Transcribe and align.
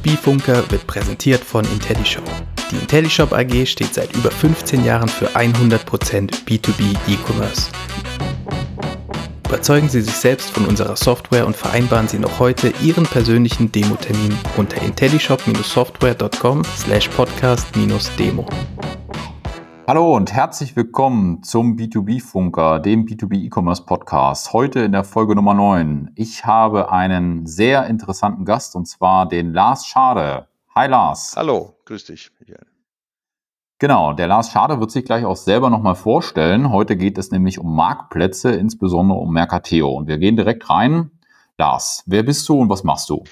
Der 0.00 0.12
B2B-Funker 0.12 0.70
wird 0.70 0.86
präsentiert 0.86 1.42
von 1.42 1.64
IntelliShop. 1.64 2.24
Die 2.70 2.76
IntelliShop 2.76 3.32
AG 3.32 3.66
steht 3.66 3.94
seit 3.94 4.14
über 4.14 4.30
15 4.30 4.84
Jahren 4.84 5.08
für 5.08 5.28
100% 5.28 6.44
B2B 6.46 6.96
E-Commerce. 7.08 7.70
Überzeugen 9.46 9.88
Sie 9.88 10.00
sich 10.00 10.14
selbst 10.14 10.50
von 10.50 10.66
unserer 10.66 10.96
Software 10.96 11.46
und 11.46 11.56
vereinbaren 11.56 12.08
Sie 12.08 12.18
noch 12.18 12.38
heute 12.38 12.72
Ihren 12.82 13.04
persönlichen 13.04 13.72
Demo-Termin 13.72 14.36
unter 14.56 14.80
intellishop-software.com 14.80 16.62
slash 16.76 17.08
podcast-demo. 17.08 18.46
Hallo 19.86 20.14
und 20.14 20.32
herzlich 20.32 20.76
willkommen 20.76 21.42
zum 21.42 21.76
B2B-Funker, 21.76 22.78
dem 22.78 23.06
B2B-E-Commerce-Podcast. 23.06 24.52
Heute 24.52 24.80
in 24.80 24.92
der 24.92 25.04
Folge 25.04 25.34
Nummer 25.34 25.54
9. 25.54 26.12
Ich 26.14 26.44
habe 26.44 26.92
einen 26.92 27.46
sehr 27.46 27.86
interessanten 27.86 28.44
Gast 28.44 28.76
und 28.76 28.86
zwar 28.86 29.26
den 29.26 29.52
Lars 29.52 29.86
Schade. 29.86 30.46
Hi 30.74 30.86
Lars. 30.86 31.34
Hallo, 31.36 31.74
grüß 31.86 32.04
dich. 32.04 32.30
Michael. 32.38 32.66
Genau, 33.80 34.12
der 34.12 34.28
Lars 34.28 34.52
Schade 34.52 34.78
wird 34.78 34.90
sich 34.90 35.04
gleich 35.06 35.24
auch 35.24 35.36
selber 35.36 35.70
nochmal 35.70 35.96
vorstellen. 35.96 36.70
Heute 36.70 36.96
geht 36.96 37.18
es 37.18 37.30
nämlich 37.30 37.58
um 37.58 37.74
Marktplätze, 37.74 38.52
insbesondere 38.52 39.18
um 39.18 39.32
Mercateo. 39.32 39.88
Und 39.88 40.06
wir 40.06 40.18
gehen 40.18 40.36
direkt 40.36 40.68
rein. 40.68 41.10
Lars, 41.58 42.04
wer 42.06 42.22
bist 42.22 42.48
du 42.48 42.60
und 42.60 42.68
was 42.68 42.84
machst 42.84 43.08
du? 43.08 43.24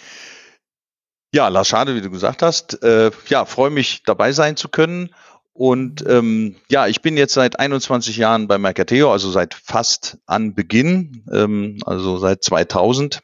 Ja, 1.35 1.49
Lars 1.49 1.69
Schade, 1.69 1.95
wie 1.95 2.01
du 2.01 2.11
gesagt 2.11 2.43
hast. 2.43 2.83
Äh, 2.83 3.11
ja, 3.29 3.45
freue 3.45 3.69
mich 3.69 4.03
dabei 4.05 4.33
sein 4.33 4.57
zu 4.57 4.71
können 4.71 5.11
und 5.59 6.05
ähm, 6.07 6.55
ja, 6.71 6.87
ich 6.87 7.03
bin 7.03 7.17
jetzt 7.17 7.35
seit 7.35 7.59
21 7.59 8.17
Jahren 8.17 8.47
bei 8.47 8.59
Mercateo, 8.59 9.11
also 9.11 9.29
seit 9.29 9.55
fast 9.55 10.19
an 10.25 10.55
Beginn, 10.55 11.25
ähm, 11.33 11.81
also 11.85 12.17
seit 12.17 12.45
2000. 12.45 13.19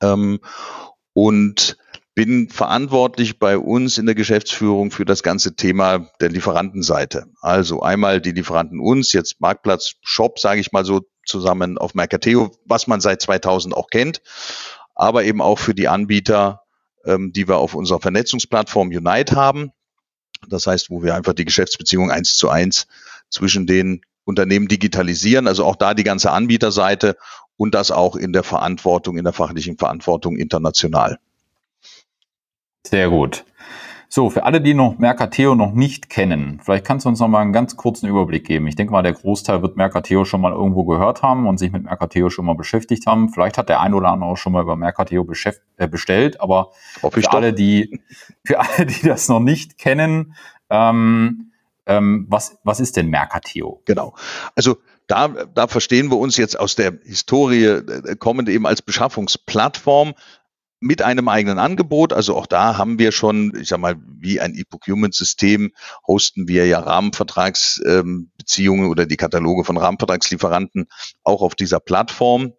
Ähm, 0.00 0.40
und 1.12 1.76
bin 2.16 2.48
verantwortlich 2.48 3.38
bei 3.38 3.58
uns 3.58 3.96
in 3.96 4.06
der 4.06 4.16
Geschäftsführung 4.16 4.90
für 4.90 5.04
das 5.04 5.22
ganze 5.22 5.54
Thema 5.54 6.10
der 6.20 6.30
Lieferantenseite. 6.30 7.26
Also 7.40 7.80
einmal 7.80 8.20
die 8.20 8.32
Lieferanten 8.32 8.80
uns, 8.80 9.12
jetzt 9.12 9.40
Marktplatz, 9.40 9.92
Shop, 10.00 10.40
sage 10.40 10.60
ich 10.60 10.72
mal 10.72 10.84
so 10.84 11.02
zusammen 11.24 11.78
auf 11.78 11.94
Mercateo, 11.94 12.50
was 12.64 12.88
man 12.88 13.00
seit 13.00 13.22
2000 13.22 13.72
auch 13.72 13.86
kennt, 13.90 14.20
aber 14.96 15.22
eben 15.22 15.40
auch 15.40 15.60
für 15.60 15.76
die 15.76 15.86
Anbieter, 15.86 16.62
ähm, 17.04 17.30
die 17.32 17.46
wir 17.46 17.58
auf 17.58 17.74
unserer 17.74 18.00
Vernetzungsplattform 18.00 18.88
Unite 18.88 19.36
haben. 19.36 19.70
Das 20.48 20.66
heißt, 20.66 20.90
wo 20.90 21.02
wir 21.02 21.14
einfach 21.14 21.32
die 21.32 21.44
Geschäftsbeziehung 21.44 22.10
eins 22.10 22.36
zu 22.36 22.48
eins 22.48 22.86
zwischen 23.30 23.66
den 23.66 24.02
Unternehmen 24.24 24.68
digitalisieren, 24.68 25.46
also 25.46 25.64
auch 25.64 25.76
da 25.76 25.94
die 25.94 26.04
ganze 26.04 26.30
Anbieterseite 26.32 27.16
und 27.56 27.74
das 27.74 27.90
auch 27.90 28.16
in 28.16 28.32
der 28.32 28.42
Verantwortung, 28.42 29.18
in 29.18 29.24
der 29.24 29.32
fachlichen 29.32 29.78
Verantwortung 29.78 30.36
international. 30.36 31.18
Sehr 32.86 33.08
gut. 33.08 33.44
So, 34.08 34.30
für 34.30 34.44
alle, 34.44 34.60
die 34.60 34.74
noch 34.74 34.98
Mercateo 34.98 35.54
noch 35.54 35.72
nicht 35.72 36.08
kennen, 36.08 36.60
vielleicht 36.62 36.84
kannst 36.84 37.04
du 37.04 37.08
uns 37.08 37.20
noch 37.20 37.28
mal 37.28 37.40
einen 37.40 37.52
ganz 37.52 37.76
kurzen 37.76 38.08
Überblick 38.08 38.46
geben. 38.46 38.66
Ich 38.66 38.76
denke 38.76 38.92
mal, 38.92 39.02
der 39.02 39.12
Großteil 39.12 39.62
wird 39.62 39.76
Mercateo 39.76 40.24
schon 40.24 40.40
mal 40.40 40.52
irgendwo 40.52 40.84
gehört 40.84 41.22
haben 41.22 41.46
und 41.46 41.58
sich 41.58 41.72
mit 41.72 41.84
Mercateo 41.84 42.30
schon 42.30 42.46
mal 42.46 42.54
beschäftigt 42.54 43.06
haben. 43.06 43.30
Vielleicht 43.30 43.58
hat 43.58 43.68
der 43.68 43.80
ein 43.80 43.94
oder 43.94 44.08
andere 44.08 44.30
auch 44.30 44.36
schon 44.36 44.52
mal 44.52 44.62
über 44.62 44.76
Mercateo 44.76 45.26
äh, 45.76 45.88
bestellt, 45.88 46.40
aber 46.40 46.70
für 47.10 47.32
alle, 47.32 47.52
die, 47.52 48.00
für 48.44 48.60
alle, 48.60 48.86
die 48.86 49.06
das 49.06 49.28
noch 49.28 49.40
nicht 49.40 49.78
kennen, 49.78 50.34
ähm, 50.70 51.52
ähm, 51.86 52.26
was, 52.28 52.58
was 52.64 52.80
ist 52.80 52.96
denn 52.96 53.08
Mercateo? 53.08 53.82
Genau. 53.84 54.14
Also 54.54 54.76
da, 55.06 55.28
da 55.28 55.68
verstehen 55.68 56.10
wir 56.10 56.18
uns 56.18 56.36
jetzt 56.36 56.58
aus 56.58 56.74
der 56.74 56.98
Historie 57.04 57.64
äh, 57.64 58.16
kommend 58.16 58.48
eben 58.48 58.66
als 58.66 58.82
Beschaffungsplattform 58.82 60.14
mit 60.86 61.02
einem 61.02 61.28
eigenen 61.28 61.58
Angebot. 61.58 62.12
Also 62.12 62.36
auch 62.36 62.46
da 62.46 62.78
haben 62.78 62.98
wir 62.98 63.12
schon, 63.12 63.52
ich 63.60 63.68
sag 63.68 63.80
mal, 63.80 63.96
wie 64.06 64.40
ein 64.40 64.54
E-Procurement-System 64.54 65.72
hosten 66.06 66.48
wir 66.48 66.66
ja 66.66 66.80
Rahmenvertragsbeziehungen 66.80 68.88
oder 68.88 69.06
die 69.06 69.16
Kataloge 69.16 69.64
von 69.64 69.76
Rahmenvertragslieferanten 69.76 70.88
auch 71.24 71.42
auf 71.42 71.54
dieser 71.54 71.80
Plattform. 71.80 72.54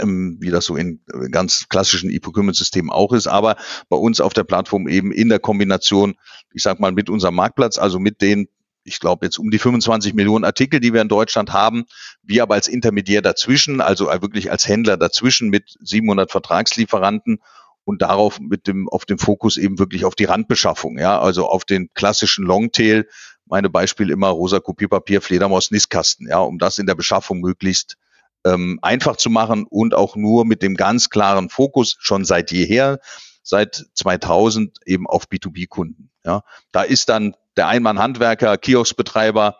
Ähm, 0.00 0.38
wie 0.40 0.50
das 0.50 0.66
so 0.66 0.76
in 0.76 1.00
ganz 1.32 1.68
klassischen 1.68 2.10
E-Procurement-Systemen 2.10 2.92
auch 2.92 3.12
ist, 3.12 3.26
aber 3.26 3.56
bei 3.88 3.96
uns 3.96 4.20
auf 4.20 4.32
der 4.32 4.44
Plattform 4.44 4.86
eben 4.86 5.10
in 5.10 5.28
der 5.28 5.40
Kombination, 5.40 6.14
ich 6.54 6.62
sag 6.62 6.78
mal, 6.78 6.92
mit 6.92 7.10
unserem 7.10 7.34
Marktplatz, 7.34 7.76
also 7.76 7.98
mit 7.98 8.22
den 8.22 8.46
ich 8.84 9.00
glaube, 9.00 9.26
jetzt 9.26 9.38
um 9.38 9.50
die 9.50 9.58
25 9.58 10.14
Millionen 10.14 10.44
Artikel, 10.44 10.80
die 10.80 10.92
wir 10.92 11.02
in 11.02 11.08
Deutschland 11.08 11.52
haben. 11.52 11.84
Wir 12.22 12.42
aber 12.42 12.54
als 12.54 12.68
Intermediär 12.68 13.22
dazwischen, 13.22 13.80
also 13.80 14.06
wirklich 14.06 14.50
als 14.50 14.66
Händler 14.66 14.96
dazwischen 14.96 15.50
mit 15.50 15.76
700 15.80 16.30
Vertragslieferanten 16.30 17.40
und 17.84 18.02
darauf 18.02 18.40
mit 18.40 18.66
dem, 18.66 18.88
auf 18.88 19.04
dem 19.04 19.18
Fokus 19.18 19.56
eben 19.56 19.78
wirklich 19.78 20.04
auf 20.04 20.14
die 20.14 20.24
Randbeschaffung, 20.24 20.98
ja, 20.98 21.20
also 21.20 21.48
auf 21.48 21.64
den 21.64 21.90
klassischen 21.94 22.44
Longtail. 22.44 23.08
Meine 23.46 23.68
Beispiel 23.68 24.10
immer 24.10 24.28
rosa 24.28 24.60
Kopierpapier, 24.60 25.20
Fledermaus, 25.20 25.70
Nistkasten, 25.70 26.28
ja, 26.28 26.38
um 26.38 26.58
das 26.58 26.78
in 26.78 26.86
der 26.86 26.94
Beschaffung 26.94 27.40
möglichst 27.40 27.96
ähm, 28.44 28.78
einfach 28.82 29.16
zu 29.16 29.28
machen 29.28 29.66
und 29.68 29.94
auch 29.94 30.16
nur 30.16 30.44
mit 30.44 30.62
dem 30.62 30.76
ganz 30.76 31.10
klaren 31.10 31.50
Fokus 31.50 31.96
schon 31.98 32.24
seit 32.24 32.52
jeher, 32.52 33.00
seit 33.42 33.86
2000 33.94 34.78
eben 34.86 35.06
auf 35.06 35.24
B2B-Kunden. 35.24 36.10
Ja, 36.24 36.42
da 36.72 36.82
ist 36.82 37.08
dann 37.08 37.34
der 37.56 37.68
Einmann-Handwerker, 37.68 38.58
Kioskbetreiber, 38.58 39.56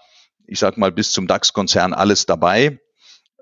ich 0.47 0.59
sag 0.59 0.77
mal 0.77 0.93
bis 0.93 1.13
zum 1.13 1.27
DAX-Konzern 1.27 1.95
alles 1.95 2.27
dabei. 2.27 2.81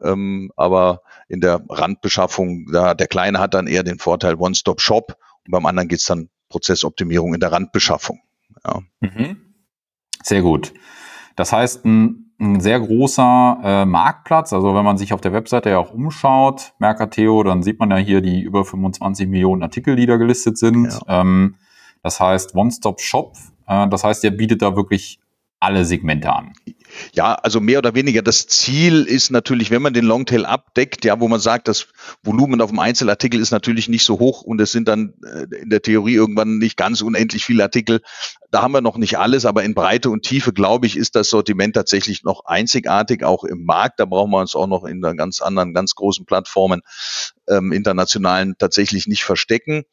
Ähm, 0.01 0.53
aber 0.57 1.03
in 1.29 1.41
der 1.41 1.65
Randbeschaffung, 1.69 2.67
da 2.73 2.95
der 2.95 3.09
Kleine 3.09 3.41
hat 3.41 3.55
dann 3.55 3.67
eher 3.67 3.83
den 3.83 3.99
Vorteil 3.99 4.37
One-Stop-Shop 4.37 5.17
und 5.45 5.51
beim 5.51 5.67
anderen 5.67 5.89
geht's 5.89 6.05
dann 6.05 6.29
Prozessoptimierung 6.49 7.35
in 7.35 7.41
der 7.41 7.53
Randbeschaffung. 7.53 8.21
Ja. 8.65 8.81
Mhm. 9.01 9.55
Sehr 10.23 10.43
gut. 10.43 10.73
Das 11.37 11.53
heißt, 11.53 11.85
ein, 11.85 12.28
ein 12.41 12.61
sehr 12.61 12.79
großer 12.79 13.59
äh, 13.65 13.85
Marktplatz. 13.85 14.53
Also 14.53 14.75
wenn 14.75 14.85
man 14.85 14.97
sich 14.97 15.13
auf 15.13 15.21
der 15.21 15.33
Webseite 15.33 15.71
ja 15.71 15.79
auch 15.79 15.93
umschaut, 15.93 16.73
Mercateo, 16.79 17.43
dann 17.43 17.63
sieht 17.63 17.81
man 17.81 17.91
ja 17.91 17.97
hier 17.97 18.21
die 18.21 18.41
über 18.41 18.65
25 18.65 19.29
Millionen 19.29 19.63
Artikel, 19.63 19.97
die 19.97 20.07
da 20.07 20.17
gelistet 20.17 20.57
sind. 20.57 20.87
Ja. 21.07 21.21
Ähm, 21.21 21.57
das 22.03 22.21
heißt, 22.21 22.55
One-Stop-Shop 22.55 23.37
äh, 23.69 23.89
das 23.89 24.03
heißt, 24.03 24.25
ihr 24.25 24.33
bietet 24.33 24.63
da 24.63 24.75
wirklich 24.75 25.21
alle 25.61 25.85
Segmente 25.85 26.33
an. 26.33 26.53
Ja, 27.13 27.35
also 27.35 27.61
mehr 27.61 27.79
oder 27.79 27.95
weniger. 27.95 28.23
Das 28.23 28.47
Ziel 28.47 29.05
ist 29.05 29.31
natürlich, 29.31 29.71
wenn 29.71 29.83
man 29.83 29.93
den 29.93 30.05
Longtail 30.05 30.45
abdeckt, 30.45 31.05
ja, 31.05 31.21
wo 31.21 31.29
man 31.29 31.41
sagt, 31.41 31.69
das 31.69 31.89
Volumen 32.23 32.61
auf 32.61 32.71
dem 32.71 32.79
Einzelartikel 32.79 33.41
ist 33.41 33.51
natürlich 33.51 33.89
nicht 33.89 34.05
so 34.05 34.19
hoch 34.19 34.43
und 34.43 34.61
es 34.61 34.73
sind 34.73 34.89
dann 34.89 35.15
äh, 35.25 35.47
in 35.63 35.71
der 35.71 35.83
Theorie 35.83 36.15
irgendwann 36.15 36.59
nicht 36.59 36.77
ganz 36.77 37.01
unendlich 37.03 37.45
viele 37.45 37.63
Artikel. 37.63 38.01
Da 38.51 38.63
haben 38.63 38.73
wir 38.73 38.81
noch 38.81 38.97
nicht 38.97 39.19
alles, 39.19 39.45
aber 39.45 39.63
in 39.65 39.75
Breite 39.75 40.11
und 40.11 40.23
Tiefe, 40.23 40.53
glaube 40.53 40.87
ich, 40.87 40.97
ist 40.97 41.17
das 41.17 41.29
Sortiment 41.29 41.75
tatsächlich 41.75 42.25
noch 42.25 42.45
einzigartig, 42.47 43.25
auch 43.25 43.45
im 43.45 43.65
Markt. 43.65 44.01
Da 44.01 44.05
brauchen 44.05 44.31
wir 44.31 44.41
uns 44.41 44.55
auch 44.55 44.67
noch 44.67 44.85
in 44.85 45.01
ganz 45.01 45.41
anderen, 45.41 45.75
ganz 45.75 45.95
großen 45.95 46.25
Plattformen 46.25 46.81
ähm, 47.49 47.73
internationalen 47.73 48.57
tatsächlich 48.59 49.07
nicht 49.07 49.25
verstecken. 49.25 49.85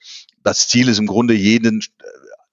Das 0.43 0.67
Ziel 0.67 0.87
ist 0.87 0.99
im 0.99 1.07
Grunde 1.07 1.33
jeden 1.33 1.81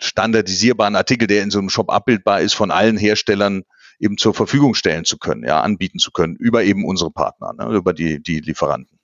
standardisierbaren 0.02 0.96
Artikel, 0.96 1.26
der 1.26 1.42
in 1.42 1.50
so 1.50 1.58
einem 1.58 1.70
Shop 1.70 1.90
abbildbar 1.90 2.40
ist, 2.40 2.54
von 2.54 2.70
allen 2.70 2.96
Herstellern 2.96 3.64
eben 4.02 4.18
zur 4.18 4.34
Verfügung 4.34 4.74
stellen 4.74 5.04
zu 5.04 5.16
können, 5.16 5.44
ja, 5.44 5.60
anbieten 5.60 5.98
zu 5.98 6.10
können, 6.10 6.34
über 6.36 6.64
eben 6.64 6.84
unsere 6.84 7.10
Partner, 7.10 7.52
ne, 7.52 7.74
über 7.74 7.94
die, 7.94 8.22
die 8.22 8.40
Lieferanten. 8.40 8.98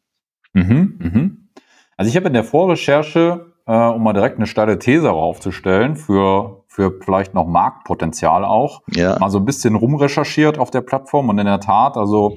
Mhm, 0.53 0.99
mhm. 0.99 1.49
Also 1.97 2.11
ich 2.11 2.17
habe 2.17 2.27
in 2.27 2.33
der 2.33 2.45
Vorrecherche, 2.45 3.55
äh, 3.67 3.73
um 3.73 4.03
mal 4.03 4.13
direkt 4.13 4.37
eine 4.37 4.47
steile 4.47 4.79
These 4.79 5.11
aufzustellen, 5.11 5.97
für, 5.97 6.65
für 6.67 6.99
vielleicht 7.01 7.33
noch 7.33 7.47
Marktpotenzial 7.47 8.45
auch, 8.45 8.83
ja. 8.89 9.19
mal 9.19 9.31
so 9.31 9.39
ein 9.39 9.45
bisschen 9.45 9.77
rumrecherchiert 9.77 10.59
auf 10.59 10.71
der 10.71 10.81
Plattform 10.81 11.29
und 11.29 11.39
in 11.39 11.47
der 11.47 11.61
Tat, 11.61 11.97
also 11.97 12.37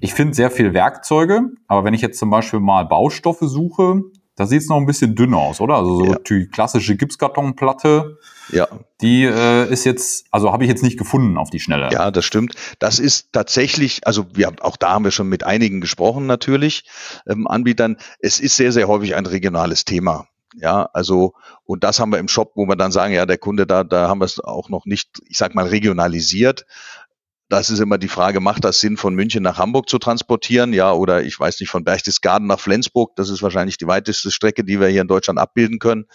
ich 0.00 0.12
finde 0.12 0.34
sehr 0.34 0.50
viel 0.50 0.74
Werkzeuge, 0.74 1.50
aber 1.68 1.84
wenn 1.84 1.94
ich 1.94 2.02
jetzt 2.02 2.18
zum 2.18 2.28
Beispiel 2.28 2.60
mal 2.60 2.84
Baustoffe 2.84 3.40
suche, 3.40 4.02
da 4.36 4.46
sieht 4.46 4.62
es 4.62 4.68
noch 4.68 4.76
ein 4.76 4.86
bisschen 4.86 5.14
dünner 5.14 5.38
aus, 5.38 5.60
oder? 5.60 5.76
Also 5.76 5.98
so 5.98 6.04
ja. 6.06 6.18
die 6.28 6.48
klassische 6.48 6.96
Gipskartonplatte. 6.96 8.18
Ja. 8.50 8.66
Die 9.00 9.24
äh, 9.24 9.70
ist 9.70 9.84
jetzt, 9.84 10.26
also 10.30 10.52
habe 10.52 10.64
ich 10.64 10.70
jetzt 10.70 10.82
nicht 10.82 10.98
gefunden 10.98 11.38
auf 11.38 11.50
die 11.50 11.60
Schnelle. 11.60 11.88
Ja, 11.92 12.10
das 12.10 12.24
stimmt. 12.24 12.54
Das 12.78 12.98
ist 12.98 13.32
tatsächlich, 13.32 14.06
also 14.06 14.26
wir 14.34 14.52
auch 14.60 14.76
da 14.76 14.90
haben 14.90 15.04
wir 15.04 15.12
schon 15.12 15.28
mit 15.28 15.44
einigen 15.44 15.80
gesprochen 15.80 16.26
natürlich, 16.26 16.84
ähm, 17.26 17.46
Anbietern. 17.46 17.96
Es 18.18 18.40
ist 18.40 18.56
sehr, 18.56 18.72
sehr 18.72 18.88
häufig 18.88 19.14
ein 19.14 19.26
regionales 19.26 19.84
Thema. 19.84 20.26
Ja, 20.56 20.88
also, 20.92 21.34
und 21.64 21.82
das 21.82 21.98
haben 21.98 22.12
wir 22.12 22.18
im 22.18 22.28
Shop, 22.28 22.52
wo 22.54 22.66
wir 22.66 22.76
dann 22.76 22.92
sagen, 22.92 23.12
ja, 23.12 23.26
der 23.26 23.38
Kunde 23.38 23.66
da, 23.66 23.82
da 23.82 24.08
haben 24.08 24.20
wir 24.20 24.24
es 24.24 24.38
auch 24.38 24.68
noch 24.68 24.86
nicht, 24.86 25.08
ich 25.28 25.36
sag 25.36 25.54
mal, 25.54 25.66
regionalisiert 25.66 26.64
das 27.54 27.70
ist 27.70 27.78
immer 27.78 27.98
die 27.98 28.08
Frage, 28.08 28.40
macht 28.40 28.64
das 28.64 28.80
Sinn, 28.80 28.96
von 28.96 29.14
München 29.14 29.44
nach 29.44 29.58
Hamburg 29.58 29.88
zu 29.88 29.98
transportieren? 29.98 30.72
Ja, 30.72 30.92
oder 30.92 31.22
ich 31.22 31.38
weiß 31.38 31.60
nicht, 31.60 31.70
von 31.70 31.84
Berchtesgaden 31.84 32.48
nach 32.48 32.58
Flensburg. 32.58 33.14
Das 33.14 33.30
ist 33.30 33.42
wahrscheinlich 33.42 33.78
die 33.78 33.86
weiteste 33.86 34.32
Strecke, 34.32 34.64
die 34.64 34.80
wir 34.80 34.88
hier 34.88 35.02
in 35.02 35.06
Deutschland 35.06 35.38
abbilden 35.38 35.78
können. 35.78 36.06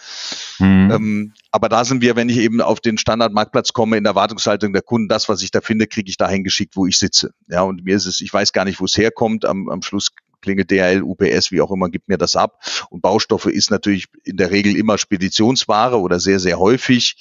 Mhm. 0.60 0.92
Ähm, 0.92 1.34
aber 1.52 1.70
da 1.70 1.86
sind 1.86 2.02
wir, 2.02 2.18
wenn 2.18 2.28
ich 2.28 2.40
eben 2.40 2.60
auf 2.60 2.82
den 2.82 2.98
Standardmarktplatz 2.98 3.72
komme, 3.72 3.96
in 3.96 4.04
der 4.04 4.16
Wartungshaltung 4.16 4.74
der 4.74 4.82
Kunden, 4.82 5.08
das, 5.08 5.30
was 5.30 5.42
ich 5.42 5.50
da 5.50 5.62
finde, 5.62 5.88
kriege 5.88 6.10
ich 6.10 6.18
dahin 6.18 6.44
geschickt, 6.44 6.76
wo 6.76 6.86
ich 6.86 7.00
sitze. 7.00 7.32
Ja, 7.48 7.62
und 7.62 7.86
mir 7.86 7.96
ist 7.96 8.06
es, 8.06 8.20
ich 8.20 8.34
weiß 8.34 8.52
gar 8.52 8.66
nicht, 8.66 8.82
wo 8.82 8.86
es 8.86 8.98
herkommt. 8.98 9.46
Am, 9.46 9.70
am 9.70 9.82
Schluss 9.82 10.10
klingelt 10.42 10.70
DHL, 10.72 11.04
UPS, 11.04 11.52
wie 11.52 11.62
auch 11.62 11.72
immer, 11.72 11.88
gibt 11.88 12.10
mir 12.10 12.18
das 12.18 12.36
ab. 12.36 12.62
Und 12.90 13.02
Baustoffe 13.02 13.46
ist 13.46 13.72
natürlich 13.72 14.08
in 14.26 14.36
der 14.36 14.52
Regel 14.52 14.76
immer 14.76 14.98
Speditionsware 14.98 16.02
oder 16.02 16.20
sehr, 16.20 16.40
sehr 16.40 16.60
häufig 16.60 17.16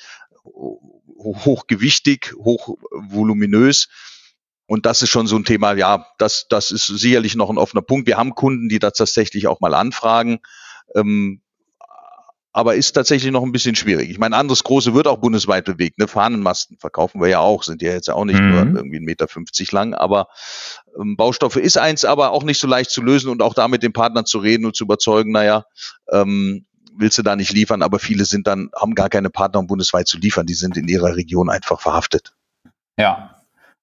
hochgewichtig, 1.19 2.35
hochvoluminös. 2.39 3.89
Und 4.67 4.87
das 4.87 5.03
ist 5.03 5.11
schon 5.11 5.27
so 5.27 5.37
ein 5.37 5.45
Thema, 5.45 5.73
ja, 5.75 6.07
das, 6.19 6.47
das 6.49 6.71
ist 6.71 6.87
sicherlich 6.87 7.35
noch 7.35 7.51
ein 7.51 7.59
offener 7.59 7.83
Punkt. 7.83 8.07
Wir 8.07 8.19
haben 8.19 8.35
Kunden, 8.35 8.69
die 8.69 8.79
das 8.79 8.95
tatsächlich 8.95 9.47
auch 9.47 9.61
mal 9.61 9.75
anfragen. 9.75 10.41
Ähm, 10.95 11.41
aber 12.53 12.75
ist 12.75 12.93
tatsächlich 12.93 13.31
noch 13.31 13.45
ein 13.45 13.53
bisschen 13.53 13.77
schwierig. 13.77 14.11
Ich 14.11 14.19
meine, 14.19 14.37
anderes 14.37 14.65
große 14.65 14.93
wird 14.93 15.07
auch 15.07 15.19
bundesweit 15.19 15.65
bewegt. 15.65 15.99
Ne? 15.99 16.09
Fahnenmasten 16.09 16.77
verkaufen 16.79 17.21
wir 17.21 17.29
ja 17.29 17.39
auch, 17.39 17.63
sind 17.63 17.83
ja 17.83 17.93
jetzt 17.93 18.11
auch 18.11 18.25
nicht 18.25 18.41
mhm. 18.41 18.51
nur 18.51 18.61
irgendwie 18.61 18.99
1,50 18.99 19.05
Meter 19.05 19.27
lang, 19.73 19.95
aber 19.95 20.27
ähm, 20.99 21.17
Baustoffe 21.17 21.57
ist 21.57 21.79
eins, 21.79 22.05
aber 22.05 22.33
auch 22.33 22.43
nicht 22.43 22.59
so 22.59 22.67
leicht 22.67 22.91
zu 22.91 23.01
lösen 23.01 23.31
und 23.31 23.43
auch 23.43 23.55
da 23.55 23.69
mit 23.69 23.83
den 23.83 23.93
Partnern 23.93 24.27
zu 24.27 24.39
reden 24.39 24.65
und 24.65 24.75
zu 24.75 24.85
überzeugen, 24.85 25.31
naja, 25.31 25.67
ähm, 26.11 26.67
willst 26.99 27.19
du 27.19 27.23
da 27.23 27.37
nicht 27.37 27.53
liefern, 27.53 27.83
aber 27.83 27.99
viele 27.99 28.25
sind 28.25 28.47
dann, 28.47 28.71
haben 28.75 28.95
gar 28.95 29.09
keine 29.09 29.31
Partner, 29.31 29.61
um 29.61 29.67
bundesweit 29.67 30.09
zu 30.09 30.19
liefern, 30.19 30.47
die 30.47 30.55
sind 30.55 30.77
in 30.77 30.89
ihrer 30.89 31.17
Region 31.17 31.51
einfach 31.51 31.81
verhaftet. 31.81 32.35
Ja, 32.99 33.35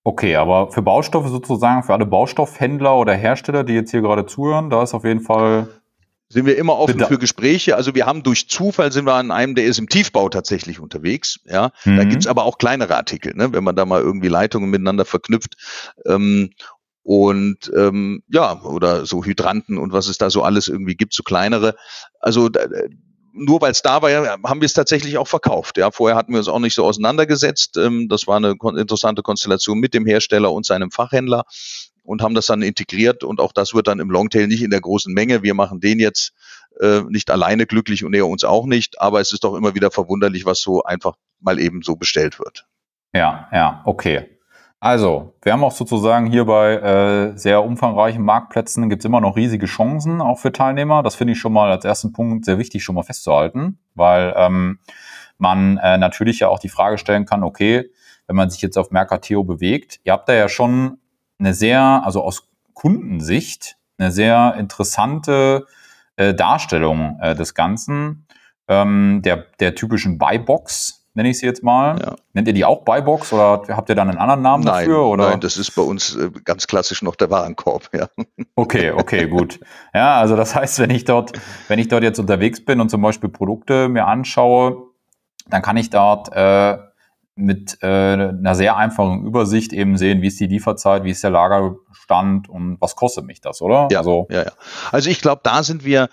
Okay, 0.08 0.36
aber 0.36 0.72
für 0.72 0.84
Baustoffe 0.84 1.30
sozusagen, 1.30 1.82
für 1.82 1.94
alle 1.94 2.06
Baustoffhändler 2.06 2.96
oder 2.96 3.16
Hersteller, 3.16 3.64
die 3.64 3.74
jetzt 3.74 3.90
hier 3.90 4.02
gerade 4.02 4.28
zuhören, 4.28 4.70
da 4.70 4.84
ist 4.84 4.94
auf 4.94 5.04
jeden 5.04 5.22
Fall 5.22 5.68
sind 6.30 6.46
wir 6.46 6.58
immer 6.58 6.78
offen 6.78 7.00
für 7.00 7.18
Gespräche. 7.18 7.76
Also 7.76 7.96
wir 7.96 8.06
haben 8.06 8.22
durch 8.22 8.48
Zufall 8.48 8.92
sind 8.92 9.06
wir 9.06 9.16
an 9.16 9.32
einem, 9.32 9.56
der 9.56 9.66
ist 9.66 9.80
im 9.80 9.90
Tiefbau 9.90 10.30
tatsächlich 10.30 10.80
unterwegs. 10.80 11.40
Ja, 11.46 11.72
mhm. 11.86 11.98
da 11.98 12.04
gibt's 12.04 12.28
aber 12.28 12.46
auch 12.46 12.60
kleinere 12.60 12.96
Artikel, 12.96 13.36
ne? 13.36 13.52
wenn 13.52 13.64
man 13.64 13.76
da 13.76 13.86
mal 13.86 14.02
irgendwie 14.02 14.28
Leitungen 14.28 14.70
miteinander 14.70 15.06
verknüpft. 15.06 15.56
Ähm, 16.06 16.52
und 17.02 17.72
ähm, 17.76 18.22
ja, 18.28 18.62
oder 18.62 19.08
so 19.08 19.24
Hydranten 19.24 19.78
und 19.78 19.92
was 19.92 20.08
es 20.08 20.20
da 20.20 20.30
so 20.30 20.44
alles 20.44 20.68
irgendwie 20.68 20.96
gibt, 20.96 21.14
so 21.14 21.24
kleinere. 21.24 21.76
Also 22.20 22.50
da, 22.50 22.62
nur 23.36 23.62
weil 23.62 23.72
es 23.72 23.82
da 23.82 24.02
war, 24.02 24.12
haben 24.12 24.62
wir 24.62 24.66
es 24.66 24.74
tatsächlich 24.74 25.18
auch 25.18 25.28
verkauft. 25.28 25.78
Ja, 25.78 25.92
vorher 25.92 26.18
hatten 26.18 26.32
wir 26.32 26.40
uns 26.40 26.48
auch 26.48 26.60
nicht 26.60 26.74
so 26.74 26.86
auseinandergesetzt. 26.86 27.78
Ähm, 27.78 28.08
das 28.10 28.28
war 28.28 28.38
eine 28.38 28.56
interessante 28.78 29.22
Konstellation 29.22 29.80
mit 29.80 29.94
dem 29.94 30.06
Hersteller 30.06 30.52
und 30.52 30.66
seinem 30.66 30.92
Fachhändler 30.92 31.44
und 32.04 32.22
haben 32.22 32.36
das 32.36 32.46
dann 32.46 32.62
integriert 32.62 33.24
und 33.24 33.40
auch 33.40 33.52
das 33.52 33.74
wird 33.74 33.88
dann 33.88 34.00
im 34.00 34.10
Longtail 34.10 34.48
nicht 34.48 34.64
in 34.64 34.70
der 34.70 34.82
großen 34.82 35.14
Menge. 35.14 35.44
Wir 35.44 35.54
machen 35.54 35.80
den 35.80 36.00
jetzt 36.00 36.34
äh, 36.80 37.02
nicht 37.10 37.30
alleine 37.32 37.66
glücklich 37.66 38.04
und 38.04 38.14
er 38.14 38.28
uns 38.28 38.44
auch 38.44 38.66
nicht, 38.66 39.02
aber 39.02 39.20
es 39.20 39.34
ist 39.34 39.44
doch 39.44 39.56
immer 39.56 39.76
wieder 39.76 39.92
verwunderlich, 39.92 40.46
was 40.46 40.62
so 40.62 40.84
einfach 40.84 41.16
mal 41.40 41.60
eben 41.60 41.82
so 41.82 41.96
bestellt 41.96 42.40
wird. 42.40 42.68
Ja, 43.14 43.50
ja, 43.52 43.82
okay. 43.86 44.35
Also, 44.80 45.34
wir 45.42 45.54
haben 45.54 45.64
auch 45.64 45.72
sozusagen 45.72 46.28
hier 46.28 46.46
bei 46.46 46.76
äh, 46.76 47.38
sehr 47.38 47.64
umfangreichen 47.64 48.24
Marktplätzen 48.24 48.90
gibt 48.90 49.02
es 49.02 49.06
immer 49.06 49.22
noch 49.22 49.36
riesige 49.36 49.66
Chancen, 49.66 50.22
auch 50.22 50.38
für 50.38 50.52
Teilnehmer. 50.52 51.02
Das 51.02 51.16
finde 51.16 51.34
ich 51.34 51.40
schon 51.40 51.54
mal 51.54 51.72
als 51.72 51.86
ersten 51.86 52.14
Punkt 52.14 52.46
sehr 52.46 52.60
wichtig, 52.60 52.84
schon 52.84 52.96
mal 52.96 53.04
festzuhalten, 53.04 53.80
weil 53.96 54.34
ähm, 54.38 54.80
man 55.38 55.78
äh, 55.78 55.98
natürlich 55.98 56.40
ja 56.40 56.50
auch 56.50 56.60
die 56.60 56.70
Frage 56.70 56.98
stellen 56.98 57.26
kann, 57.26 57.44
okay, 57.44 57.90
wenn 58.28 58.36
man 58.36 58.50
sich 58.50 58.62
jetzt 58.62 58.78
auf 58.78 58.92
Mercateo 58.92 59.44
bewegt, 59.44 60.00
ihr 60.04 60.14
habt 60.14 60.30
da 60.30 60.34
ja 60.34 60.50
schon 60.50 60.98
eine 61.40 61.54
sehr, 61.54 61.82
also 62.04 62.24
aus 62.24 62.50
Kundensicht, 62.74 63.78
eine 63.98 64.12
sehr 64.12 64.56
interessante 64.58 65.66
äh, 66.16 66.34
Darstellung 66.34 67.18
äh, 67.22 67.36
des 67.36 67.54
Ganzen, 67.54 68.28
ähm, 68.68 69.22
der, 69.24 69.46
der 69.60 69.76
typischen 69.76 70.18
Buybox, 70.18 71.05
nenne 71.16 71.30
ich 71.30 71.40
sie 71.40 71.46
jetzt 71.46 71.64
mal. 71.64 72.00
Ja. 72.00 72.16
Nennt 72.34 72.48
ihr 72.48 72.54
die 72.54 72.66
auch 72.66 72.84
Buybox 72.84 73.34
oder 73.34 73.64
habt 73.70 73.90
ihr 73.90 73.96
dann 73.96 74.10
einen 74.10 74.20
anderen 74.20 74.42
Namen 74.42 74.64
nein, 74.64 74.86
dafür? 74.86 75.06
Oder? 75.06 75.30
Nein, 75.32 75.40
das 75.40 75.58
ist 75.58 75.72
bei 75.72 75.82
uns 75.82 76.16
äh, 76.16 76.30
ganz 76.44 76.68
klassisch 76.68 77.02
noch 77.02 77.16
der 77.16 77.30
Warenkorb, 77.30 77.90
ja. 77.94 78.08
Okay, 78.56 78.92
okay, 78.92 79.28
gut. 79.28 79.60
Ja, 79.94 80.20
also 80.20 80.36
das 80.36 80.56
heißt, 80.56 80.80
wenn 80.80 80.90
ich 80.90 81.06
dort, 81.06 81.34
wenn 81.68 81.80
ich 81.80 81.88
dort 81.88 82.04
jetzt 82.04 82.20
unterwegs 82.20 82.64
bin 82.64 82.80
und 82.80 82.90
zum 82.90 83.02
Beispiel 83.02 83.30
Produkte 83.30 83.90
mir 83.90 84.06
anschaue, 84.06 84.92
dann 85.48 85.62
kann 85.62 85.78
ich 85.78 85.90
dort 85.90 86.32
äh, 86.34 86.78
mit 87.36 87.78
äh, 87.82 87.88
einer 87.88 88.56
sehr 88.56 88.78
einfachen 88.78 89.26
Übersicht 89.26 89.74
eben 89.74 89.98
sehen, 89.98 90.22
wie 90.22 90.28
ist 90.28 90.40
die 90.40 90.48
Lieferzeit, 90.48 91.04
wie 91.04 91.12
ist 91.12 91.24
der 91.24 91.32
Lagerstand 91.32 92.48
und 92.50 92.78
was 92.80 92.96
kostet 92.96 93.26
mich 93.26 93.42
das, 93.42 93.62
oder? 93.62 93.90
Ja, 93.92 94.00
also, 94.00 94.28
ja, 94.30 94.44
ja. 94.44 94.52
also 94.92 95.10
ich 95.10 95.22
glaube, 95.22 95.42
da 95.44 95.62
sind 95.62 95.84
wir 95.84 96.08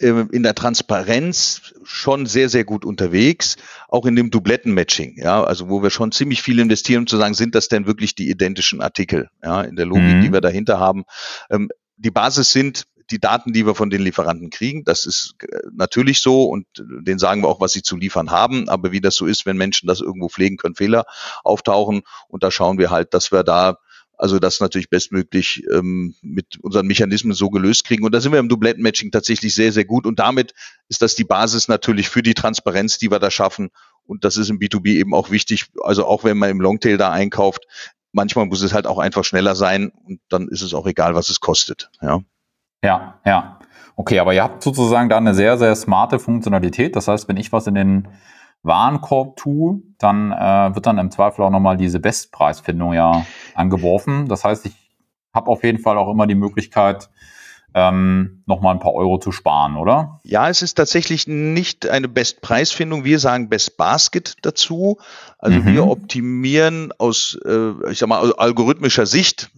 in 0.00 0.42
der 0.42 0.54
Transparenz 0.54 1.74
schon 1.82 2.26
sehr, 2.26 2.48
sehr 2.48 2.64
gut 2.64 2.84
unterwegs, 2.84 3.56
auch 3.88 4.06
in 4.06 4.14
dem 4.14 4.30
Dubletten-Matching, 4.30 5.16
ja, 5.18 5.42
also 5.42 5.68
wo 5.68 5.82
wir 5.82 5.90
schon 5.90 6.12
ziemlich 6.12 6.42
viel 6.42 6.60
investieren, 6.60 7.00
um 7.00 7.06
zu 7.06 7.16
sagen, 7.16 7.34
sind 7.34 7.54
das 7.54 7.68
denn 7.68 7.86
wirklich 7.86 8.14
die 8.14 8.30
identischen 8.30 8.80
Artikel, 8.80 9.28
ja, 9.42 9.62
in 9.62 9.76
der 9.76 9.86
Logik, 9.86 10.16
mhm. 10.16 10.22
die 10.22 10.32
wir 10.32 10.40
dahinter 10.40 10.78
haben. 10.78 11.04
Ähm, 11.50 11.68
die 11.96 12.12
Basis 12.12 12.52
sind 12.52 12.84
die 13.10 13.18
Daten, 13.18 13.52
die 13.52 13.66
wir 13.66 13.74
von 13.74 13.90
den 13.90 14.02
Lieferanten 14.02 14.50
kriegen. 14.50 14.84
Das 14.84 15.06
ist 15.06 15.34
äh, 15.40 15.60
natürlich 15.72 16.20
so 16.20 16.44
und 16.44 16.66
denen 16.76 17.18
sagen 17.18 17.42
wir 17.42 17.48
auch, 17.48 17.60
was 17.60 17.72
sie 17.72 17.82
zu 17.82 17.96
liefern 17.96 18.30
haben. 18.30 18.68
Aber 18.68 18.92
wie 18.92 19.00
das 19.00 19.16
so 19.16 19.26
ist, 19.26 19.46
wenn 19.46 19.56
Menschen 19.56 19.86
das 19.86 20.00
irgendwo 20.00 20.28
pflegen, 20.28 20.58
können 20.58 20.74
Fehler 20.74 21.04
auftauchen. 21.42 22.02
Und 22.28 22.42
da 22.42 22.50
schauen 22.50 22.78
wir 22.78 22.90
halt, 22.90 23.14
dass 23.14 23.32
wir 23.32 23.44
da 23.44 23.78
also 24.18 24.38
das 24.40 24.60
natürlich 24.60 24.90
bestmöglich 24.90 25.62
ähm, 25.72 26.14
mit 26.22 26.58
unseren 26.60 26.86
Mechanismen 26.86 27.32
so 27.32 27.50
gelöst 27.50 27.84
kriegen. 27.84 28.04
Und 28.04 28.12
da 28.12 28.20
sind 28.20 28.32
wir 28.32 28.40
im 28.40 28.48
Dublett-Matching 28.48 29.12
tatsächlich 29.12 29.54
sehr, 29.54 29.72
sehr 29.72 29.84
gut. 29.84 30.06
Und 30.06 30.18
damit 30.18 30.54
ist 30.88 31.02
das 31.02 31.14
die 31.14 31.24
Basis 31.24 31.68
natürlich 31.68 32.08
für 32.08 32.22
die 32.22 32.34
Transparenz, 32.34 32.98
die 32.98 33.10
wir 33.10 33.20
da 33.20 33.30
schaffen. 33.30 33.70
Und 34.04 34.24
das 34.24 34.36
ist 34.36 34.50
im 34.50 34.58
B2B 34.58 34.98
eben 34.98 35.14
auch 35.14 35.30
wichtig. 35.30 35.66
Also 35.82 36.04
auch 36.04 36.24
wenn 36.24 36.36
man 36.36 36.50
im 36.50 36.60
Longtail 36.60 36.96
da 36.96 37.12
einkauft, 37.12 37.66
manchmal 38.12 38.46
muss 38.46 38.62
es 38.62 38.74
halt 38.74 38.86
auch 38.86 38.98
einfach 38.98 39.24
schneller 39.24 39.54
sein 39.54 39.92
und 40.04 40.20
dann 40.28 40.48
ist 40.48 40.62
es 40.62 40.74
auch 40.74 40.86
egal, 40.86 41.14
was 41.14 41.28
es 41.28 41.40
kostet. 41.40 41.90
Ja. 42.02 42.20
Ja, 42.82 43.20
ja. 43.24 43.58
Okay, 43.96 44.18
aber 44.18 44.32
ihr 44.32 44.42
habt 44.42 44.62
sozusagen 44.62 45.08
da 45.08 45.16
eine 45.16 45.34
sehr, 45.34 45.58
sehr 45.58 45.74
smarte 45.74 46.18
Funktionalität. 46.18 46.96
Das 46.96 47.08
heißt, 47.08 47.28
wenn 47.28 47.36
ich 47.36 47.52
was 47.52 47.66
in 47.66 47.74
den 47.74 48.08
Warenkorb 48.62 49.36
tue, 49.36 49.82
dann 49.98 50.32
äh, 50.32 50.74
wird 50.74 50.86
dann 50.86 50.98
im 50.98 51.10
Zweifel 51.10 51.42
auch 51.42 51.50
nochmal 51.50 51.76
diese 51.76 52.00
Bestpreisfindung 52.00 52.92
ja 52.92 53.24
angeworfen. 53.58 54.28
Das 54.28 54.44
heißt, 54.44 54.66
ich 54.66 54.72
habe 55.34 55.50
auf 55.50 55.64
jeden 55.64 55.78
Fall 55.78 55.98
auch 55.98 56.10
immer 56.10 56.26
die 56.26 56.34
Möglichkeit, 56.34 57.10
ähm, 57.74 58.42
nochmal 58.46 58.74
ein 58.74 58.80
paar 58.80 58.94
Euro 58.94 59.18
zu 59.18 59.30
sparen, 59.30 59.76
oder? 59.76 60.20
Ja, 60.24 60.48
es 60.48 60.62
ist 60.62 60.74
tatsächlich 60.74 61.26
nicht 61.26 61.86
eine 61.86 62.08
Bestpreisfindung. 62.08 63.04
Wir 63.04 63.18
sagen 63.18 63.50
Best 63.50 63.76
Basket 63.76 64.36
dazu. 64.42 64.98
Also 65.38 65.60
mhm. 65.60 65.66
wir 65.66 65.86
optimieren 65.86 66.92
aus, 66.96 67.38
äh, 67.44 67.90
ich 67.90 67.98
sag 67.98 68.08
mal, 68.08 68.20
aus 68.20 68.32
algorithmischer 68.32 69.06
Sicht 69.06 69.50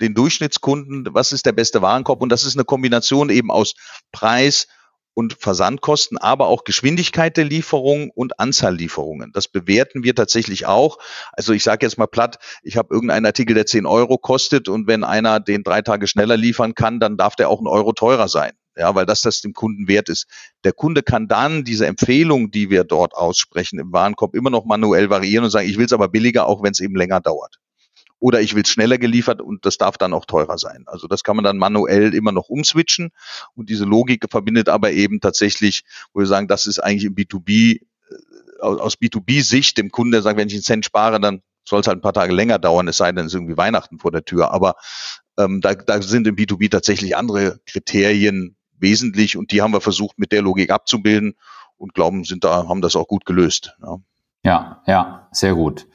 den 0.00 0.14
Durchschnittskunden, 0.14 1.08
was 1.12 1.32
ist 1.32 1.46
der 1.46 1.52
beste 1.52 1.80
Warenkorb? 1.80 2.20
Und 2.20 2.30
das 2.30 2.44
ist 2.44 2.56
eine 2.56 2.64
Kombination 2.64 3.30
eben 3.30 3.50
aus 3.50 3.74
Preis 4.12 4.66
und 5.14 5.36
Versandkosten, 5.38 6.18
aber 6.18 6.48
auch 6.48 6.64
Geschwindigkeit 6.64 7.36
der 7.36 7.44
Lieferung 7.44 8.10
und 8.10 8.38
Anzahl 8.40 8.74
Lieferungen. 8.74 9.32
Das 9.32 9.48
bewerten 9.48 10.02
wir 10.02 10.14
tatsächlich 10.14 10.66
auch. 10.66 10.98
Also 11.32 11.52
ich 11.52 11.62
sage 11.62 11.86
jetzt 11.86 11.98
mal 11.98 12.06
platt, 12.06 12.38
ich 12.62 12.76
habe 12.76 12.92
irgendeinen 12.92 13.26
Artikel, 13.26 13.54
der 13.54 13.66
10 13.66 13.86
Euro 13.86 14.18
kostet 14.18 14.68
und 14.68 14.86
wenn 14.86 15.04
einer 15.04 15.40
den 15.40 15.62
drei 15.62 15.82
Tage 15.82 16.06
schneller 16.06 16.36
liefern 16.36 16.74
kann, 16.74 17.00
dann 17.00 17.16
darf 17.16 17.36
der 17.36 17.48
auch 17.48 17.58
einen 17.58 17.68
Euro 17.68 17.92
teurer 17.92 18.28
sein. 18.28 18.52
Ja, 18.76 18.92
weil 18.96 19.06
das 19.06 19.20
das 19.20 19.40
dem 19.40 19.52
Kunden 19.52 19.86
wert 19.86 20.08
ist. 20.08 20.26
Der 20.64 20.72
Kunde 20.72 21.04
kann 21.04 21.28
dann 21.28 21.62
diese 21.62 21.86
Empfehlung, 21.86 22.50
die 22.50 22.70
wir 22.70 22.82
dort 22.82 23.14
aussprechen 23.14 23.78
im 23.78 23.92
Warenkorb, 23.92 24.34
immer 24.34 24.50
noch 24.50 24.64
manuell 24.64 25.10
variieren 25.10 25.44
und 25.44 25.50
sagen, 25.50 25.68
ich 25.68 25.78
will 25.78 25.86
es 25.86 25.92
aber 25.92 26.08
billiger, 26.08 26.46
auch 26.46 26.60
wenn 26.64 26.72
es 26.72 26.80
eben 26.80 26.96
länger 26.96 27.20
dauert 27.20 27.60
oder 28.24 28.40
ich 28.40 28.54
will 28.54 28.62
es 28.62 28.70
schneller 28.70 28.96
geliefert 28.96 29.42
und 29.42 29.66
das 29.66 29.76
darf 29.76 29.98
dann 29.98 30.14
auch 30.14 30.24
teurer 30.24 30.56
sein. 30.56 30.84
Also 30.86 31.08
das 31.08 31.24
kann 31.24 31.36
man 31.36 31.44
dann 31.44 31.58
manuell 31.58 32.14
immer 32.14 32.32
noch 32.32 32.48
umswitchen 32.48 33.10
und 33.54 33.68
diese 33.68 33.84
Logik 33.84 34.24
verbindet 34.30 34.70
aber 34.70 34.92
eben 34.92 35.20
tatsächlich, 35.20 35.84
wo 36.14 36.20
wir 36.20 36.26
sagen, 36.26 36.48
das 36.48 36.64
ist 36.64 36.78
eigentlich 36.78 37.04
im 37.04 37.14
B2B, 37.14 37.82
äh, 37.82 38.62
aus 38.62 38.94
B2B-Sicht 38.94 39.76
dem 39.76 39.90
Kunden, 39.90 40.12
der 40.12 40.22
sagt, 40.22 40.38
wenn 40.38 40.48
ich 40.48 40.54
einen 40.54 40.62
Cent 40.62 40.86
spare, 40.86 41.20
dann 41.20 41.42
soll 41.68 41.80
es 41.80 41.86
halt 41.86 41.98
ein 41.98 42.00
paar 42.00 42.14
Tage 42.14 42.32
länger 42.32 42.58
dauern, 42.58 42.88
es 42.88 42.96
sei 42.96 43.12
denn, 43.12 43.26
es 43.26 43.34
ist 43.34 43.34
irgendwie 43.34 43.58
Weihnachten 43.58 43.98
vor 43.98 44.10
der 44.10 44.24
Tür. 44.24 44.52
Aber 44.52 44.76
ähm, 45.36 45.60
da, 45.60 45.74
da 45.74 46.00
sind 46.00 46.26
im 46.26 46.34
B2B 46.34 46.70
tatsächlich 46.70 47.18
andere 47.18 47.60
Kriterien 47.66 48.56
wesentlich 48.78 49.36
und 49.36 49.52
die 49.52 49.60
haben 49.60 49.74
wir 49.74 49.82
versucht 49.82 50.18
mit 50.18 50.32
der 50.32 50.40
Logik 50.40 50.70
abzubilden 50.70 51.34
und 51.76 51.92
glauben, 51.92 52.24
sind 52.24 52.42
da, 52.42 52.68
haben 52.68 52.80
das 52.80 52.96
auch 52.96 53.06
gut 53.06 53.26
gelöst. 53.26 53.76
Ja, 53.82 53.98
ja, 54.44 54.82
ja 54.86 55.28
sehr 55.30 55.54
gut. 55.54 55.86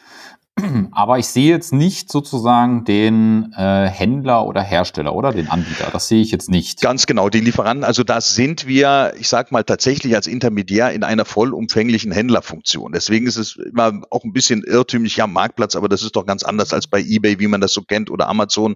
Aber 0.92 1.20
ich 1.20 1.28
sehe 1.28 1.50
jetzt 1.50 1.74
nicht 1.74 2.12
sozusagen 2.12 2.84
den 2.86 3.54
äh, 3.56 3.88
Händler 3.88 4.46
oder 4.46 4.62
Hersteller 4.62 5.16
oder 5.16 5.32
den 5.32 5.48
Anbieter. 5.48 5.90
Das 5.92 6.08
sehe 6.08 6.22
ich 6.22 6.32
jetzt 6.32 6.50
nicht. 6.50 6.82
Ganz 6.82 7.06
genau, 7.06 7.30
die 7.30 7.40
Lieferanten. 7.40 7.84
Also 7.84 8.04
da 8.04 8.22
sind 8.22 8.68
wir, 8.68 9.14
ich 9.20 9.30
sage 9.30 9.50
mal 9.52 9.64
tatsächlich 9.64 10.16
als 10.16 10.28
Intermediär 10.28 10.92
in 10.92 11.04
einer 11.04 11.26
vollumfänglichen 11.26 12.12
Händlerfunktion. 12.12 12.92
Deswegen 12.92 13.28
ist 13.28 13.38
es 13.38 13.56
immer 13.56 14.02
auch 14.10 14.24
ein 14.24 14.34
bisschen 14.34 14.64
irrtümlich, 14.64 15.18
ja 15.18 15.28
Marktplatz, 15.28 15.76
aber 15.76 15.90
das 15.90 16.04
ist 16.04 16.16
doch 16.16 16.26
ganz 16.26 16.44
anders 16.44 16.74
als 16.74 16.88
bei 16.88 17.00
eBay, 17.02 17.40
wie 17.40 17.48
man 17.48 17.62
das 17.62 17.74
so 17.74 17.82
kennt 17.82 18.10
oder 18.10 18.30
Amazon, 18.30 18.76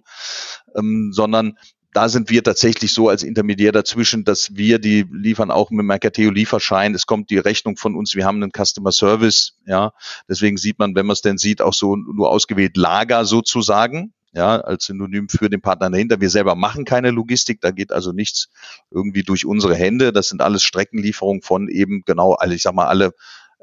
ähm, 0.75 1.11
sondern 1.13 1.57
da 1.93 2.09
sind 2.09 2.29
wir 2.29 2.43
tatsächlich 2.43 2.93
so 2.93 3.09
als 3.09 3.23
Intermediär 3.23 3.71
dazwischen, 3.71 4.23
dass 4.23 4.55
wir 4.55 4.79
die 4.79 5.05
liefern 5.12 5.51
auch 5.51 5.69
mit 5.69 5.85
Mercateo 5.85 6.31
Lieferschein. 6.31 6.95
Es 6.95 7.05
kommt 7.05 7.29
die 7.29 7.38
Rechnung 7.38 7.77
von 7.77 7.95
uns. 7.95 8.15
Wir 8.15 8.25
haben 8.25 8.41
einen 8.41 8.51
Customer 8.51 8.91
Service. 8.91 9.55
Ja, 9.65 9.93
deswegen 10.27 10.57
sieht 10.57 10.79
man, 10.79 10.95
wenn 10.95 11.05
man 11.05 11.13
es 11.13 11.21
denn 11.21 11.38
sieht, 11.38 11.62
auch 11.62 11.73
so 11.73 11.95
nur 11.95 12.29
ausgewählt 12.29 12.77
Lager 12.77 13.25
sozusagen. 13.25 14.13
ja, 14.33 14.59
als 14.59 14.85
Synonym 14.85 15.29
für 15.29 15.50
den 15.50 15.62
Partner 15.62 15.89
dahinter. 15.91 16.19
Wir 16.19 16.29
selber 16.29 16.55
machen 16.55 16.85
keine 16.85 17.12
Logistik, 17.12 17.62
da 17.62 17.71
geht 17.71 17.91
also 17.91 18.12
nichts 18.12 18.50
irgendwie 18.89 19.23
durch 19.23 19.45
unsere 19.45 19.75
Hände. 19.75 20.12
Das 20.12 20.29
sind 20.29 20.41
alles 20.41 20.63
Streckenlieferungen 20.63 21.43
von 21.43 21.69
eben 21.69 22.01
genau 22.05 22.33
alle, 22.33 22.55
ich 22.55 22.63
sag 22.63 22.73
mal, 22.73 22.88
alle 22.88 23.13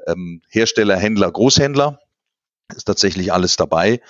ähm, 0.07 0.41
Hersteller, 0.49 0.97
Händler, 0.97 1.31
Großhändler. 1.31 1.99
Ist 2.73 2.85
tatsächlich 2.85 3.33
alles 3.33 3.57
dabei. 3.57 4.01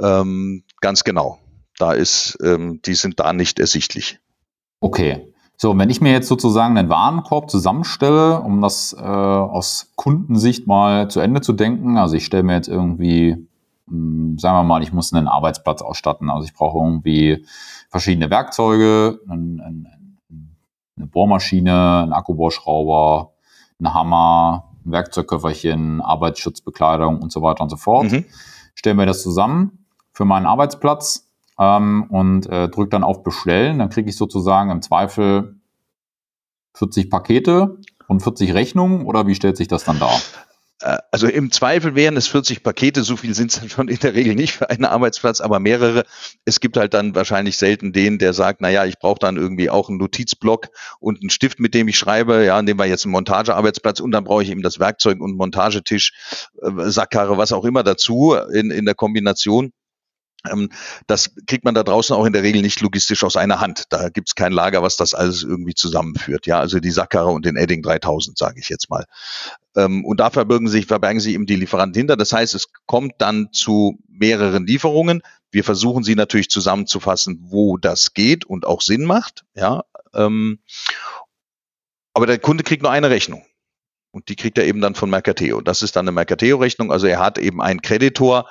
Ähm, 0.00 0.64
ganz 0.80 1.04
genau. 1.04 1.38
Da 1.78 1.92
ist, 1.92 2.38
ähm, 2.42 2.80
die 2.84 2.94
sind 2.94 3.20
da 3.20 3.32
nicht 3.32 3.58
ersichtlich. 3.58 4.18
Okay. 4.80 5.32
So, 5.60 5.76
wenn 5.76 5.90
ich 5.90 6.00
mir 6.00 6.12
jetzt 6.12 6.28
sozusagen 6.28 6.78
einen 6.78 6.88
Warenkorb 6.88 7.50
zusammenstelle, 7.50 8.40
um 8.40 8.60
das 8.60 8.92
äh, 8.92 9.02
aus 9.02 9.90
Kundensicht 9.96 10.68
mal 10.68 11.10
zu 11.10 11.18
Ende 11.18 11.40
zu 11.40 11.52
denken, 11.52 11.96
also 11.96 12.14
ich 12.14 12.24
stelle 12.24 12.44
mir 12.44 12.54
jetzt 12.54 12.68
irgendwie, 12.68 13.48
mh, 13.86 13.88
hm, 13.88 14.38
sagen 14.38 14.56
wir 14.56 14.62
mal, 14.62 14.82
ich 14.84 14.92
muss 14.92 15.12
einen 15.12 15.26
Arbeitsplatz 15.26 15.82
ausstatten, 15.82 16.30
also 16.30 16.46
ich 16.46 16.54
brauche 16.54 16.78
irgendwie 16.78 17.44
verschiedene 17.90 18.30
Werkzeuge, 18.30 19.20
ein, 19.28 19.60
ein, 19.60 20.18
eine 20.96 21.06
Bohrmaschine, 21.06 22.02
einen 22.02 22.12
Akkubohrschrauber, 22.12 23.32
einen 23.80 23.94
Hammer, 23.94 24.70
ein 24.84 24.92
Werkzeugköfferchen, 24.92 26.00
Arbeitsschutzbekleidung 26.00 27.20
und 27.20 27.32
so 27.32 27.42
weiter 27.42 27.62
und 27.62 27.70
so 27.70 27.76
fort. 27.76 28.12
Mhm. 28.12 28.24
Stelle 28.74 28.94
mir 28.94 29.06
das 29.06 29.22
zusammen 29.22 29.86
für 30.12 30.24
meinen 30.24 30.46
Arbeitsplatz 30.46 31.27
ähm, 31.58 32.04
und 32.08 32.46
äh, 32.48 32.68
drücke 32.68 32.90
dann 32.90 33.04
auf 33.04 33.22
Bestellen. 33.22 33.78
Dann 33.78 33.90
kriege 33.90 34.08
ich 34.08 34.16
sozusagen 34.16 34.70
im 34.70 34.82
Zweifel 34.82 35.56
40 36.74 37.10
Pakete 37.10 37.78
und 38.06 38.22
40 38.22 38.54
Rechnungen 38.54 39.04
oder 39.04 39.26
wie 39.26 39.34
stellt 39.34 39.56
sich 39.56 39.68
das 39.68 39.84
dann 39.84 39.98
dar? 39.98 40.20
Äh, 40.80 40.98
also 41.10 41.26
im 41.26 41.50
Zweifel 41.50 41.94
wären 41.94 42.16
es 42.16 42.28
40 42.28 42.62
Pakete, 42.62 43.02
so 43.02 43.16
viel 43.16 43.34
sind 43.34 43.52
es 43.52 43.60
dann 43.60 43.68
schon 43.68 43.88
in 43.88 43.98
der 43.98 44.14
Regel 44.14 44.34
nicht 44.34 44.52
für 44.52 44.70
einen 44.70 44.84
Arbeitsplatz, 44.84 45.40
aber 45.40 45.58
mehrere. 45.58 46.04
Es 46.44 46.60
gibt 46.60 46.76
halt 46.76 46.94
dann 46.94 47.14
wahrscheinlich 47.14 47.56
selten 47.56 47.92
den, 47.92 48.18
der 48.18 48.32
sagt, 48.32 48.60
na 48.60 48.70
ja, 48.70 48.84
ich 48.84 48.98
brauche 48.98 49.18
dann 49.18 49.36
irgendwie 49.36 49.70
auch 49.70 49.88
einen 49.88 49.98
Notizblock 49.98 50.68
und 51.00 51.20
einen 51.20 51.30
Stift, 51.30 51.58
mit 51.60 51.74
dem 51.74 51.88
ich 51.88 51.98
schreibe, 51.98 52.44
ja, 52.44 52.60
nehmen 52.62 52.78
wir 52.78 52.86
jetzt 52.86 53.04
einen 53.04 53.12
Montagearbeitsplatz 53.12 54.00
und 54.00 54.12
dann 54.12 54.24
brauche 54.24 54.42
ich 54.42 54.50
eben 54.50 54.62
das 54.62 54.78
Werkzeug 54.78 55.20
und 55.20 55.36
Montagetisch, 55.36 56.12
äh, 56.62 56.90
Sackkarre, 56.90 57.36
was 57.36 57.52
auch 57.52 57.64
immer 57.64 57.82
dazu 57.82 58.34
in, 58.52 58.70
in 58.70 58.84
der 58.84 58.94
Kombination. 58.94 59.72
Ähm, 60.50 60.70
das 61.06 61.30
kriegt 61.46 61.64
man 61.64 61.74
da 61.74 61.82
draußen 61.82 62.14
auch 62.14 62.24
in 62.24 62.32
der 62.32 62.42
Regel 62.42 62.62
nicht 62.62 62.80
logistisch 62.80 63.24
aus 63.24 63.36
einer 63.36 63.60
Hand. 63.60 63.84
Da 63.90 64.08
gibt 64.08 64.28
es 64.28 64.34
kein 64.34 64.52
Lager, 64.52 64.82
was 64.82 64.96
das 64.96 65.14
alles 65.14 65.42
irgendwie 65.42 65.74
zusammenführt. 65.74 66.46
Ja, 66.46 66.58
also 66.60 66.80
die 66.80 66.90
Sackkarre 66.90 67.30
und 67.30 67.44
den 67.44 67.56
Edding 67.56 67.82
3000, 67.82 68.36
sage 68.36 68.60
ich 68.60 68.68
jetzt 68.68 68.90
mal. 68.90 69.04
Ähm, 69.76 70.04
und 70.04 70.20
da 70.20 70.30
verbergen 70.30 70.68
sich, 70.68 70.86
verbergen 70.86 71.20
sich 71.20 71.34
eben 71.34 71.46
die 71.46 71.56
Lieferanten 71.56 71.98
hinter. 71.98 72.16
Das 72.16 72.32
heißt, 72.32 72.54
es 72.54 72.68
kommt 72.86 73.14
dann 73.18 73.48
zu 73.52 73.98
mehreren 74.08 74.66
Lieferungen. 74.66 75.22
Wir 75.50 75.64
versuchen 75.64 76.04
sie 76.04 76.14
natürlich 76.14 76.50
zusammenzufassen, 76.50 77.38
wo 77.48 77.78
das 77.78 78.12
geht 78.12 78.44
und 78.44 78.66
auch 78.66 78.82
Sinn 78.82 79.04
macht. 79.04 79.44
Ja, 79.54 79.84
ähm, 80.14 80.58
aber 82.12 82.26
der 82.26 82.38
Kunde 82.38 82.64
kriegt 82.64 82.82
nur 82.82 82.90
eine 82.90 83.10
Rechnung. 83.10 83.44
Und 84.10 84.28
die 84.28 84.36
kriegt 84.36 84.58
er 84.58 84.64
eben 84.64 84.80
dann 84.80 84.94
von 84.94 85.10
Mercateo. 85.10 85.60
Das 85.60 85.82
ist 85.82 85.94
dann 85.94 86.04
eine 86.04 86.12
Mercateo-Rechnung. 86.12 86.90
Also 86.90 87.06
er 87.06 87.20
hat 87.20 87.38
eben 87.38 87.60
einen 87.60 87.82
Kreditor 87.82 88.48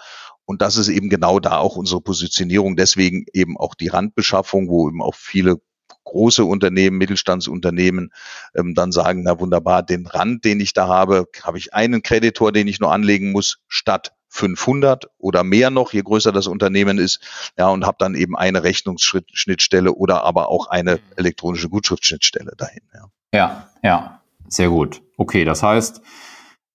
und 0.47 0.61
das 0.61 0.77
ist 0.77 0.87
eben 0.87 1.09
genau 1.09 1.41
da 1.41 1.57
auch 1.57 1.75
unsere 1.75 1.99
Positionierung. 1.99 2.77
Deswegen 2.77 3.25
eben 3.33 3.57
auch 3.57 3.75
die 3.75 3.89
Randbeschaffung, 3.89 4.69
wo 4.69 4.87
eben 4.87 5.03
auch 5.03 5.13
viele 5.13 5.57
große 6.05 6.45
Unternehmen, 6.45 6.97
Mittelstandsunternehmen 6.97 8.13
ähm, 8.55 8.73
dann 8.73 8.93
sagen, 8.93 9.23
na 9.23 9.41
wunderbar, 9.41 9.83
den 9.83 10.07
Rand, 10.07 10.45
den 10.45 10.61
ich 10.61 10.71
da 10.71 10.87
habe, 10.87 11.25
habe 11.43 11.57
ich 11.57 11.73
einen 11.73 12.01
Kreditor, 12.01 12.53
den 12.53 12.69
ich 12.69 12.79
nur 12.79 12.93
anlegen 12.93 13.33
muss, 13.33 13.59
statt 13.67 14.13
500 14.29 15.09
oder 15.17 15.43
mehr 15.43 15.69
noch, 15.69 15.91
je 15.91 16.01
größer 16.01 16.31
das 16.31 16.47
Unternehmen 16.47 16.97
ist, 16.97 17.19
ja, 17.57 17.67
und 17.67 17.85
habe 17.85 17.97
dann 17.99 18.15
eben 18.15 18.37
eine 18.37 18.63
Rechnungsschnittstelle 18.63 19.91
oder 19.91 20.23
aber 20.23 20.47
auch 20.47 20.67
eine 20.67 20.93
mhm. 20.95 21.01
elektronische 21.17 21.67
Gutschriftschnittstelle 21.67 22.53
dahin. 22.57 22.83
Ja, 22.93 23.09
ja, 23.33 23.69
ja 23.83 24.21
sehr 24.47 24.69
gut. 24.69 25.01
Okay, 25.17 25.43
das 25.43 25.61
heißt, 25.61 26.01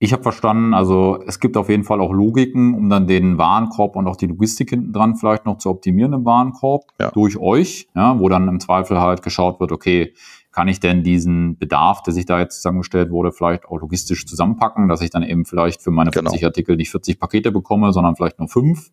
ich 0.03 0.13
habe 0.13 0.25
verstanden, 0.25 0.75
also 0.75 1.23
es 1.29 1.39
gibt 1.39 1.57
auf 1.57 1.69
jeden 1.69 1.85
Fall 1.85 2.01
auch 2.01 2.13
Logiken, 2.13 2.75
um 2.75 2.91
dann 2.91 3.07
den 3.07 3.39
Warenkorb 3.39 3.95
und 3.95 4.09
auch 4.09 4.17
die 4.17 4.27
Logistik 4.27 4.71
hinten 4.71 4.93
dran 4.93 5.15
vielleicht 5.15 5.47
noch 5.47 5.59
zu 5.59 5.71
optimieren 5.71 6.13
im 6.13 6.25
Warenkorb 6.25 6.87
ja. 7.01 7.13
durch 7.13 7.39
euch, 7.39 7.87
ja, 7.95 8.19
wo 8.19 8.29
dann 8.29 8.49
im 8.49 8.59
Zweifel 8.59 9.01
halt 9.01 9.23
geschaut 9.23 9.61
wird, 9.61 9.71
okay, 9.71 10.13
kann 10.51 10.67
ich 10.67 10.81
denn 10.81 11.05
diesen 11.05 11.57
Bedarf, 11.57 12.03
der 12.03 12.13
sich 12.13 12.27
da 12.27 12.41
jetzt 12.41 12.57
zusammengestellt 12.57 13.13
wurde, 13.13 13.31
vielleicht 13.31 13.65
auch 13.67 13.81
logistisch 13.81 14.27
zusammenpacken, 14.27 14.89
dass 14.89 15.03
ich 15.03 15.11
dann 15.11 15.23
eben 15.23 15.45
vielleicht 15.45 15.81
für 15.81 15.93
meine 15.93 16.11
genau. 16.11 16.31
40 16.31 16.47
Artikel 16.47 16.75
nicht 16.75 16.91
40 16.91 17.21
Pakete 17.21 17.53
bekomme, 17.53 17.93
sondern 17.93 18.17
vielleicht 18.17 18.41
nur 18.41 18.49
fünf. 18.49 18.91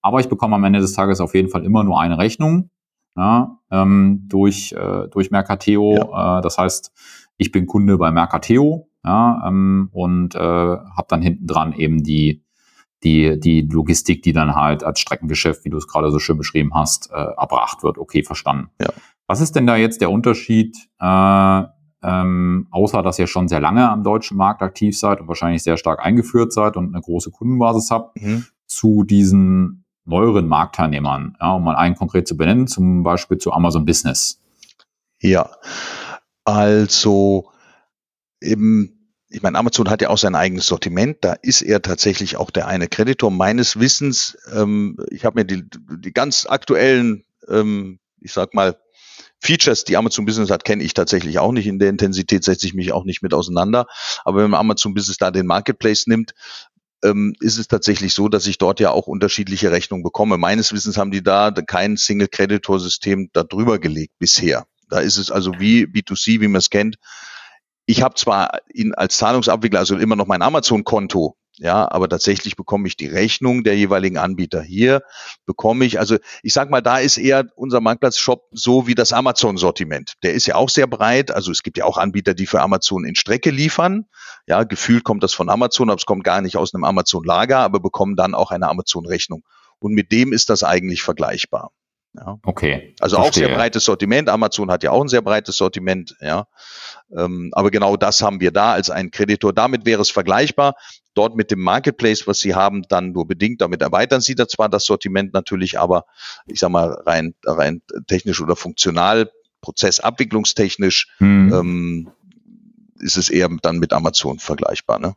Aber 0.00 0.20
ich 0.20 0.28
bekomme 0.28 0.54
am 0.54 0.62
Ende 0.62 0.78
des 0.78 0.92
Tages 0.92 1.20
auf 1.20 1.34
jeden 1.34 1.48
Fall 1.48 1.64
immer 1.64 1.82
nur 1.82 2.00
eine 2.00 2.18
Rechnung 2.18 2.70
ja, 3.16 3.58
ähm, 3.72 4.26
durch, 4.28 4.74
äh, 4.74 5.08
durch 5.08 5.32
Mercateo. 5.32 5.96
Ja. 5.96 6.38
Äh, 6.38 6.42
das 6.42 6.56
heißt, 6.56 6.92
ich 7.36 7.50
bin 7.50 7.66
Kunde 7.66 7.98
bei 7.98 8.12
Mercateo 8.12 8.86
ja, 9.06 9.42
ähm, 9.46 9.88
und 9.92 10.34
äh, 10.34 10.38
habe 10.38 11.06
dann 11.08 11.22
hinten 11.22 11.46
dran 11.46 11.72
eben 11.72 12.02
die, 12.02 12.44
die, 13.04 13.38
die 13.38 13.60
Logistik, 13.62 14.22
die 14.22 14.32
dann 14.32 14.54
halt 14.54 14.82
als 14.82 15.00
Streckengeschäft, 15.00 15.64
wie 15.64 15.70
du 15.70 15.76
es 15.76 15.86
gerade 15.86 16.10
so 16.10 16.18
schön 16.18 16.36
beschrieben 16.36 16.72
hast, 16.74 17.10
äh, 17.12 17.14
erbracht 17.14 17.82
wird. 17.82 17.98
Okay, 17.98 18.24
verstanden. 18.24 18.70
Ja. 18.80 18.88
Was 19.28 19.40
ist 19.40 19.54
denn 19.54 19.66
da 19.66 19.76
jetzt 19.76 20.00
der 20.00 20.10
Unterschied, 20.10 20.76
äh, 21.00 21.62
ähm, 22.02 22.66
außer 22.70 23.02
dass 23.02 23.18
ihr 23.18 23.26
schon 23.26 23.48
sehr 23.48 23.60
lange 23.60 23.88
am 23.88 24.02
deutschen 24.02 24.36
Markt 24.36 24.62
aktiv 24.62 24.98
seid 24.98 25.20
und 25.20 25.28
wahrscheinlich 25.28 25.62
sehr 25.62 25.76
stark 25.76 26.04
eingeführt 26.04 26.52
seid 26.52 26.76
und 26.76 26.94
eine 26.94 27.02
große 27.02 27.30
Kundenbasis 27.30 27.90
habt, 27.90 28.20
mhm. 28.20 28.46
zu 28.66 29.04
diesen 29.04 29.84
neueren 30.04 30.48
Marktteilnehmern, 30.48 31.36
ja, 31.40 31.52
um 31.52 31.64
mal 31.64 31.76
einen 31.76 31.94
konkret 31.94 32.26
zu 32.28 32.36
benennen, 32.36 32.66
zum 32.66 33.02
Beispiel 33.02 33.38
zu 33.38 33.52
Amazon 33.52 33.84
Business? 33.84 34.40
Ja, 35.20 35.50
also 36.44 37.50
eben 38.40 38.95
ich 39.36 39.42
meine, 39.42 39.58
Amazon 39.58 39.90
hat 39.90 40.00
ja 40.00 40.08
auch 40.08 40.16
sein 40.16 40.34
eigenes 40.34 40.66
Sortiment. 40.66 41.18
Da 41.20 41.34
ist 41.34 41.60
er 41.60 41.82
tatsächlich 41.82 42.38
auch 42.38 42.50
der 42.50 42.68
eine 42.68 42.88
Kreditor. 42.88 43.30
Meines 43.30 43.78
Wissens, 43.78 44.38
ähm, 44.50 44.96
ich 45.10 45.26
habe 45.26 45.40
mir 45.40 45.44
die, 45.44 45.62
die 46.02 46.12
ganz 46.14 46.46
aktuellen, 46.46 47.22
ähm, 47.46 47.98
ich 48.18 48.32
sag 48.32 48.54
mal, 48.54 48.78
Features, 49.38 49.84
die 49.84 49.98
Amazon 49.98 50.24
Business 50.24 50.48
hat, 50.48 50.64
kenne 50.64 50.82
ich 50.82 50.94
tatsächlich 50.94 51.38
auch 51.38 51.52
nicht. 51.52 51.66
In 51.66 51.78
der 51.78 51.90
Intensität 51.90 52.44
setze 52.44 52.66
ich 52.66 52.72
mich 52.72 52.92
auch 52.92 53.04
nicht 53.04 53.22
mit 53.22 53.34
auseinander. 53.34 53.86
Aber 54.24 54.42
wenn 54.42 54.50
man 54.50 54.58
Amazon 54.58 54.94
Business 54.94 55.18
da 55.18 55.30
den 55.30 55.44
Marketplace 55.44 56.06
nimmt, 56.06 56.32
ähm, 57.04 57.34
ist 57.40 57.58
es 57.58 57.68
tatsächlich 57.68 58.14
so, 58.14 58.30
dass 58.30 58.46
ich 58.46 58.56
dort 58.56 58.80
ja 58.80 58.90
auch 58.90 59.06
unterschiedliche 59.06 59.70
Rechnungen 59.70 60.02
bekomme. 60.02 60.38
Meines 60.38 60.72
Wissens 60.72 60.96
haben 60.96 61.10
die 61.10 61.22
da 61.22 61.50
kein 61.50 61.98
Single-Creditor-System 61.98 63.28
da 63.34 63.44
drüber 63.44 63.80
gelegt 63.80 64.14
bisher. 64.18 64.66
Da 64.88 65.00
ist 65.00 65.18
es 65.18 65.30
also 65.30 65.52
wie 65.58 65.84
B2C, 65.84 66.40
wie 66.40 66.48
man 66.48 66.60
es 66.60 66.70
kennt, 66.70 66.96
ich 67.86 68.02
habe 68.02 68.14
zwar 68.16 68.58
ihn 68.72 68.94
als 68.94 69.16
Zahlungsabwickler, 69.16 69.78
also 69.78 69.96
immer 69.96 70.16
noch 70.16 70.26
mein 70.26 70.42
Amazon-Konto, 70.42 71.36
ja, 71.58 71.90
aber 71.90 72.08
tatsächlich 72.08 72.56
bekomme 72.56 72.86
ich 72.86 72.96
die 72.98 73.06
Rechnung 73.06 73.64
der 73.64 73.76
jeweiligen 73.76 74.18
Anbieter 74.18 74.60
hier, 74.60 75.02
bekomme 75.46 75.86
ich, 75.86 75.98
also 75.98 76.18
ich 76.42 76.52
sag 76.52 76.68
mal, 76.68 76.82
da 76.82 76.98
ist 76.98 77.16
eher 77.16 77.46
unser 77.54 77.80
Marktplatz-Shop 77.80 78.48
so 78.52 78.86
wie 78.86 78.94
das 78.94 79.14
Amazon-Sortiment. 79.14 80.14
Der 80.22 80.34
ist 80.34 80.46
ja 80.46 80.56
auch 80.56 80.68
sehr 80.68 80.86
breit, 80.86 81.30
also 81.30 81.50
es 81.50 81.62
gibt 81.62 81.78
ja 81.78 81.86
auch 81.86 81.96
Anbieter, 81.96 82.34
die 82.34 82.46
für 82.46 82.60
Amazon 82.60 83.06
in 83.06 83.14
Strecke 83.14 83.50
liefern. 83.50 84.04
Ja, 84.46 84.64
gefühlt 84.64 85.02
kommt 85.04 85.22
das 85.22 85.32
von 85.32 85.48
Amazon, 85.48 85.88
aber 85.88 85.98
es 85.98 86.06
kommt 86.06 86.24
gar 86.24 86.42
nicht 86.42 86.58
aus 86.58 86.74
einem 86.74 86.84
Amazon-Lager, 86.84 87.60
aber 87.60 87.80
bekommen 87.80 88.16
dann 88.16 88.34
auch 88.34 88.50
eine 88.50 88.68
Amazon-Rechnung. 88.68 89.42
Und 89.78 89.92
mit 89.92 90.12
dem 90.12 90.34
ist 90.34 90.50
das 90.50 90.62
eigentlich 90.62 91.02
vergleichbar. 91.02 91.70
Ja. 92.16 92.38
Okay. 92.44 92.94
Also 93.00 93.16
verstehe. 93.16 93.44
auch 93.44 93.48
sehr 93.48 93.56
breites 93.56 93.84
Sortiment. 93.84 94.28
Amazon 94.28 94.70
hat 94.70 94.82
ja 94.82 94.90
auch 94.90 95.02
ein 95.02 95.08
sehr 95.08 95.22
breites 95.22 95.56
Sortiment. 95.56 96.16
Ja. 96.20 96.46
Ähm, 97.16 97.50
aber 97.52 97.70
genau 97.70 97.96
das 97.96 98.22
haben 98.22 98.40
wir 98.40 98.50
da 98.50 98.72
als 98.72 98.90
ein 98.90 99.10
Kreditor. 99.10 99.52
Damit 99.52 99.84
wäre 99.86 100.02
es 100.02 100.10
vergleichbar. 100.10 100.74
Dort 101.14 101.36
mit 101.36 101.50
dem 101.50 101.60
Marketplace, 101.60 102.26
was 102.26 102.38
Sie 102.38 102.54
haben, 102.54 102.82
dann 102.88 103.12
nur 103.12 103.26
bedingt. 103.26 103.60
Damit 103.60 103.82
erweitern 103.82 104.20
Sie 104.20 104.34
da 104.34 104.48
zwar 104.48 104.68
das 104.68 104.84
Sortiment 104.84 105.32
natürlich, 105.32 105.78
aber 105.78 106.04
ich 106.46 106.60
sag 106.60 106.70
mal 106.70 106.90
rein, 107.06 107.34
rein 107.44 107.82
technisch 108.06 108.40
oder 108.40 108.56
funktional, 108.56 109.30
prozessabwicklungstechnisch, 109.60 111.08
hm. 111.18 111.52
ähm, 111.52 112.10
ist 112.98 113.16
es 113.16 113.28
eher 113.30 113.48
dann 113.62 113.78
mit 113.78 113.92
Amazon 113.92 114.38
vergleichbar. 114.38 114.98
Ne? 114.98 115.16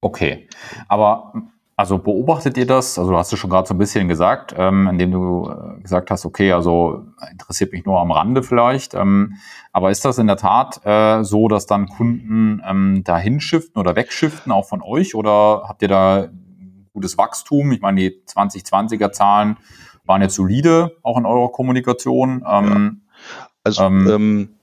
Okay. 0.00 0.48
Aber 0.88 1.32
also 1.78 1.98
beobachtet 1.98 2.58
ihr 2.58 2.66
das? 2.66 2.98
Also 2.98 3.12
du 3.12 3.16
hast 3.16 3.32
es 3.32 3.38
schon 3.38 3.50
gerade 3.50 3.68
so 3.68 3.72
ein 3.72 3.78
bisschen 3.78 4.08
gesagt, 4.08 4.52
ähm, 4.58 4.88
indem 4.88 5.12
du 5.12 5.48
äh, 5.48 5.80
gesagt 5.80 6.10
hast, 6.10 6.26
okay, 6.26 6.50
also 6.50 7.04
interessiert 7.30 7.70
mich 7.70 7.84
nur 7.84 8.00
am 8.00 8.10
Rande 8.10 8.42
vielleicht. 8.42 8.94
Ähm, 8.94 9.34
aber 9.72 9.92
ist 9.92 10.04
das 10.04 10.18
in 10.18 10.26
der 10.26 10.38
Tat 10.38 10.84
äh, 10.84 11.22
so, 11.22 11.46
dass 11.46 11.66
dann 11.66 11.86
Kunden 11.86 12.60
ähm, 12.68 13.02
da 13.04 13.16
hinschiften 13.16 13.78
oder 13.80 13.94
wegschiften, 13.94 14.50
auch 14.50 14.66
von 14.66 14.82
euch? 14.82 15.14
Oder 15.14 15.66
habt 15.68 15.80
ihr 15.82 15.86
da 15.86 16.26
gutes 16.94 17.16
Wachstum? 17.16 17.70
Ich 17.70 17.80
meine, 17.80 18.00
die 18.00 18.24
2020er 18.26 19.12
Zahlen 19.12 19.56
waren 20.04 20.20
jetzt 20.20 20.34
solide, 20.34 20.96
auch 21.04 21.16
in 21.16 21.26
eurer 21.26 21.52
Kommunikation. 21.52 22.44
Ähm, 22.44 23.02
ja. 23.04 23.46
Also 23.62 23.84
ähm, 23.84 24.08
ähm 24.10 24.57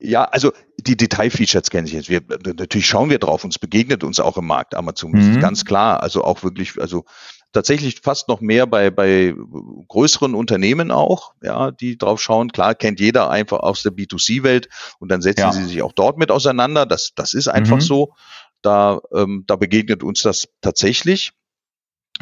ja, 0.00 0.24
also 0.24 0.52
die 0.78 0.96
Detailfeatures 0.96 1.70
kenne 1.70 1.86
ich 1.86 1.92
jetzt. 1.92 2.08
Wir, 2.08 2.22
natürlich 2.44 2.86
schauen 2.86 3.10
wir 3.10 3.18
drauf, 3.18 3.44
uns 3.44 3.58
begegnet 3.58 4.02
uns 4.02 4.18
auch 4.18 4.38
im 4.38 4.46
Markt 4.46 4.74
Amazon, 4.74 5.12
mhm. 5.12 5.40
ganz 5.40 5.64
klar. 5.64 6.02
Also 6.02 6.24
auch 6.24 6.42
wirklich, 6.42 6.80
also 6.80 7.04
tatsächlich 7.52 8.00
fast 8.02 8.28
noch 8.28 8.40
mehr 8.40 8.66
bei, 8.66 8.90
bei 8.90 9.34
größeren 9.88 10.34
Unternehmen 10.34 10.90
auch, 10.90 11.34
ja, 11.42 11.70
die 11.70 11.98
drauf 11.98 12.20
schauen. 12.20 12.50
Klar, 12.50 12.74
kennt 12.74 12.98
jeder 12.98 13.30
einfach 13.30 13.60
aus 13.60 13.82
der 13.82 13.92
B2C-Welt 13.92 14.68
und 14.98 15.10
dann 15.10 15.20
setzen 15.20 15.40
ja. 15.42 15.52
sie 15.52 15.64
sich 15.64 15.82
auch 15.82 15.92
dort 15.92 16.16
mit 16.16 16.30
auseinander. 16.30 16.86
Das, 16.86 17.12
das 17.14 17.34
ist 17.34 17.48
einfach 17.48 17.76
mhm. 17.76 17.82
so. 17.82 18.14
Da, 18.62 19.00
ähm, 19.14 19.44
da 19.46 19.56
begegnet 19.56 20.02
uns 20.02 20.22
das 20.22 20.48
tatsächlich. 20.60 21.32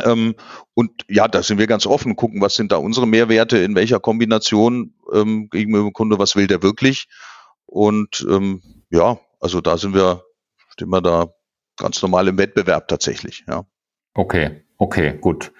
Ähm, 0.02 0.34
und 0.74 0.90
ja, 1.08 1.28
da 1.28 1.42
sind 1.42 1.58
wir 1.58 1.66
ganz 1.66 1.86
offen, 1.86 2.16
gucken, 2.16 2.40
was 2.40 2.54
sind 2.54 2.72
da 2.72 2.76
unsere 2.76 3.06
Mehrwerte, 3.06 3.58
in 3.58 3.74
welcher 3.74 4.00
Kombination 4.00 4.94
ähm, 5.12 5.48
gegenüber 5.50 5.84
dem 5.84 5.92
Kunde, 5.92 6.18
was 6.18 6.36
will 6.36 6.46
der 6.46 6.62
wirklich. 6.62 7.08
Und 7.68 8.26
ähm, 8.28 8.62
ja, 8.90 9.18
also 9.40 9.60
da 9.60 9.76
sind 9.76 9.94
wir, 9.94 10.24
stehen 10.70 10.88
wir 10.88 11.02
da 11.02 11.26
ganz 11.76 12.00
normal 12.02 12.26
im 12.28 12.38
Wettbewerb 12.38 12.88
tatsächlich, 12.88 13.44
ja. 13.46 13.64
Okay, 14.14 14.62
okay, 14.78 15.18
gut. 15.20 15.52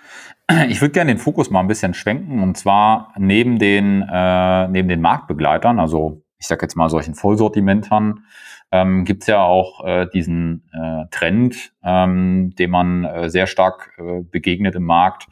Ich 0.68 0.80
würde 0.80 0.92
gerne 0.92 1.12
den 1.12 1.18
Fokus 1.18 1.50
mal 1.50 1.60
ein 1.60 1.68
bisschen 1.68 1.92
schwenken 1.92 2.42
und 2.42 2.56
zwar 2.56 3.12
neben 3.18 3.58
den, 3.58 4.02
äh, 4.10 4.68
neben 4.68 4.88
den 4.88 5.02
Marktbegleitern, 5.02 5.78
also 5.78 6.24
ich 6.38 6.46
sage 6.46 6.62
jetzt 6.62 6.74
mal 6.74 6.88
solchen 6.88 7.14
Vollsortimentern, 7.14 8.24
ähm, 8.70 9.04
gibt 9.04 9.22
es 9.22 9.26
ja 9.28 9.42
auch 9.42 9.84
äh, 9.84 10.06
diesen 10.12 10.68
äh, 10.72 11.06
Trend, 11.10 11.72
ähm, 11.82 12.54
dem 12.58 12.70
man 12.70 13.04
äh, 13.04 13.30
sehr 13.30 13.46
stark 13.46 13.92
äh, 13.98 14.22
begegnet 14.22 14.74
im 14.74 14.84
Markt, 14.84 15.26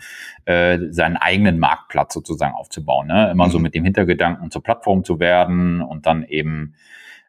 äh, 0.47 0.79
seinen 0.91 1.17
eigenen 1.17 1.59
Marktplatz 1.59 2.15
sozusagen 2.15 2.55
aufzubauen. 2.55 3.09
Ne? 3.09 3.31
Immer 3.31 3.47
mhm. 3.47 3.51
so 3.51 3.59
mit 3.59 3.75
dem 3.75 3.85
Hintergedanken, 3.85 4.51
zur 4.51 4.63
Plattform 4.63 5.05
zu 5.05 5.21
werden 5.21 5.83
und 5.83 6.07
dann 6.07 6.25
eben 6.25 6.75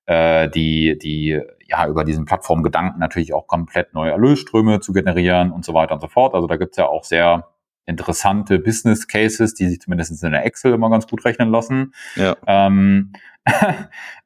äh, 0.05 0.49
die, 0.49 0.97
die 0.97 1.41
ja 1.67 1.87
über 1.87 2.05
diesen 2.05 2.25
Plattformgedanken 2.25 2.99
natürlich 2.99 3.33
auch 3.33 3.47
komplett 3.47 3.93
neue 3.93 4.11
Erlösströme 4.11 4.79
zu 4.79 4.93
generieren 4.93 5.51
und 5.51 5.65
so 5.65 5.73
weiter 5.73 5.93
und 5.93 6.01
so 6.01 6.07
fort. 6.07 6.33
Also 6.33 6.47
da 6.47 6.55
gibt's 6.55 6.77
ja 6.77 6.87
auch 6.87 7.03
sehr 7.03 7.49
interessante 7.87 8.59
Business 8.59 9.07
Cases, 9.07 9.53
die 9.53 9.67
sich 9.67 9.81
zumindest 9.81 10.23
in 10.23 10.31
der 10.31 10.45
Excel 10.45 10.73
immer 10.73 10.89
ganz 10.89 11.07
gut 11.07 11.25
rechnen 11.25 11.49
lassen. 11.49 11.93
Ja. 12.15 12.35
Ähm, 12.45 13.13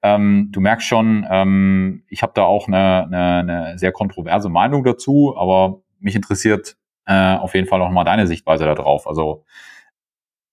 ähm, 0.01 0.49
du 0.51 0.59
merkst 0.59 0.87
schon, 0.87 1.25
ähm, 1.29 2.03
ich 2.07 2.23
habe 2.23 2.33
da 2.35 2.43
auch 2.43 2.67
eine, 2.67 3.05
eine, 3.05 3.35
eine 3.37 3.77
sehr 3.77 3.91
kontroverse 3.91 4.49
Meinung 4.49 4.83
dazu, 4.83 5.35
aber 5.37 5.81
mich 5.99 6.15
interessiert 6.15 6.75
äh, 7.05 7.35
auf 7.35 7.53
jeden 7.53 7.67
Fall 7.67 7.81
auch 7.81 7.91
mal 7.91 8.03
deine 8.03 8.27
Sichtweise 8.27 8.65
darauf. 8.65 9.07
Also 9.07 9.45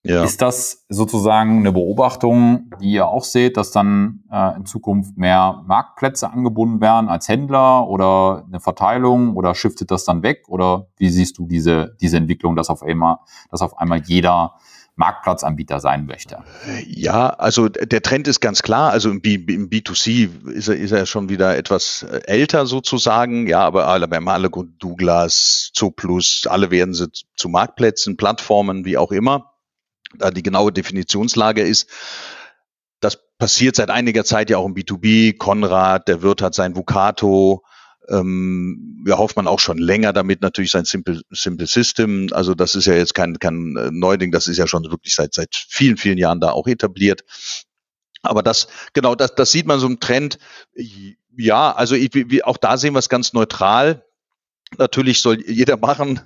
ja. 0.08 0.24
Ist 0.24 0.40
das 0.40 0.86
sozusagen 0.88 1.58
eine 1.58 1.70
Beobachtung, 1.70 2.70
die 2.80 2.92
ihr 2.92 3.06
auch 3.08 3.24
seht, 3.24 3.58
dass 3.58 3.72
dann 3.72 4.24
äh, 4.32 4.56
in 4.56 4.64
Zukunft 4.64 5.18
mehr 5.18 5.62
Marktplätze 5.66 6.30
angebunden 6.30 6.80
werden 6.80 7.10
als 7.10 7.28
Händler 7.28 7.86
oder 7.86 8.44
eine 8.46 8.58
Verteilung 8.58 9.36
oder 9.36 9.54
shiftet 9.54 9.90
das 9.90 10.04
dann 10.04 10.22
weg? 10.22 10.44
Oder 10.48 10.86
wie 10.96 11.10
siehst 11.10 11.36
du 11.36 11.46
diese, 11.46 11.94
diese 12.00 12.16
Entwicklung, 12.16 12.56
dass 12.56 12.70
auf 12.70 12.82
einmal, 12.82 13.18
dass 13.50 13.60
auf 13.60 13.76
einmal 13.76 14.00
jeder 14.00 14.54
Marktplatzanbieter 14.96 15.78
sein 15.78 16.06
möchte? 16.06 16.38
Ja, 16.86 17.28
also 17.28 17.68
der 17.68 18.00
Trend 18.00 18.28
ist 18.28 18.40
ganz 18.40 18.62
klar. 18.62 18.90
Also 18.90 19.10
im, 19.10 19.20
B, 19.20 19.34
im 19.34 19.68
B2C 19.68 20.48
ist 20.48 20.68
er, 20.68 20.76
ist 20.76 20.92
er 20.92 21.04
schon 21.04 21.28
wieder 21.28 21.54
etwas 21.58 22.04
äh, 22.04 22.22
älter 22.24 22.64
sozusagen. 22.64 23.46
Ja, 23.46 23.60
aber 23.60 23.88
alle, 23.88 24.08
beim 24.08 24.26
alle 24.26 24.48
Douglas, 24.48 25.70
Zooplus, 25.74 26.46
alle 26.48 26.70
werden 26.70 26.94
sie 26.94 27.10
zu 27.36 27.50
Marktplätzen, 27.50 28.16
Plattformen, 28.16 28.86
wie 28.86 28.96
auch 28.96 29.12
immer 29.12 29.52
da 30.16 30.30
die 30.30 30.42
genaue 30.42 30.72
Definitionslage 30.72 31.62
ist. 31.62 31.88
Das 33.00 33.18
passiert 33.38 33.76
seit 33.76 33.90
einiger 33.90 34.24
Zeit 34.24 34.50
ja 34.50 34.58
auch 34.58 34.66
im 34.66 34.74
B2B. 34.74 35.36
Konrad, 35.36 36.08
der 36.08 36.22
Wirt 36.22 36.42
hat 36.42 36.54
sein 36.54 36.76
Vucato. 36.76 37.62
Ähm, 38.08 39.04
ja, 39.06 39.18
hofft 39.18 39.36
man 39.36 39.46
auch 39.46 39.60
schon 39.60 39.76
länger 39.76 40.14
damit 40.14 40.40
natürlich 40.40 40.70
sein 40.70 40.86
Simple, 40.86 41.20
Simple 41.30 41.66
System. 41.66 42.28
Also 42.32 42.54
das 42.54 42.74
ist 42.74 42.86
ja 42.86 42.94
jetzt 42.94 43.14
kein, 43.14 43.38
kein 43.38 43.76
äh, 43.76 43.90
Neuding, 43.92 44.32
das 44.32 44.48
ist 44.48 44.56
ja 44.56 44.66
schon 44.66 44.84
wirklich 44.90 45.14
seit, 45.14 45.34
seit 45.34 45.54
vielen, 45.54 45.98
vielen 45.98 46.16
Jahren 46.16 46.40
da 46.40 46.52
auch 46.52 46.66
etabliert. 46.66 47.22
Aber 48.22 48.42
das, 48.42 48.68
genau, 48.94 49.14
das, 49.14 49.34
das 49.34 49.52
sieht 49.52 49.66
man 49.66 49.78
so 49.78 49.86
im 49.86 50.00
Trend. 50.00 50.38
Ja, 51.36 51.72
also 51.72 51.94
ich, 51.94 52.10
wie, 52.14 52.42
auch 52.42 52.56
da 52.56 52.76
sehen 52.76 52.94
wir 52.94 52.98
es 52.98 53.08
ganz 53.08 53.32
neutral. 53.32 54.04
Natürlich 54.76 55.20
soll 55.20 55.42
jeder 55.46 55.76
machen, 55.80 56.20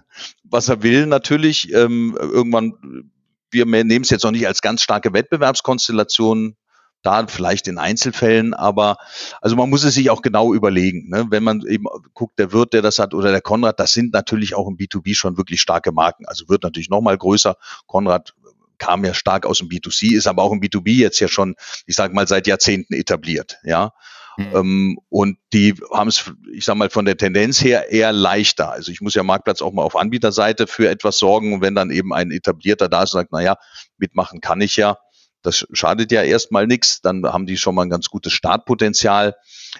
was 0.45 0.69
er 0.69 0.83
will, 0.83 1.07
natürlich. 1.07 1.73
Ähm, 1.73 2.17
irgendwann 2.19 3.11
wir 3.53 3.67
nehmen 3.67 4.03
es 4.03 4.11
jetzt 4.11 4.25
noch 4.25 4.31
nicht 4.31 4.47
als 4.47 4.63
ganz 4.63 4.83
starke 4.83 5.13
Wettbewerbskonstellation 5.13 6.57
da 7.03 7.27
vielleicht 7.27 7.69
in 7.69 7.79
Einzelfällen, 7.79 8.55
aber 8.55 8.97
also 9.41 9.57
man 9.57 9.69
muss 9.69 9.85
es 9.85 9.95
sich 9.95 10.11
auch 10.11 10.23
genau 10.23 10.55
überlegen. 10.55 11.09
Ne? 11.11 11.27
Wenn 11.31 11.43
man 11.43 11.67
eben 11.67 11.87
guckt, 12.15 12.39
der 12.39 12.53
Wirt, 12.53 12.73
der 12.73 12.83
das 12.83 12.99
hat, 12.99 13.13
oder 13.13 13.33
der 13.33 13.41
Konrad, 13.41 13.81
das 13.81 13.93
sind 13.93 14.13
natürlich 14.13 14.55
auch 14.55 14.69
im 14.69 14.77
B2B 14.77 15.15
schon 15.15 15.37
wirklich 15.37 15.61
starke 15.61 15.93
Marken. 15.93 16.27
Also 16.27 16.49
wird 16.49 16.63
natürlich 16.63 16.91
noch 16.91 17.01
mal 17.01 17.19
größer. 17.19 17.57
Konrad 17.87 18.35
kam 18.79 19.05
ja 19.05 19.15
stark 19.15 19.47
aus 19.47 19.59
dem 19.59 19.69
B2C, 19.69 20.17
ist 20.17 20.27
aber 20.27 20.43
auch 20.43 20.53
im 20.53 20.61
B2B 20.61 20.91
jetzt 20.91 21.21
ja 21.21 21.29
schon, 21.29 21.55
ich 21.87 21.95
sage 21.95 22.15
mal, 22.15 22.27
seit 22.27 22.47
Jahrzehnten 22.47 22.95
etabliert. 22.95 23.59
Ja. 23.65 23.93
Mhm. 24.37 24.99
Und 25.09 25.39
die 25.53 25.75
haben 25.93 26.09
es, 26.09 26.33
ich 26.53 26.65
sage 26.65 26.79
mal, 26.79 26.91
von 26.91 27.05
der 27.05 27.17
Tendenz 27.17 27.63
her 27.63 27.91
eher 27.91 28.13
leichter. 28.13 28.71
Also 28.71 28.91
ich 28.91 29.01
muss 29.01 29.15
ja 29.15 29.23
Marktplatz 29.23 29.63
auch 29.63 29.73
mal 29.73 29.83
auf 29.83 29.97
Anbieterseite 29.97 30.67
für 30.67 30.89
etwas 30.89 31.19
sorgen. 31.19 31.53
Und 31.55 31.61
wenn 31.61 31.75
dann 31.75 31.91
eben 31.91 32.13
ein 32.13 32.31
etablierter 32.31 32.89
da 32.89 33.03
ist 33.03 33.15
und 33.15 33.21
sagt, 33.21 33.33
naja, 33.33 33.57
mitmachen 33.99 34.41
kann 34.41 34.61
ich 34.61 34.77
ja, 34.77 34.99
das 35.43 35.67
schadet 35.73 36.13
ja 36.13 36.23
erstmal 36.23 36.67
nichts, 36.67 37.01
dann 37.01 37.25
haben 37.25 37.47
die 37.47 37.57
schon 37.57 37.75
mal 37.75 37.83
ein 37.83 37.91
ganz 37.91 38.09
gutes 38.09 38.33
Startpotenzial. 38.33 39.35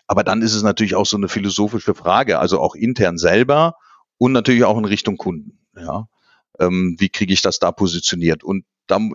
Aber 0.07 0.25
dann 0.25 0.43
ist 0.43 0.55
es 0.55 0.63
natürlich 0.63 0.95
auch 0.95 1.07
so 1.07 1.17
eine 1.17 1.29
philosophische 1.29 1.95
Frage, 1.95 2.39
also 2.39 2.61
auch 2.61 2.75
intern 2.75 3.17
selber 3.17 3.77
und 4.19 4.33
natürlich 4.33 4.65
auch 4.65 4.79
in 4.79 4.85
Richtung 4.85 5.17
Kunden. 5.17 5.59
Ja. 5.77 6.09
Ähm, 6.59 6.97
wie 6.99 7.09
kriege 7.09 7.33
ich 7.33 7.43
das 7.43 7.59
da 7.59 7.73
positioniert? 7.73 8.45
Und 8.45 8.65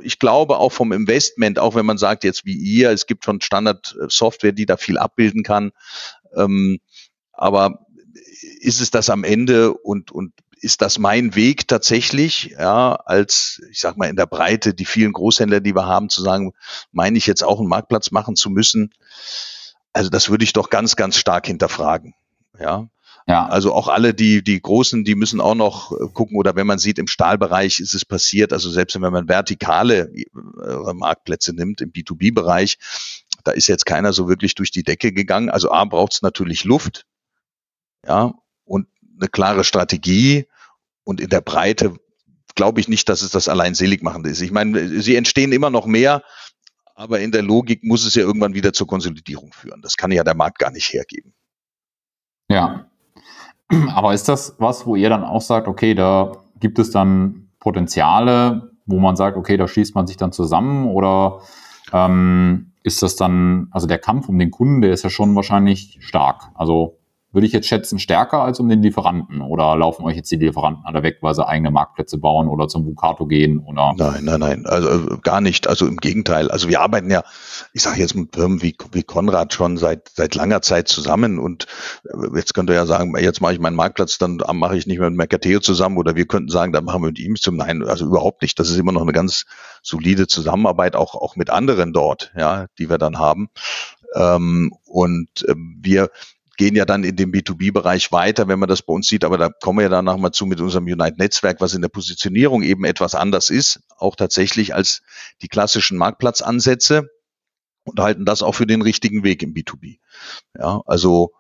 ich 0.04 0.20
glaube 0.20 0.58
auch 0.58 0.72
vom 0.72 0.92
Investment, 0.92 1.60
auch 1.60 1.76
wenn 1.76 1.86
man 1.86 1.98
sagt 1.98 2.24
jetzt 2.24 2.46
wie 2.46 2.56
ihr, 2.56 2.92
es 2.92 3.06
gibt 3.06 3.26
schon 3.26 3.42
Standard-Software, 3.42 4.52
die 4.52 4.66
da 4.66 4.78
viel 4.78 4.98
abbilden 4.98 5.44
kann. 5.44 5.72
Ähm, 6.36 6.80
aber 7.32 7.86
ist 8.60 8.82
es 8.82 8.92
das 8.92 9.10
am 9.10 9.24
Ende 9.24 9.74
und, 9.74 10.12
und 10.12 10.34
ist 10.60 10.82
das 10.82 10.98
mein 10.98 11.36
Weg 11.36 11.68
tatsächlich, 11.68 12.56
ja, 12.58 12.94
als, 12.94 13.62
ich 13.70 13.80
sag 13.80 13.98
mal, 13.98 14.10
in 14.10 14.16
der 14.16 14.26
Breite, 14.26 14.74
die 14.74 14.86
vielen 14.86 15.14
Großhändler, 15.14 15.60
die 15.60 15.76
wir 15.76 15.86
haben, 15.86 16.10
zu 16.10 16.22
sagen, 16.22 16.54
meine 16.92 17.18
ich 17.18 17.28
jetzt 17.28 17.44
auch 17.44 17.60
einen 17.60 17.70
Marktplatz 17.70 18.12
machen 18.12 18.36
zu 18.36 18.50
müssen? 18.50 18.94
Also 19.94 20.10
das 20.10 20.30
würde 20.30 20.44
ich 20.44 20.54
doch 20.54 20.70
ganz, 20.70 20.96
ganz 20.96 21.18
stark 21.18 21.48
hinterfragen. 21.48 22.16
Ja. 22.60 22.90
Ja. 23.28 23.46
Also 23.46 23.74
auch 23.74 23.90
alle 23.90 24.14
die, 24.14 24.42
die 24.42 24.62
Großen, 24.62 25.04
die 25.04 25.16
müssen 25.16 25.42
auch 25.42 25.56
noch 25.56 25.92
äh, 25.92 26.08
gucken 26.14 26.38
oder 26.38 26.56
wenn 26.56 26.66
man 26.66 26.80
sieht, 26.80 26.98
im 26.98 27.08
Stahlbereich 27.08 27.80
ist 27.80 27.94
es 27.94 28.06
passiert, 28.06 28.54
also 28.54 28.70
selbst 28.72 29.00
wenn 29.00 29.12
man 29.12 29.28
vertikale 29.28 30.10
äh, 30.14 30.94
Marktplätze 30.94 31.54
nimmt 31.54 31.82
im 31.82 31.92
B2B-Bereich, 31.92 32.78
da 33.44 33.52
ist 33.52 33.68
jetzt 33.68 33.86
keiner 33.86 34.14
so 34.14 34.30
wirklich 34.30 34.56
durch 34.56 34.72
die 34.72 34.84
Decke 34.84 35.12
gegangen. 35.12 35.50
Also 35.50 35.72
A 35.72 35.84
braucht 35.86 36.14
es 36.14 36.22
natürlich 36.22 36.64
Luft, 36.64 37.06
ja, 38.06 38.34
und 38.64 38.88
eine 39.20 39.28
klare 39.28 39.66
Strategie 39.66 40.48
und 41.04 41.20
in 41.20 41.30
der 41.30 41.42
Breite 41.42 41.96
glaube 42.56 42.80
ich 42.80 42.88
nicht, 42.88 43.10
dass 43.10 43.22
es 43.22 43.32
das 43.32 43.50
allein 43.50 43.76
seligmachende 43.76 44.30
ist. 44.30 44.42
Ich 44.42 44.52
meine, 44.52 45.02
sie 45.02 45.16
entstehen 45.16 45.52
immer 45.52 45.70
noch 45.70 45.86
mehr, 45.86 46.24
aber 46.96 47.20
in 47.20 47.32
der 47.32 47.44
Logik 47.44 47.84
muss 47.84 48.06
es 48.06 48.16
ja 48.16 48.24
irgendwann 48.24 48.54
wieder 48.54 48.74
zur 48.74 48.88
Konsolidierung 48.88 49.52
führen. 49.52 49.82
Das 49.82 49.98
kann 49.98 50.12
ja 50.12 50.24
der 50.24 50.34
Markt 50.34 50.60
gar 50.60 50.72
nicht 50.72 50.92
hergeben. 50.94 51.34
Ja, 52.50 52.90
aber 53.94 54.14
ist 54.14 54.30
das 54.30 54.56
was, 54.60 54.86
wo 54.86 54.96
ihr 54.96 55.10
dann 55.10 55.24
auch 55.24 55.42
sagt, 55.42 55.68
okay, 55.68 55.94
da 55.94 56.34
gibt 56.60 56.80
es 56.80 56.92
dann 56.92 57.50
Potenziale, 57.60 58.72
wo 58.86 59.00
man 59.00 59.16
sagt, 59.16 59.38
okay, 59.38 59.58
da 59.58 59.68
schließt 59.68 59.96
man 59.96 60.08
sich 60.08 60.18
dann 60.18 60.32
zusammen 60.32 60.88
oder 60.88 61.42
ähm, 61.92 62.72
ist 62.84 63.04
das 63.04 63.16
dann, 63.16 63.68
also 63.72 63.88
der 63.88 64.00
Kampf 64.00 64.30
um 64.30 64.40
den 64.40 64.52
Kunden, 64.52 64.82
der 64.82 64.92
ist 64.92 65.04
ja 65.04 65.10
schon 65.10 65.36
wahrscheinlich 65.36 65.98
stark. 66.00 66.50
Also 66.56 66.97
würde 67.34 67.46
ich 67.46 67.54
jetzt 67.54 67.68
schätzen, 67.68 68.00
stärker 68.00 68.42
als 68.42 68.60
um 68.60 68.70
den 68.70 68.82
Lieferanten? 68.82 69.42
Oder 69.42 69.76
laufen 69.76 70.06
euch 70.06 70.16
jetzt 70.16 70.32
die 70.32 70.38
Lieferanten 70.38 70.86
alle 70.86 71.04
weg, 71.04 71.18
weil 71.22 71.36
sie 71.36 71.46
eigene 71.46 71.72
Marktplätze 71.72 72.18
bauen 72.18 72.48
oder 72.48 72.68
zum 72.68 72.86
Vucato 72.86 73.26
gehen? 73.26 73.60
Oder? 73.60 73.94
Nein, 73.98 74.24
nein, 74.24 74.40
nein, 74.40 74.66
also 74.66 74.90
äh, 74.90 75.18
gar 75.22 75.42
nicht. 75.42 75.68
Also 75.68 75.88
im 75.88 75.98
Gegenteil. 75.98 76.50
Also 76.50 76.70
wir 76.70 76.80
arbeiten 76.80 77.12
ja, 77.12 77.24
ich 77.74 77.82
sage 77.82 78.00
jetzt 78.00 78.16
mit 78.16 78.34
Firmen 78.34 78.62
wie, 78.62 78.76
wie 78.92 79.04
Konrad 79.04 79.54
schon 79.54 79.78
seit, 79.78 80.10
seit 80.16 80.36
langer 80.36 80.62
Zeit 80.62 80.88
zusammen 80.88 81.38
und 81.38 81.68
äh, 82.06 82.38
jetzt 82.38 82.54
könnt 82.54 82.70
ihr 82.70 82.76
ja 82.76 82.86
sagen, 82.86 83.14
jetzt 83.18 83.42
mache 83.42 83.54
ich 83.54 83.60
meinen 83.60 83.76
Marktplatz, 83.76 84.18
dann 84.18 84.40
mache 84.54 84.78
ich 84.78 84.88
nicht 84.88 85.00
mehr 85.00 85.10
mit 85.10 85.18
Mercateo 85.18 85.60
zusammen 85.60 85.98
oder 85.98 86.16
wir 86.16 86.28
könnten 86.28 86.50
sagen, 86.50 86.72
dann 86.72 86.86
machen 86.86 87.02
wir 87.02 87.08
mit 87.08 87.20
ihm 87.20 87.36
zum 87.36 87.58
Nein, 87.58 87.84
also 87.84 88.06
überhaupt 88.06 88.42
nicht. 88.42 88.58
Das 88.60 88.70
ist 88.70 88.78
immer 88.78 88.92
noch 88.94 89.02
eine 89.02 89.12
ganz 89.12 89.46
solide 89.84 90.28
Zusammenarbeit, 90.28 90.96
auch, 90.96 91.16
auch 91.16 91.36
mit 91.36 91.50
anderen 91.50 91.92
dort, 91.92 92.32
ja, 92.38 92.68
die 92.78 92.90
wir 92.90 92.98
dann 92.98 93.20
haben. 93.20 93.50
Ähm, 94.16 94.72
und 94.86 95.44
äh, 95.48 95.56
wir 95.56 96.10
gehen 96.58 96.76
ja 96.76 96.86
dann 96.86 97.04
in 97.04 97.16
dem 97.16 97.32
B2B-Bereich 97.32 98.12
weiter, 98.12 98.48
wenn 98.48 98.60
man 98.60 98.68
das 98.68 98.82
bei 98.82 98.94
uns 98.94 99.08
sieht, 99.08 99.24
aber 99.24 99.38
da 99.38 99.50
kommen 99.50 99.80
wir 99.80 99.84
ja 99.84 99.90
dann 99.90 100.06
nochmal 100.06 100.32
zu 100.32 100.46
mit 100.46 100.60
unserem 100.60 100.86
Unite-Netzwerk, 100.86 101.62
was 101.62 101.74
in 101.74 101.82
der 101.82 101.90
Positionierung 101.90 102.64
eben 102.64 102.84
etwas 102.84 103.16
anders 103.16 103.50
ist, 103.50 103.82
auch 103.98 104.16
tatsächlich 104.16 104.74
als 104.74 105.04
die 105.42 105.48
klassischen 105.48 105.98
Marktplatzansätze 105.98 107.10
und 107.86 108.00
halten 108.00 108.26
das 108.26 108.42
auch 108.42 108.54
für 108.54 108.68
den 108.68 108.82
richtigen 108.82 109.24
Weg 109.24 109.44
im 109.44 109.54
B2B. 109.54 110.00
Ja, 110.58 110.82
also, 110.86 111.32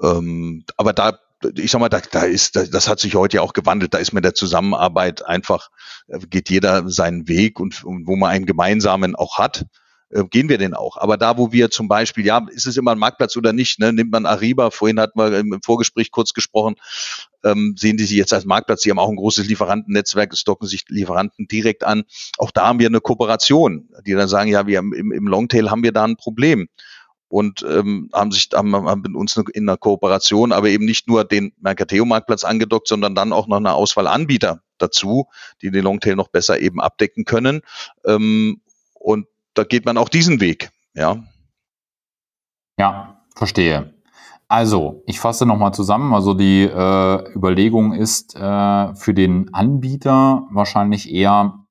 ähm, 0.00 0.64
aber 0.76 0.92
da 0.92 1.18
ich 1.56 1.72
sag 1.72 1.80
mal, 1.80 1.88
da, 1.88 2.00
da 2.00 2.22
ist, 2.22 2.54
da, 2.54 2.64
das 2.64 2.88
hat 2.88 3.00
sich 3.00 3.16
heute 3.16 3.38
ja 3.38 3.42
auch 3.42 3.52
gewandelt. 3.52 3.94
Da 3.94 3.98
ist 3.98 4.12
mit 4.12 4.24
der 4.24 4.34
Zusammenarbeit 4.34 5.26
einfach, 5.26 5.70
äh, 6.06 6.20
geht 6.20 6.50
jeder 6.50 6.88
seinen 6.88 7.26
Weg 7.26 7.58
und, 7.58 7.82
und 7.82 8.06
wo 8.06 8.14
man 8.14 8.30
einen 8.30 8.46
gemeinsamen 8.46 9.16
auch 9.16 9.38
hat, 9.38 9.66
äh, 10.12 10.24
gehen 10.24 10.48
wir 10.48 10.58
den 10.58 10.74
auch. 10.74 10.96
Aber 10.96 11.16
da, 11.16 11.38
wo 11.38 11.52
wir 11.52 11.70
zum 11.70 11.88
Beispiel, 11.88 12.24
ja, 12.24 12.46
ist 12.50 12.66
es 12.66 12.76
immer 12.76 12.92
ein 12.92 12.98
Marktplatz 12.98 13.36
oder 13.36 13.52
nicht, 13.52 13.78
ne? 13.78 13.92
nimmt 13.92 14.12
man 14.12 14.26
Ariba, 14.26 14.70
vorhin 14.70 15.00
hatten 15.00 15.18
wir 15.18 15.38
im 15.38 15.60
Vorgespräch 15.62 16.10
kurz 16.10 16.34
gesprochen, 16.34 16.76
ähm, 17.44 17.74
sehen 17.76 17.96
die 17.96 18.04
sich 18.04 18.16
jetzt 18.16 18.32
als 18.32 18.44
Marktplatz, 18.44 18.82
die 18.82 18.90
haben 18.90 18.98
auch 18.98 19.08
ein 19.08 19.16
großes 19.16 19.46
Lieferantennetzwerk, 19.48 20.36
stocken 20.36 20.68
sich 20.68 20.84
Lieferanten 20.88 21.48
direkt 21.48 21.84
an. 21.84 22.04
Auch 22.38 22.50
da 22.50 22.66
haben 22.66 22.78
wir 22.78 22.86
eine 22.86 23.00
Kooperation, 23.00 23.88
die 24.06 24.12
dann 24.12 24.28
sagen, 24.28 24.50
ja, 24.50 24.66
wir 24.66 24.78
haben 24.78 24.92
im, 24.92 25.12
im 25.12 25.26
Longtail 25.26 25.70
haben 25.70 25.82
wir 25.82 25.92
da 25.92 26.04
ein 26.04 26.16
Problem 26.16 26.68
und 27.28 27.64
ähm, 27.66 28.10
haben 28.12 28.30
sich 28.30 28.50
haben, 28.52 28.74
haben 28.74 29.00
mit 29.00 29.14
uns 29.14 29.36
in 29.54 29.68
einer 29.68 29.78
Kooperation, 29.78 30.52
aber 30.52 30.68
eben 30.68 30.84
nicht 30.84 31.08
nur 31.08 31.24
den 31.24 31.54
Mercateo-Marktplatz 31.60 32.44
angedockt, 32.44 32.86
sondern 32.86 33.14
dann 33.14 33.32
auch 33.32 33.46
noch 33.46 33.56
eine 33.56 33.72
Auswahl 33.72 34.06
Anbieter 34.06 34.60
dazu, 34.76 35.28
die 35.62 35.70
den 35.70 35.84
Longtail 35.84 36.14
noch 36.14 36.28
besser 36.28 36.60
eben 36.60 36.80
abdecken 36.80 37.24
können. 37.24 37.62
Ähm, 38.04 38.60
und 38.94 39.26
da 39.54 39.64
geht 39.64 39.84
man 39.84 39.96
auch 39.96 40.08
diesen 40.08 40.40
Weg, 40.40 40.70
ja. 40.94 41.22
Ja, 42.78 43.22
verstehe. 43.34 43.94
Also, 44.48 45.02
ich 45.06 45.18
fasse 45.18 45.46
nochmal 45.46 45.72
zusammen. 45.72 46.12
Also 46.12 46.34
die 46.34 46.64
äh, 46.64 47.34
Überlegung 47.34 47.94
ist 47.94 48.36
äh, 48.36 48.94
für 48.94 49.14
den 49.14 49.54
Anbieter 49.54 50.46
wahrscheinlich 50.50 51.10
eher, 51.10 51.64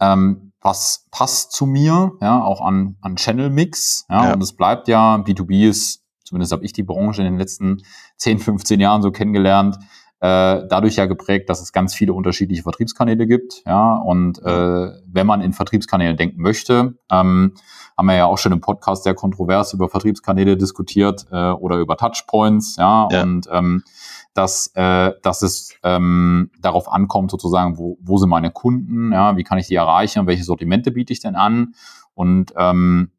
ähm, 0.00 0.52
was 0.62 1.06
passt 1.10 1.52
zu 1.52 1.66
mir, 1.66 2.12
ja, 2.22 2.42
auch 2.42 2.62
an, 2.62 2.96
an 3.02 3.16
Channel 3.16 3.50
Mix. 3.50 4.06
Ja, 4.08 4.28
ja. 4.28 4.32
Und 4.32 4.42
es 4.42 4.56
bleibt 4.56 4.88
ja, 4.88 5.16
B2B 5.16 5.68
ist, 5.68 6.04
zumindest 6.24 6.52
habe 6.52 6.64
ich 6.64 6.72
die 6.72 6.82
Branche 6.82 7.20
in 7.20 7.26
den 7.26 7.38
letzten 7.38 7.82
10, 8.16 8.38
15 8.38 8.80
Jahren 8.80 9.02
so 9.02 9.10
kennengelernt, 9.10 9.78
dadurch 10.20 10.96
ja 10.96 11.06
geprägt, 11.06 11.50
dass 11.50 11.60
es 11.60 11.72
ganz 11.72 11.94
viele 11.94 12.14
unterschiedliche 12.14 12.62
Vertriebskanäle 12.62 13.26
gibt. 13.26 13.62
Ja, 13.66 13.96
und 13.96 14.38
äh, 14.42 14.90
wenn 15.06 15.26
man 15.26 15.42
in 15.42 15.52
Vertriebskanäle 15.52 16.14
denken 16.14 16.40
möchte, 16.40 16.94
ähm, 17.10 17.52
haben 17.96 18.06
wir 18.06 18.14
ja 18.14 18.26
auch 18.26 18.38
schon 18.38 18.52
im 18.52 18.60
Podcast 18.60 19.04
sehr 19.04 19.14
kontrovers 19.14 19.72
über 19.72 19.88
Vertriebskanäle 19.88 20.56
diskutiert 20.56 21.26
äh, 21.30 21.50
oder 21.50 21.76
über 21.76 21.96
Touchpoints. 21.96 22.76
Ja, 22.76 23.08
ja. 23.10 23.22
und 23.22 23.48
ähm, 23.50 23.84
dass, 24.34 24.70
äh, 24.74 25.12
dass 25.22 25.42
es 25.42 25.74
ähm, 25.82 26.50
darauf 26.60 26.90
ankommt, 26.92 27.30
sozusagen, 27.30 27.78
wo, 27.78 27.98
wo 28.02 28.18
sind 28.18 28.28
meine 28.28 28.50
Kunden, 28.50 29.12
ja, 29.12 29.36
wie 29.36 29.44
kann 29.44 29.58
ich 29.58 29.66
die 29.66 29.74
erreichen, 29.74 30.26
welche 30.26 30.44
Sortimente 30.44 30.90
biete 30.90 31.12
ich 31.12 31.20
denn 31.20 31.36
an 31.36 31.74
und 32.14 32.52
ähm, 32.56 33.10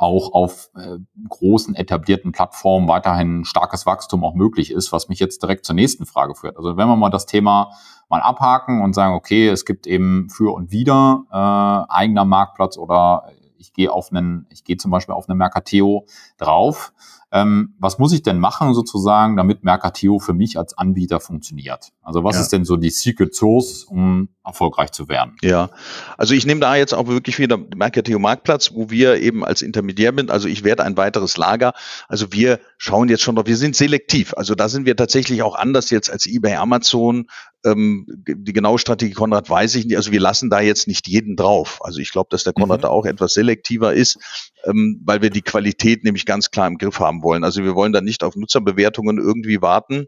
auch 0.00 0.32
auf 0.32 0.70
äh, 0.76 0.96
großen 1.28 1.74
etablierten 1.74 2.32
Plattformen 2.32 2.88
weiterhin 2.88 3.44
starkes 3.44 3.84
Wachstum 3.84 4.24
auch 4.24 4.34
möglich 4.34 4.70
ist, 4.70 4.92
was 4.92 5.10
mich 5.10 5.18
jetzt 5.18 5.42
direkt 5.42 5.66
zur 5.66 5.74
nächsten 5.74 6.06
Frage 6.06 6.34
führt. 6.34 6.56
Also 6.56 6.78
wenn 6.78 6.88
wir 6.88 6.96
mal 6.96 7.10
das 7.10 7.26
Thema 7.26 7.72
mal 8.08 8.22
abhaken 8.22 8.80
und 8.80 8.94
sagen, 8.94 9.14
okay, 9.14 9.48
es 9.48 9.66
gibt 9.66 9.86
eben 9.86 10.30
für 10.30 10.54
und 10.54 10.72
wieder 10.72 11.24
äh, 11.30 11.92
eigener 11.92 12.24
Marktplatz 12.24 12.78
oder 12.78 13.30
ich 13.58 13.74
gehe 13.74 13.92
auf 13.92 14.10
einen, 14.10 14.46
ich 14.48 14.64
gehe 14.64 14.78
zum 14.78 14.90
Beispiel 14.90 15.14
auf 15.14 15.28
eine 15.28 15.36
Mercateo 15.36 16.06
drauf, 16.38 16.94
ähm, 17.32 17.74
was 17.78 17.98
muss 17.98 18.12
ich 18.12 18.22
denn 18.22 18.38
machen 18.38 18.74
sozusagen, 18.74 19.36
damit 19.36 19.62
Mercateo 19.62 20.18
für 20.18 20.32
mich 20.32 20.58
als 20.58 20.76
Anbieter 20.76 21.20
funktioniert? 21.20 21.90
Also 22.02 22.24
was 22.24 22.36
ja. 22.36 22.42
ist 22.42 22.52
denn 22.52 22.64
so 22.64 22.76
die 22.76 22.90
Secret 22.90 23.34
Source, 23.34 23.84
um 23.84 24.28
erfolgreich 24.44 24.90
zu 24.90 25.08
werden? 25.08 25.36
Ja, 25.42 25.70
also 26.16 26.34
ich 26.34 26.44
nehme 26.46 26.60
da 26.60 26.74
jetzt 26.74 26.92
auch 26.92 27.06
wirklich 27.06 27.38
wieder 27.38 27.58
Mercateo 27.76 28.18
Marktplatz, 28.18 28.72
wo 28.74 28.90
wir 28.90 29.20
eben 29.20 29.44
als 29.44 29.62
Intermediär 29.62 30.12
sind. 30.16 30.30
Also 30.30 30.48
ich 30.48 30.64
werde 30.64 30.84
ein 30.84 30.96
weiteres 30.96 31.36
Lager. 31.36 31.72
Also 32.08 32.32
wir 32.32 32.58
schauen 32.78 33.08
jetzt 33.08 33.22
schon 33.22 33.36
drauf. 33.36 33.46
Wir 33.46 33.56
sind 33.56 33.76
selektiv. 33.76 34.34
Also 34.36 34.54
da 34.54 34.68
sind 34.68 34.86
wir 34.86 34.96
tatsächlich 34.96 35.42
auch 35.42 35.54
anders 35.54 35.90
jetzt 35.90 36.10
als 36.10 36.26
eBay, 36.26 36.56
Amazon. 36.56 37.26
Ähm, 37.64 38.06
die 38.08 38.52
genaue 38.52 38.78
Strategie 38.78 39.12
Konrad 39.12 39.50
weiß 39.50 39.74
ich 39.74 39.84
nicht. 39.84 39.96
Also 39.96 40.12
wir 40.12 40.20
lassen 40.20 40.50
da 40.50 40.60
jetzt 40.60 40.88
nicht 40.88 41.06
jeden 41.06 41.36
drauf. 41.36 41.78
Also 41.82 42.00
ich 42.00 42.10
glaube, 42.10 42.28
dass 42.30 42.44
der 42.44 42.54
Konrad 42.54 42.80
mhm. 42.80 42.82
da 42.82 42.88
auch 42.88 43.04
etwas 43.04 43.34
selektiver 43.34 43.92
ist, 43.92 44.18
ähm, 44.64 45.00
weil 45.04 45.22
wir 45.22 45.30
die 45.30 45.42
Qualität 45.42 46.04
nämlich 46.04 46.26
ganz 46.26 46.50
klar 46.50 46.66
im 46.66 46.78
Griff 46.78 46.98
haben 46.98 47.19
wollen. 47.22 47.44
Also 47.44 47.62
wir 47.64 47.74
wollen 47.74 47.92
da 47.92 48.00
nicht 48.00 48.24
auf 48.24 48.36
Nutzerbewertungen 48.36 49.18
irgendwie 49.18 49.62
warten 49.62 50.06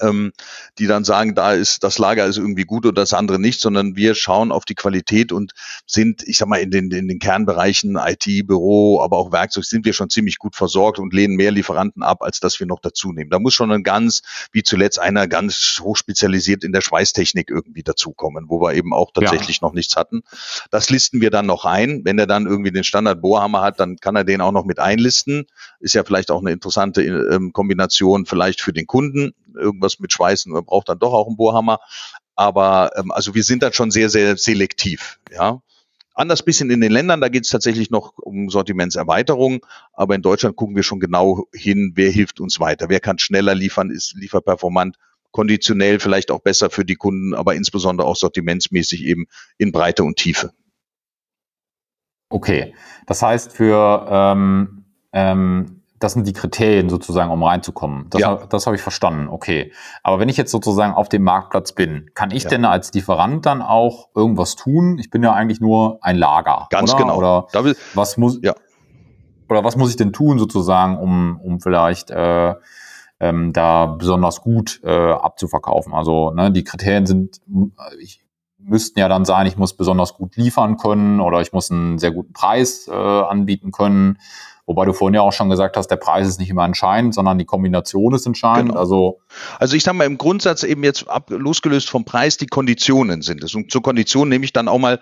ähm, 0.00 0.32
die 0.78 0.86
dann 0.86 1.04
sagen, 1.04 1.34
da 1.34 1.52
ist 1.52 1.84
das 1.84 1.98
Lager 1.98 2.26
ist 2.26 2.38
irgendwie 2.38 2.64
gut 2.64 2.86
oder 2.86 3.02
das 3.02 3.12
andere 3.12 3.38
nicht, 3.38 3.60
sondern 3.60 3.96
wir 3.96 4.14
schauen 4.14 4.52
auf 4.52 4.64
die 4.64 4.74
Qualität 4.74 5.32
und 5.32 5.52
sind, 5.86 6.26
ich 6.26 6.38
sag 6.38 6.48
mal, 6.48 6.60
in 6.60 6.70
den, 6.70 6.90
in 6.90 7.08
den 7.08 7.18
Kernbereichen 7.18 7.96
IT, 7.96 8.46
Büro, 8.46 9.02
aber 9.02 9.18
auch 9.18 9.32
Werkzeug 9.32 9.64
sind 9.64 9.84
wir 9.84 9.92
schon 9.92 10.10
ziemlich 10.10 10.38
gut 10.38 10.56
versorgt 10.56 10.98
und 10.98 11.12
lehnen 11.12 11.36
mehr 11.36 11.50
Lieferanten 11.50 12.02
ab, 12.02 12.22
als 12.22 12.40
dass 12.40 12.58
wir 12.60 12.66
noch 12.66 12.80
dazu 12.80 13.12
nehmen. 13.12 13.30
Da 13.30 13.38
muss 13.38 13.54
schon 13.54 13.70
ein 13.70 13.82
ganz, 13.82 14.22
wie 14.52 14.62
zuletzt 14.62 14.98
einer 14.98 15.28
ganz 15.28 15.80
hochspezialisiert 15.82 16.64
in 16.64 16.72
der 16.72 16.80
Schweißtechnik 16.80 17.50
irgendwie 17.50 17.82
dazukommen, 17.82 18.46
wo 18.48 18.60
wir 18.60 18.74
eben 18.74 18.94
auch 18.94 19.10
tatsächlich 19.12 19.60
ja. 19.60 19.66
noch 19.66 19.74
nichts 19.74 19.96
hatten. 19.96 20.22
Das 20.70 20.88
listen 20.88 21.20
wir 21.20 21.30
dann 21.30 21.46
noch 21.46 21.64
ein. 21.64 22.04
Wenn 22.04 22.18
er 22.18 22.26
dann 22.26 22.46
irgendwie 22.46 22.72
den 22.72 22.84
Standard 22.84 23.20
Bohrhammer 23.20 23.60
hat, 23.60 23.78
dann 23.78 23.96
kann 23.96 24.16
er 24.16 24.24
den 24.24 24.40
auch 24.40 24.52
noch 24.52 24.64
mit 24.64 24.78
einlisten. 24.78 25.46
Ist 25.80 25.94
ja 25.94 26.04
vielleicht 26.04 26.30
auch 26.30 26.40
eine 26.40 26.52
interessante 26.52 27.02
ähm, 27.02 27.52
Kombination 27.52 28.26
vielleicht 28.26 28.62
für 28.62 28.72
den 28.72 28.86
Kunden 28.86 29.34
irgendwas 29.56 29.98
mit 29.98 30.12
Schweißen 30.12 30.52
oder 30.52 30.62
braucht 30.62 30.88
dann 30.88 30.98
doch 30.98 31.12
auch 31.12 31.26
einen 31.26 31.36
Bohrhammer. 31.36 31.78
Aber 32.34 32.90
ähm, 32.96 33.10
also 33.10 33.34
wir 33.34 33.44
sind 33.44 33.62
da 33.62 33.72
schon 33.72 33.90
sehr, 33.90 34.08
sehr 34.08 34.36
selektiv, 34.36 35.18
ja. 35.30 35.60
Anders 36.14 36.42
bisschen 36.42 36.70
in 36.70 36.82
den 36.82 36.92
Ländern, 36.92 37.22
da 37.22 37.30
geht 37.30 37.44
es 37.44 37.50
tatsächlich 37.50 37.90
noch 37.90 38.18
um 38.18 38.50
Sortimentserweiterung, 38.50 39.64
aber 39.94 40.14
in 40.14 40.20
Deutschland 40.20 40.56
gucken 40.56 40.76
wir 40.76 40.82
schon 40.82 41.00
genau 41.00 41.46
hin, 41.54 41.92
wer 41.94 42.10
hilft 42.10 42.38
uns 42.38 42.60
weiter, 42.60 42.90
wer 42.90 43.00
kann 43.00 43.18
schneller 43.18 43.54
liefern, 43.54 43.90
ist 43.90 44.12
lieferperformant, 44.14 44.96
konditionell 45.30 46.00
vielleicht 46.00 46.30
auch 46.30 46.40
besser 46.40 46.68
für 46.68 46.84
die 46.84 46.96
Kunden, 46.96 47.32
aber 47.32 47.54
insbesondere 47.54 48.06
auch 48.06 48.16
sortimentsmäßig 48.16 49.04
eben 49.04 49.26
in 49.56 49.72
Breite 49.72 50.04
und 50.04 50.16
Tiefe. 50.18 50.52
Okay, 52.28 52.74
das 53.06 53.22
heißt 53.22 53.52
für 53.52 54.06
ähm, 54.10 54.84
ähm, 55.12 55.81
das 56.02 56.14
sind 56.14 56.26
die 56.26 56.32
Kriterien 56.32 56.88
sozusagen, 56.88 57.30
um 57.30 57.42
reinzukommen. 57.42 58.06
Das, 58.10 58.20
ja. 58.20 58.34
das 58.48 58.66
habe 58.66 58.74
ich 58.74 58.82
verstanden, 58.82 59.28
okay. 59.28 59.72
Aber 60.02 60.18
wenn 60.18 60.28
ich 60.28 60.36
jetzt 60.36 60.50
sozusagen 60.50 60.94
auf 60.94 61.08
dem 61.08 61.22
Marktplatz 61.22 61.72
bin, 61.72 62.10
kann 62.14 62.32
ich 62.32 62.44
ja. 62.44 62.50
denn 62.50 62.64
als 62.64 62.92
Lieferant 62.92 63.46
dann 63.46 63.62
auch 63.62 64.08
irgendwas 64.14 64.56
tun? 64.56 64.98
Ich 64.98 65.10
bin 65.10 65.22
ja 65.22 65.32
eigentlich 65.32 65.60
nur 65.60 65.98
ein 66.02 66.16
Lager. 66.16 66.66
Ganz 66.70 66.92
oder? 66.94 67.02
genau. 67.02 67.16
Oder 67.16 67.46
was 67.94 68.16
muss, 68.16 68.40
ja. 68.42 68.54
oder 69.48 69.62
was 69.62 69.76
muss 69.76 69.90
ich 69.90 69.96
denn 69.96 70.12
tun 70.12 70.38
sozusagen, 70.38 70.98
um, 70.98 71.38
um 71.40 71.60
vielleicht 71.60 72.10
äh, 72.10 72.54
ähm, 73.20 73.52
da 73.52 73.86
besonders 73.86 74.40
gut 74.40 74.80
äh, 74.82 75.12
abzuverkaufen? 75.12 75.94
Also 75.94 76.32
ne, 76.32 76.50
die 76.50 76.64
Kriterien 76.64 77.06
sind, 77.06 77.40
ich, 78.00 78.24
müssten 78.58 78.98
ja 78.98 79.08
dann 79.08 79.24
sein, 79.24 79.46
ich 79.46 79.56
muss 79.56 79.76
besonders 79.76 80.14
gut 80.14 80.36
liefern 80.36 80.76
können 80.76 81.20
oder 81.20 81.40
ich 81.40 81.52
muss 81.52 81.70
einen 81.70 81.98
sehr 81.98 82.12
guten 82.12 82.32
Preis 82.32 82.88
äh, 82.88 82.92
anbieten 82.92 83.72
können 83.72 84.18
Wobei 84.66 84.84
du 84.84 84.92
vorhin 84.92 85.14
ja 85.14 85.22
auch 85.22 85.32
schon 85.32 85.50
gesagt 85.50 85.76
hast, 85.76 85.88
der 85.88 85.96
Preis 85.96 86.28
ist 86.28 86.38
nicht 86.38 86.50
immer 86.50 86.64
entscheidend, 86.64 87.14
sondern 87.14 87.38
die 87.38 87.44
Kombination 87.44 88.14
ist 88.14 88.26
entscheidend. 88.26 88.70
Genau. 88.70 88.80
Also, 88.80 89.20
also 89.58 89.74
ich 89.76 89.82
sage 89.82 89.96
mal 89.96 90.04
im 90.04 90.18
Grundsatz 90.18 90.62
eben 90.62 90.84
jetzt 90.84 91.08
ab, 91.08 91.30
losgelöst 91.30 91.90
vom 91.90 92.04
Preis, 92.04 92.36
die 92.36 92.46
Konditionen 92.46 93.22
sind 93.22 93.42
es. 93.42 93.54
Und 93.54 93.72
zur 93.72 93.82
Kondition 93.82 94.28
nehme 94.28 94.44
ich 94.44 94.52
dann 94.52 94.68
auch 94.68 94.78
mal 94.78 95.00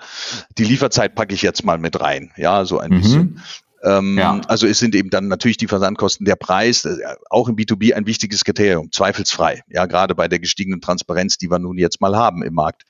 die 0.56 0.64
Lieferzeit 0.64 1.14
packe 1.14 1.34
ich 1.34 1.42
jetzt 1.42 1.64
mal 1.64 1.78
mit 1.78 2.00
rein. 2.00 2.32
Ja, 2.36 2.64
so 2.64 2.78
ein 2.78 2.90
mhm. 2.90 3.00
bisschen. 3.00 3.42
Ähm, 3.82 4.18
ja. 4.18 4.40
Also 4.46 4.66
es 4.66 4.78
sind 4.78 4.94
eben 4.94 5.10
dann 5.10 5.28
natürlich 5.28 5.56
die 5.56 5.68
Versandkosten, 5.68 6.24
der 6.24 6.36
Preis, 6.36 6.84
äh, 6.84 6.96
auch 7.28 7.48
im 7.48 7.56
B2B 7.56 7.94
ein 7.94 8.06
wichtiges 8.06 8.44
Kriterium, 8.44 8.92
zweifelsfrei. 8.92 9.62
Ja, 9.68 9.86
gerade 9.86 10.14
bei 10.14 10.28
der 10.28 10.38
gestiegenen 10.38 10.80
Transparenz, 10.80 11.38
die 11.38 11.50
wir 11.50 11.58
nun 11.58 11.78
jetzt 11.78 12.00
mal 12.00 12.16
haben 12.16 12.42
im 12.42 12.54
Markt. 12.54 12.84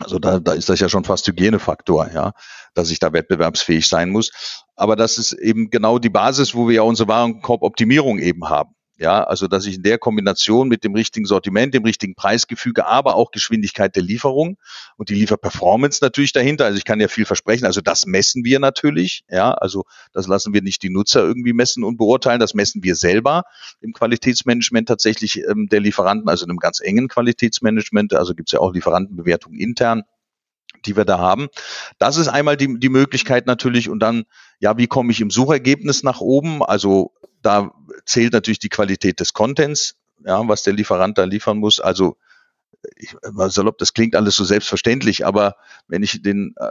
Also 0.00 0.18
da, 0.18 0.40
da 0.40 0.52
ist 0.52 0.68
das 0.68 0.80
ja 0.80 0.88
schon 0.88 1.04
fast 1.04 1.26
Hygienefaktor, 1.26 2.10
ja, 2.12 2.32
dass 2.74 2.90
ich 2.90 2.98
da 2.98 3.12
wettbewerbsfähig 3.12 3.88
sein 3.88 4.10
muss. 4.10 4.64
Aber 4.74 4.96
das 4.96 5.18
ist 5.18 5.32
eben 5.32 5.70
genau 5.70 5.98
die 5.98 6.10
Basis, 6.10 6.54
wo 6.54 6.68
wir 6.68 6.74
ja 6.76 6.82
unsere 6.82 7.08
Warenkorboptimierung 7.08 8.18
eben 8.18 8.48
haben. 8.48 8.73
Ja, 8.96 9.24
also 9.24 9.48
dass 9.48 9.66
ich 9.66 9.76
in 9.76 9.82
der 9.82 9.98
Kombination 9.98 10.68
mit 10.68 10.84
dem 10.84 10.94
richtigen 10.94 11.26
Sortiment, 11.26 11.74
dem 11.74 11.84
richtigen 11.84 12.14
Preisgefüge, 12.14 12.86
aber 12.86 13.16
auch 13.16 13.32
Geschwindigkeit 13.32 13.96
der 13.96 14.04
Lieferung 14.04 14.56
und 14.96 15.08
die 15.08 15.16
Lieferperformance 15.16 15.98
natürlich 16.00 16.32
dahinter. 16.32 16.66
Also 16.66 16.78
ich 16.78 16.84
kann 16.84 17.00
ja 17.00 17.08
viel 17.08 17.24
versprechen. 17.24 17.66
Also 17.66 17.80
das 17.80 18.06
messen 18.06 18.44
wir 18.44 18.60
natürlich. 18.60 19.24
Ja, 19.28 19.50
also 19.52 19.84
das 20.12 20.28
lassen 20.28 20.54
wir 20.54 20.62
nicht 20.62 20.84
die 20.84 20.90
Nutzer 20.90 21.22
irgendwie 21.24 21.52
messen 21.52 21.82
und 21.82 21.96
beurteilen. 21.96 22.38
Das 22.38 22.54
messen 22.54 22.84
wir 22.84 22.94
selber 22.94 23.42
im 23.80 23.92
Qualitätsmanagement 23.92 24.86
tatsächlich 24.86 25.42
ähm, 25.42 25.66
der 25.68 25.80
Lieferanten, 25.80 26.28
also 26.28 26.44
in 26.44 26.50
einem 26.50 26.58
ganz 26.60 26.80
engen 26.80 27.08
Qualitätsmanagement. 27.08 28.14
Also 28.14 28.34
gibt 28.36 28.48
es 28.48 28.52
ja 28.52 28.60
auch 28.60 28.72
Lieferantenbewertungen 28.72 29.58
intern 29.58 30.04
die 30.86 30.96
wir 30.96 31.04
da 31.04 31.18
haben. 31.18 31.48
Das 31.98 32.16
ist 32.16 32.28
einmal 32.28 32.56
die, 32.56 32.78
die 32.78 32.88
Möglichkeit 32.88 33.46
natürlich 33.46 33.88
und 33.88 34.00
dann, 34.00 34.24
ja, 34.64 34.78
wie 34.78 34.86
komme 34.86 35.12
ich 35.12 35.20
im 35.20 35.30
Suchergebnis 35.30 36.02
nach 36.04 36.22
oben? 36.22 36.62
Also 36.62 37.12
da 37.42 37.74
zählt 38.06 38.32
natürlich 38.32 38.60
die 38.60 38.70
Qualität 38.70 39.20
des 39.20 39.34
Contents, 39.34 39.96
ja, 40.24 40.48
was 40.48 40.62
der 40.62 40.72
Lieferant 40.72 41.18
da 41.18 41.24
liefern 41.24 41.58
muss. 41.58 41.80
Also 41.80 42.16
ich, 42.96 43.14
salopp, 43.48 43.76
das 43.76 43.92
klingt 43.92 44.16
alles 44.16 44.36
so 44.36 44.44
selbstverständlich, 44.44 45.26
aber 45.26 45.56
wenn 45.86 46.02
ich 46.02 46.22
den, 46.22 46.54
äh, 46.56 46.64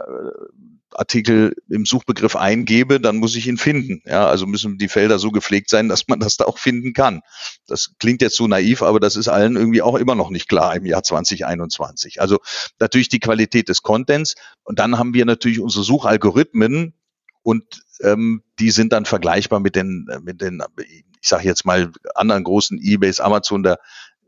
Artikel 0.90 1.54
im 1.68 1.86
Suchbegriff 1.86 2.34
eingebe, 2.34 3.00
dann 3.00 3.18
muss 3.18 3.36
ich 3.36 3.46
ihn 3.46 3.58
finden. 3.58 4.02
Ja, 4.06 4.26
also 4.26 4.46
müssen 4.46 4.76
die 4.78 4.88
Felder 4.88 5.20
so 5.20 5.30
gepflegt 5.30 5.70
sein, 5.70 5.88
dass 5.88 6.08
man 6.08 6.18
das 6.18 6.36
da 6.36 6.46
auch 6.46 6.58
finden 6.58 6.94
kann. 6.94 7.20
Das 7.66 7.94
klingt 8.00 8.22
jetzt 8.22 8.36
so 8.36 8.48
naiv, 8.48 8.82
aber 8.82 8.98
das 8.98 9.14
ist 9.14 9.28
allen 9.28 9.56
irgendwie 9.56 9.82
auch 9.82 9.96
immer 9.96 10.14
noch 10.16 10.30
nicht 10.30 10.48
klar 10.48 10.74
im 10.74 10.86
Jahr 10.86 11.04
2021. 11.04 12.20
Also 12.20 12.38
natürlich 12.78 13.08
die 13.08 13.20
Qualität 13.20 13.68
des 13.68 13.82
Contents 13.82 14.34
und 14.64 14.78
dann 14.80 14.98
haben 14.98 15.14
wir 15.14 15.24
natürlich 15.24 15.60
unsere 15.60 15.84
Suchalgorithmen 15.84 16.94
und 17.44 17.84
ähm, 18.00 18.42
die 18.58 18.72
sind 18.72 18.92
dann 18.92 19.04
vergleichbar 19.04 19.60
mit 19.60 19.76
den 19.76 20.08
mit 20.22 20.40
den 20.40 20.60
ich 21.20 21.28
sage 21.28 21.44
jetzt 21.44 21.64
mal 21.64 21.92
anderen 22.14 22.44
großen 22.44 22.78
Ebays, 22.82 23.20
Amazon, 23.20 23.62
da 23.62 23.76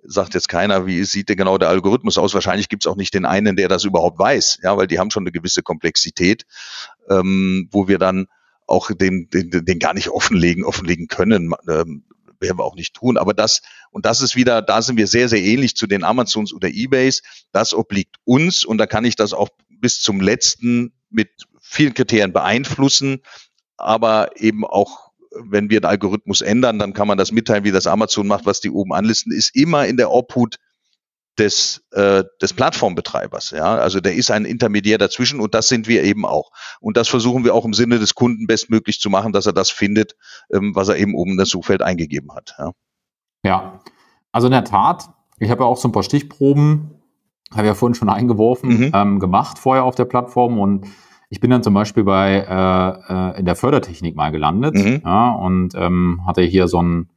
sagt 0.03 0.35
jetzt 0.35 0.49
keiner, 0.49 0.87
wie 0.87 1.05
sieht 1.05 1.29
denn 1.29 1.37
genau 1.37 1.59
der 1.59 1.69
Algorithmus 1.69 2.17
aus. 2.17 2.33
Wahrscheinlich 2.33 2.69
gibt 2.69 2.85
es 2.85 2.87
auch 2.91 2.97
nicht 2.97 3.13
den 3.13 3.27
einen, 3.27 3.57
der 3.57 3.69
das 3.69 3.85
überhaupt 3.85 4.19
weiß, 4.19 4.61
ja, 4.63 4.77
weil 4.77 4.87
die 4.87 4.99
haben 4.99 5.11
schon 5.11 5.25
eine 5.25 5.33
gewisse 5.33 5.63
Komplexität, 5.63 6.47
ähm, 7.11 7.69
wo 7.73 7.89
wir 7.89 7.99
dann 7.99 8.29
auch 8.67 8.91
den, 8.91 9.29
den, 9.31 9.51
den 9.51 9.79
gar 9.79 9.95
nicht 9.95 10.09
offenlegen, 10.09 10.65
offenlegen 10.65 11.09
können. 11.09 11.53
Ähm, 11.69 12.05
werden 12.39 12.59
wir 12.59 12.65
auch 12.65 12.77
nicht 12.77 12.95
tun. 12.95 13.17
Aber 13.17 13.35
das, 13.35 13.63
und 13.91 14.07
das 14.07 14.21
ist 14.21 14.37
wieder, 14.37 14.63
da 14.63 14.83
sind 14.83 14.97
wir 14.97 15.07
sehr, 15.07 15.29
sehr 15.29 15.43
ähnlich 15.43 15.77
zu 15.77 15.87
den 15.87 16.05
Amazons 16.05 16.53
oder 16.53 16.69
Ebays. 16.69 17.23
Das 17.53 17.75
obliegt 17.75 18.17
uns 18.25 18.65
und 18.65 18.79
da 18.79 18.87
kann 18.87 19.05
ich 19.05 19.17
das 19.17 19.33
auch 19.33 19.49
bis 19.69 20.01
zum 20.01 20.21
letzten 20.21 20.93
mit 21.11 21.31
vielen 21.69 21.95
Kriterien 21.95 22.33
beeinflussen, 22.33 23.23
aber 23.77 24.31
eben 24.37 24.65
auch 24.65 25.07
wenn 25.39 25.71
wir 25.71 25.81
den 25.81 25.89
Algorithmus 25.89 26.41
ändern, 26.41 26.79
dann 26.79 26.93
kann 26.93 27.09
man 27.09 27.19
das 27.19 27.33
mitteilen, 27.33 27.65
wie 27.65 27.73
das 27.73 27.87
Amazon 27.87 28.27
macht, 28.27 28.47
was 28.47 28.61
die 28.61 28.71
oben 28.71 28.93
anlisten, 28.93 29.33
ist 29.33 29.55
immer 29.55 29.87
in 29.87 29.97
der 29.97 30.11
Obhut 30.11 30.57
des, 31.39 31.85
äh, 31.93 32.25
des 32.41 32.55
Plattformbetreibers. 32.55 33.51
Ja? 33.51 33.77
Also 33.77 34.01
der 34.01 34.15
ist 34.15 34.31
ein 34.31 34.45
Intermediär 34.45 34.99
dazwischen 34.99 35.41
und 35.41 35.55
das 35.55 35.69
sind 35.69 35.89
wir 35.89 36.03
eben 36.03 36.25
auch. 36.25 36.51
Und 36.81 36.97
das 36.97 37.09
versuchen 37.09 37.45
wir 37.45 37.55
auch 37.55 37.65
im 37.65 37.75
Sinne 37.75 37.99
des 37.99 38.15
Kunden 38.15 38.47
bestmöglich 38.47 39.01
zu 39.01 39.11
machen, 39.11 39.33
dass 39.33 39.47
er 39.47 39.53
das 39.53 39.71
findet, 39.71 40.17
ähm, 40.53 40.75
was 40.75 40.89
er 40.89 40.97
eben 40.97 41.15
oben 41.15 41.33
in 41.33 41.37
das 41.37 41.51
Suchfeld 41.51 41.83
eingegeben 41.83 42.33
hat. 42.35 42.55
Ja, 42.59 42.73
ja. 43.45 43.81
also 44.33 44.47
in 44.47 44.53
der 44.53 44.65
Tat, 44.65 45.11
ich 45.39 45.51
habe 45.51 45.65
ja 45.65 45.67
auch 45.67 45.77
so 45.77 45.89
ein 45.89 45.93
paar 45.93 46.03
Stichproben, 46.03 47.03
habe 47.55 47.67
ja 47.67 47.75
vorhin 47.75 47.95
schon 47.95 48.09
eingeworfen, 48.09 48.71
mhm. 48.71 48.91
ähm, 48.95 49.21
gemacht 49.21 49.59
vorher 49.59 49.85
auf 49.85 49.95
der 49.95 50.07
Plattform 50.07 50.59
und 50.59 50.87
ich 51.29 51.41
bin 51.41 51.51
dann 51.51 51.63
zum 51.63 51.75
Beispiel 51.75 52.05
bei 52.05 52.37
äh, 52.39 53.13
äh, 53.13 53.39
in 53.39 53.47
der 53.47 53.57
Fördertechnik 53.57 54.15
mal 54.15 54.31
gelandet 54.31 54.75
mhm. 54.75 55.03
ja, 55.05 55.31
und 55.31 55.75
ähm, 55.75 56.23
hatte 56.27 56.43
hier 56.43 56.69
so 56.69 56.79
einen 56.79 57.11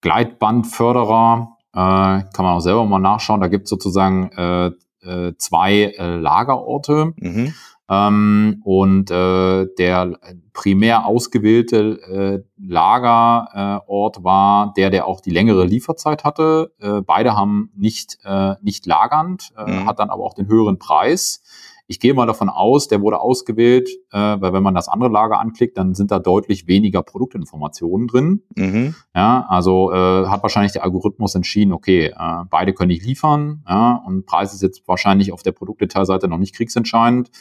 Gleitbandförderer, 0.00 1.56
äh, 1.72 1.76
kann 1.76 2.44
man 2.44 2.56
auch 2.56 2.60
selber 2.60 2.84
mal 2.86 2.98
nachschauen. 2.98 3.40
Da 3.40 3.48
gibt 3.48 3.64
es 3.64 3.70
sozusagen 3.70 4.30
äh, 4.32 4.70
äh, 5.02 5.34
zwei 5.36 5.94
äh, 5.98 6.16
Lagerorte. 6.16 7.12
Mhm. 7.16 7.54
Ähm, 7.88 8.60
und 8.64 9.10
äh, 9.10 9.66
der 9.78 10.16
primär 10.52 11.06
ausgewählte 11.06 12.00
äh, 12.02 12.44
Lagerort 12.56 14.22
war 14.22 14.72
der, 14.76 14.90
der 14.90 15.06
auch 15.08 15.20
die 15.20 15.30
längere 15.30 15.64
Lieferzeit 15.64 16.22
hatte. 16.22 16.72
Äh, 16.78 17.00
beide 17.00 17.34
haben 17.34 17.70
nicht, 17.74 18.18
äh, 18.24 18.54
nicht 18.62 18.86
lagernd, 18.86 19.52
mhm. 19.56 19.86
hat 19.86 19.98
dann 19.98 20.10
aber 20.10 20.22
auch 20.22 20.34
den 20.34 20.46
höheren 20.46 20.78
Preis. 20.78 21.42
Ich 21.90 21.98
gehe 21.98 22.14
mal 22.14 22.26
davon 22.26 22.48
aus, 22.48 22.86
der 22.86 23.00
wurde 23.00 23.18
ausgewählt, 23.18 23.88
äh, 24.12 24.16
weil 24.16 24.52
wenn 24.52 24.62
man 24.62 24.76
das 24.76 24.86
andere 24.86 25.10
Lager 25.10 25.40
anklickt, 25.40 25.76
dann 25.76 25.96
sind 25.96 26.12
da 26.12 26.20
deutlich 26.20 26.68
weniger 26.68 27.02
Produktinformationen 27.02 28.06
drin. 28.06 28.42
Mhm. 28.54 28.94
Ja, 29.12 29.44
also 29.48 29.90
äh, 29.90 30.28
hat 30.28 30.40
wahrscheinlich 30.44 30.70
der 30.70 30.84
Algorithmus 30.84 31.34
entschieden, 31.34 31.72
okay, 31.72 32.14
äh, 32.16 32.44
beide 32.48 32.74
können 32.74 32.90
nicht 32.90 33.04
liefern, 33.04 33.64
ja, 33.68 34.00
und 34.06 34.24
Preis 34.24 34.54
ist 34.54 34.62
jetzt 34.62 34.86
wahrscheinlich 34.86 35.32
auf 35.32 35.42
der 35.42 35.50
Produktdetailseite 35.50 36.28
noch 36.28 36.38
nicht 36.38 36.54
kriegsentscheidend. 36.54 37.32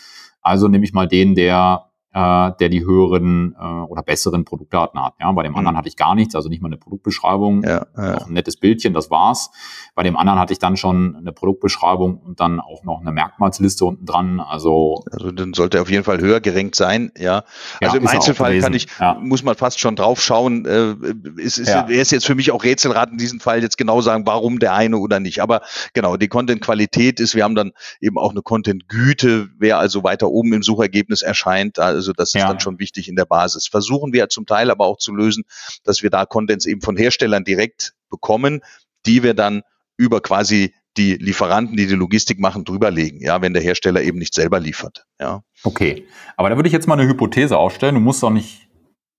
Also 0.41 0.67
nehme 0.67 0.83
ich 0.83 0.93
mal 0.93 1.07
den, 1.07 1.35
der 1.35 1.88
äh, 2.13 2.51
der 2.59 2.69
die 2.69 2.83
höheren 2.83 3.55
äh, 3.59 3.63
oder 3.63 4.01
besseren 4.01 4.43
Produktdaten 4.43 5.01
hat. 5.01 5.13
Ja, 5.19 5.31
bei 5.31 5.43
dem 5.43 5.55
anderen 5.55 5.75
mhm. 5.75 5.77
hatte 5.77 5.89
ich 5.89 5.95
gar 5.95 6.15
nichts, 6.15 6.35
also 6.35 6.49
nicht 6.49 6.61
mal 6.61 6.67
eine 6.69 6.77
Produktbeschreibung, 6.77 7.63
ja, 7.63 7.85
ja. 7.95 8.13
noch 8.13 8.27
ein 8.27 8.33
nettes 8.33 8.57
Bildchen, 8.57 8.93
das 8.93 9.11
war's. 9.11 9.51
Bei 9.93 10.01
dem 10.01 10.17
anderen 10.17 10.39
hatte 10.39 10.53
ich 10.53 10.59
dann 10.59 10.75
schon 10.75 11.15
eine 11.15 11.31
Produktbeschreibung 11.31 12.17
und 12.17 12.39
dann 12.39 12.59
auch 12.59 12.83
noch 12.83 13.01
eine 13.01 13.11
Merkmalsliste 13.11 13.85
unten 13.85 14.05
dran. 14.05 14.39
Also, 14.39 15.03
also 15.11 15.31
dann 15.31 15.53
sollte 15.53 15.77
er 15.77 15.81
auf 15.83 15.91
jeden 15.91 16.03
Fall 16.03 16.19
höher 16.19 16.39
gerankt 16.41 16.75
sein, 16.75 17.11
ja. 17.17 17.43
Also 17.81 17.97
ja, 17.97 18.01
im 18.01 18.07
Einzelfall 18.07 18.59
kann 18.59 18.73
ich, 18.73 18.87
muss 19.21 19.43
man 19.43 19.55
fast 19.55 19.79
schon 19.79 19.95
drauf 19.95 20.21
schauen. 20.21 20.65
Äh, 20.65 20.95
ist, 21.37 21.59
ist, 21.59 21.69
Er 21.69 21.87
ist 21.89 22.11
jetzt 22.11 22.25
für 22.25 22.35
mich 22.35 22.51
auch 22.51 22.63
Rätselrat 22.63 23.11
in 23.11 23.17
diesem 23.17 23.39
Fall 23.39 23.61
jetzt 23.61 23.77
genau 23.77 24.01
sagen, 24.01 24.25
warum 24.25 24.59
der 24.59 24.73
eine 24.73 24.97
oder 24.97 25.19
nicht. 25.19 25.41
Aber 25.41 25.61
genau, 25.93 26.17
die 26.17 26.27
Content-Qualität 26.27 27.19
ist, 27.19 27.35
wir 27.35 27.43
haben 27.43 27.55
dann 27.55 27.71
eben 28.01 28.17
auch 28.17 28.31
eine 28.31 28.41
Content-Güte, 28.41 29.49
wer 29.59 29.77
also 29.77 30.03
weiter 30.03 30.29
oben 30.29 30.53
im 30.53 30.63
Suchergebnis 30.63 31.21
erscheint, 31.21 31.77
da 31.77 31.98
also 31.99 32.13
das 32.13 32.29
ist 32.29 32.41
ja. 32.41 32.47
dann 32.47 32.59
schon 32.59 32.79
wichtig 32.79 33.07
in 33.09 33.15
der 33.15 33.25
Basis. 33.25 33.67
Versuchen 33.67 34.13
wir 34.13 34.29
zum 34.29 34.45
Teil 34.45 34.71
aber 34.71 34.85
auch 34.85 34.97
zu 34.97 35.13
lösen, 35.13 35.43
dass 35.83 36.01
wir 36.01 36.09
da 36.09 36.25
Contents 36.25 36.65
eben 36.65 36.81
von 36.81 36.97
Herstellern 36.97 37.43
direkt 37.43 37.93
bekommen, 38.09 38.61
die 39.05 39.23
wir 39.23 39.33
dann 39.33 39.61
über 39.97 40.21
quasi 40.21 40.73
die 40.97 41.15
Lieferanten, 41.15 41.77
die 41.77 41.87
die 41.87 41.95
Logistik 41.95 42.39
machen, 42.39 42.65
drüberlegen, 42.65 43.21
ja, 43.21 43.41
wenn 43.41 43.53
der 43.53 43.61
Hersteller 43.61 44.01
eben 44.01 44.17
nicht 44.17 44.33
selber 44.33 44.59
liefert. 44.59 45.05
Ja. 45.19 45.43
Okay, 45.63 46.07
aber 46.35 46.49
da 46.49 46.55
würde 46.55 46.67
ich 46.67 46.73
jetzt 46.73 46.87
mal 46.87 46.99
eine 46.99 47.07
Hypothese 47.07 47.57
aufstellen. 47.57 47.95
Du 47.95 48.01
musst 48.01 48.23
auch 48.23 48.31
nicht 48.31 48.69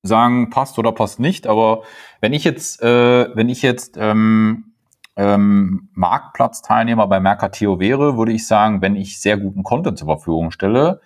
sagen, 0.02 0.50
passt 0.50 0.78
oder 0.78 0.92
passt 0.92 1.20
nicht, 1.20 1.46
aber 1.46 1.82
wenn 2.20 2.32
ich 2.32 2.44
jetzt, 2.44 2.82
äh, 2.82 3.34
wenn 3.36 3.48
ich 3.48 3.62
jetzt 3.62 3.96
ähm, 3.98 4.74
ähm, 5.16 5.90
Marktplatzteilnehmer 5.92 7.06
bei 7.06 7.20
Mercateo 7.20 7.78
wäre, 7.78 8.16
würde 8.16 8.32
ich 8.32 8.46
sagen, 8.46 8.80
wenn 8.80 8.96
ich 8.96 9.20
sehr 9.20 9.36
guten 9.36 9.62
Content 9.62 9.98
zur 9.98 10.08
Verfügung 10.08 10.50
stelle, 10.50 11.00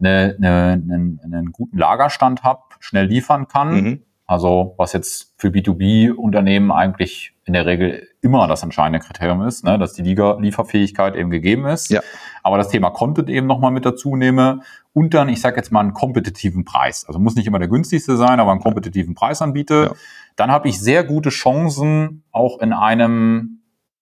eine, 0.00 0.36
eine, 0.38 0.72
einen, 0.72 1.20
einen 1.24 1.52
guten 1.52 1.78
Lagerstand 1.78 2.42
habe, 2.42 2.62
schnell 2.80 3.06
liefern 3.06 3.48
kann. 3.48 3.74
Mhm. 3.74 4.02
Also 4.26 4.74
was 4.76 4.92
jetzt 4.92 5.34
für 5.38 5.48
B2B-Unternehmen 5.48 6.72
eigentlich 6.72 7.32
in 7.44 7.52
der 7.52 7.64
Regel 7.64 8.08
immer 8.22 8.48
das 8.48 8.64
entscheidende 8.64 8.98
Kriterium 8.98 9.42
ist, 9.42 9.64
ne, 9.64 9.78
dass 9.78 9.92
die 9.92 10.02
Lieger 10.02 10.40
Lieferfähigkeit 10.40 11.14
eben 11.14 11.30
gegeben 11.30 11.64
ist. 11.66 11.90
Ja. 11.90 12.00
Aber 12.42 12.58
das 12.58 12.68
Thema 12.68 12.90
Content 12.90 13.30
eben 13.30 13.46
nochmal 13.46 13.70
mit 13.70 13.86
dazu 13.86 14.16
nehme 14.16 14.62
und 14.92 15.14
dann, 15.14 15.28
ich 15.28 15.40
sage 15.40 15.56
jetzt 15.56 15.70
mal, 15.70 15.80
einen 15.80 15.92
kompetitiven 15.92 16.64
Preis. 16.64 17.04
Also 17.06 17.20
muss 17.20 17.36
nicht 17.36 17.46
immer 17.46 17.60
der 17.60 17.68
günstigste 17.68 18.16
sein, 18.16 18.40
aber 18.40 18.50
einen 18.50 18.60
kompetitiven 18.60 19.14
Preis 19.14 19.40
anbiete. 19.42 19.90
Ja. 19.90 19.96
Dann 20.34 20.50
habe 20.50 20.68
ich 20.68 20.80
sehr 20.80 21.04
gute 21.04 21.28
Chancen, 21.28 22.24
auch 22.32 22.58
in 22.60 22.72
einem, 22.72 23.60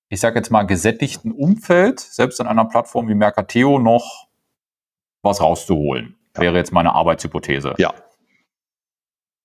ich 0.08 0.20
sage 0.20 0.36
jetzt 0.36 0.50
mal, 0.50 0.62
gesättigten 0.62 1.32
Umfeld, 1.32 2.00
selbst 2.00 2.40
in 2.40 2.46
einer 2.46 2.64
Plattform 2.64 3.08
wie 3.08 3.14
Mercateo 3.14 3.78
noch 3.78 4.28
was 5.24 5.40
rauszuholen. 5.40 6.16
Ja. 6.36 6.42
Wäre 6.42 6.56
jetzt 6.56 6.72
meine 6.72 6.94
Arbeitshypothese. 6.94 7.74
Ja. 7.78 7.94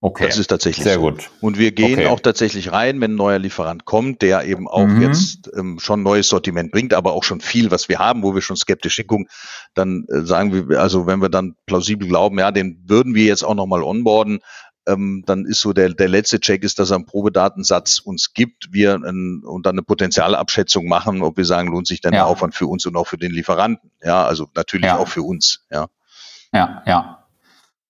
Okay. 0.02 0.28
Das 0.28 0.38
ist 0.38 0.48
tatsächlich 0.48 0.86
sehr 0.86 0.96
so. 0.96 1.02
gut. 1.02 1.30
Und 1.42 1.60
wir 1.60 1.74
gehen 1.74 2.00
okay. 2.00 2.08
auch 2.08 2.22
tatsächlich 2.22 2.72
rein, 2.72 3.02
wenn 3.02 3.12
ein 3.12 3.16
neuer 3.16 3.38
Lieferant 3.38 3.84
kommt, 3.84 4.22
der 4.22 4.46
eben 4.46 4.66
auch 4.66 4.88
mhm. 4.88 5.02
jetzt 5.02 5.52
ähm, 5.58 5.78
schon 5.80 6.04
neues 6.04 6.30
Sortiment 6.30 6.72
bringt, 6.72 6.94
aber 6.94 7.12
auch 7.12 7.26
schon 7.26 7.42
viel, 7.42 7.70
was 7.70 7.90
wir 7.90 8.00
haben, 8.00 8.24
wo 8.24 8.34
wir 8.34 8.42
schon 8.42 8.56
skeptisch 8.56 8.96
hingucken, 8.96 9.28
dann 9.74 10.06
äh, 10.08 10.22
sagen 10.22 10.70
wir, 10.70 10.80
also 10.80 11.06
wenn 11.06 11.22
wir 11.22 11.28
dann 11.28 11.56
plausibel 11.66 12.08
glauben, 12.08 12.40
ja, 12.40 12.52
den 12.52 12.82
würden 12.88 13.14
wir 13.14 13.26
jetzt 13.26 13.44
auch 13.44 13.56
nochmal 13.56 13.84
onboarden, 13.84 14.40
ähm, 14.90 15.24
dann 15.26 15.46
ist 15.46 15.62
so 15.62 15.74
der, 15.74 15.90
der 15.90 16.08
letzte 16.08 16.40
Check 16.40 16.64
ist, 16.64 16.80
dass 16.80 16.92
er 16.92 16.96
einen 16.96 17.06
Probedatensatz 17.06 18.00
uns 18.00 18.34
gibt, 18.34 18.72
wir 18.72 18.96
ein, 18.96 19.44
und 19.46 19.66
dann 19.66 19.76
eine 19.76 19.84
Potenzialabschätzung 19.84 20.88
machen, 20.88 21.22
ob 21.22 21.38
wir 21.38 21.46
sagen, 21.46 21.70
lohnt 21.70 21.88
sich 21.88 22.02
denn 22.02 22.14
ja. 22.14 22.20
der 22.20 22.28
Aufwand 22.28 22.56
für 22.56 22.68
uns 22.68 22.86
und 22.86 22.96
auch 22.96 23.08
für 23.08 23.18
den 23.18 23.32
Lieferanten. 23.32 23.92
Ja, 24.04 24.26
also 24.26 24.48
natürlich 24.56 24.88
ja. 24.88 24.98
auch 24.98 25.08
für 25.08 25.24
uns. 25.24 25.66
Ja. 25.72 25.88
Ja, 26.54 26.84
ja. 26.86 27.26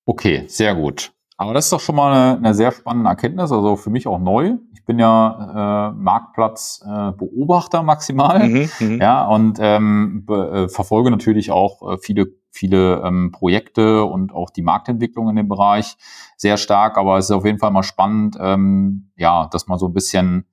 Okay, 0.05 0.45
sehr 0.47 0.75
gut. 0.75 1.11
Aber 1.37 1.53
das 1.53 1.65
ist 1.65 1.73
doch 1.73 1.79
schon 1.79 1.95
mal 1.95 2.11
eine, 2.11 2.37
eine 2.37 2.53
sehr 2.53 2.71
spannende 2.73 3.09
Erkenntnis, 3.09 3.51
also 3.51 3.77
für 3.77 3.89
mich 3.89 4.07
auch 4.07 4.19
neu. 4.19 4.55
Ich 4.73 4.83
bin 4.83 4.99
ja 4.99 5.89
äh, 5.89 5.93
Marktplatzbeobachter 5.93 7.79
äh, 7.79 7.83
maximal, 7.83 8.45
mhm, 8.45 8.69
mhm, 8.79 8.99
ja, 8.99 9.25
und 9.25 9.57
ähm, 9.61 10.25
be, 10.25 10.65
äh, 10.65 10.69
verfolge 10.69 11.11
natürlich 11.11 11.51
auch 11.51 11.93
äh, 11.93 11.97
viele 11.97 12.27
viele 12.51 13.01
ähm, 13.03 13.31
Projekte 13.31 14.03
und 14.03 14.33
auch 14.33 14.49
die 14.49 14.61
Marktentwicklung 14.61 15.29
in 15.29 15.35
dem 15.35 15.47
Bereich 15.47 15.95
sehr 16.37 16.57
stark. 16.57 16.97
Aber 16.97 17.17
es 17.17 17.25
ist 17.25 17.31
auf 17.31 17.45
jeden 17.45 17.59
Fall 17.59 17.71
mal 17.71 17.83
spannend, 17.83 18.37
ähm, 18.39 19.11
ja, 19.15 19.47
das 19.51 19.67
mal 19.67 19.77
so 19.77 19.87
ein 19.87 19.93
bisschen 19.93 20.45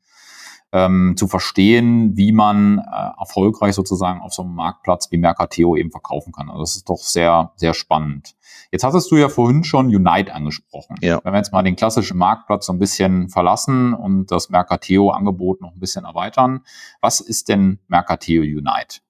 ähm, 0.72 1.14
zu 1.16 1.28
verstehen, 1.28 2.16
wie 2.16 2.32
man 2.32 2.78
äh, 2.78 3.10
erfolgreich 3.18 3.74
sozusagen 3.74 4.20
auf 4.20 4.34
so 4.34 4.42
einem 4.42 4.54
Marktplatz 4.54 5.10
wie 5.10 5.16
Mercateo 5.16 5.76
eben 5.76 5.90
verkaufen 5.90 6.32
kann. 6.32 6.50
Also 6.50 6.62
das 6.62 6.76
ist 6.76 6.88
doch 6.88 6.98
sehr, 6.98 7.52
sehr 7.56 7.72
spannend. 7.72 8.36
Jetzt 8.72 8.84
hattest 8.84 9.10
du 9.10 9.16
ja 9.16 9.28
vorhin 9.28 9.64
schon 9.64 9.86
Unite 9.86 10.34
angesprochen. 10.34 10.96
Ja. 11.00 11.20
Wenn 11.22 11.32
wir 11.32 11.38
jetzt 11.38 11.52
mal 11.52 11.62
den 11.62 11.76
klassischen 11.76 12.18
Marktplatz 12.18 12.66
so 12.66 12.72
ein 12.72 12.78
bisschen 12.78 13.28
verlassen 13.28 13.94
und 13.94 14.30
das 14.30 14.50
Mercateo-Angebot 14.50 15.60
noch 15.60 15.72
ein 15.72 15.80
bisschen 15.80 16.04
erweitern, 16.04 16.62
was 17.00 17.20
ist 17.20 17.48
denn 17.48 17.78
Mercateo 17.88 18.42
Unite? 18.42 19.00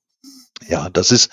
Ja, 0.68 0.88
das 0.88 1.12
ist, 1.12 1.30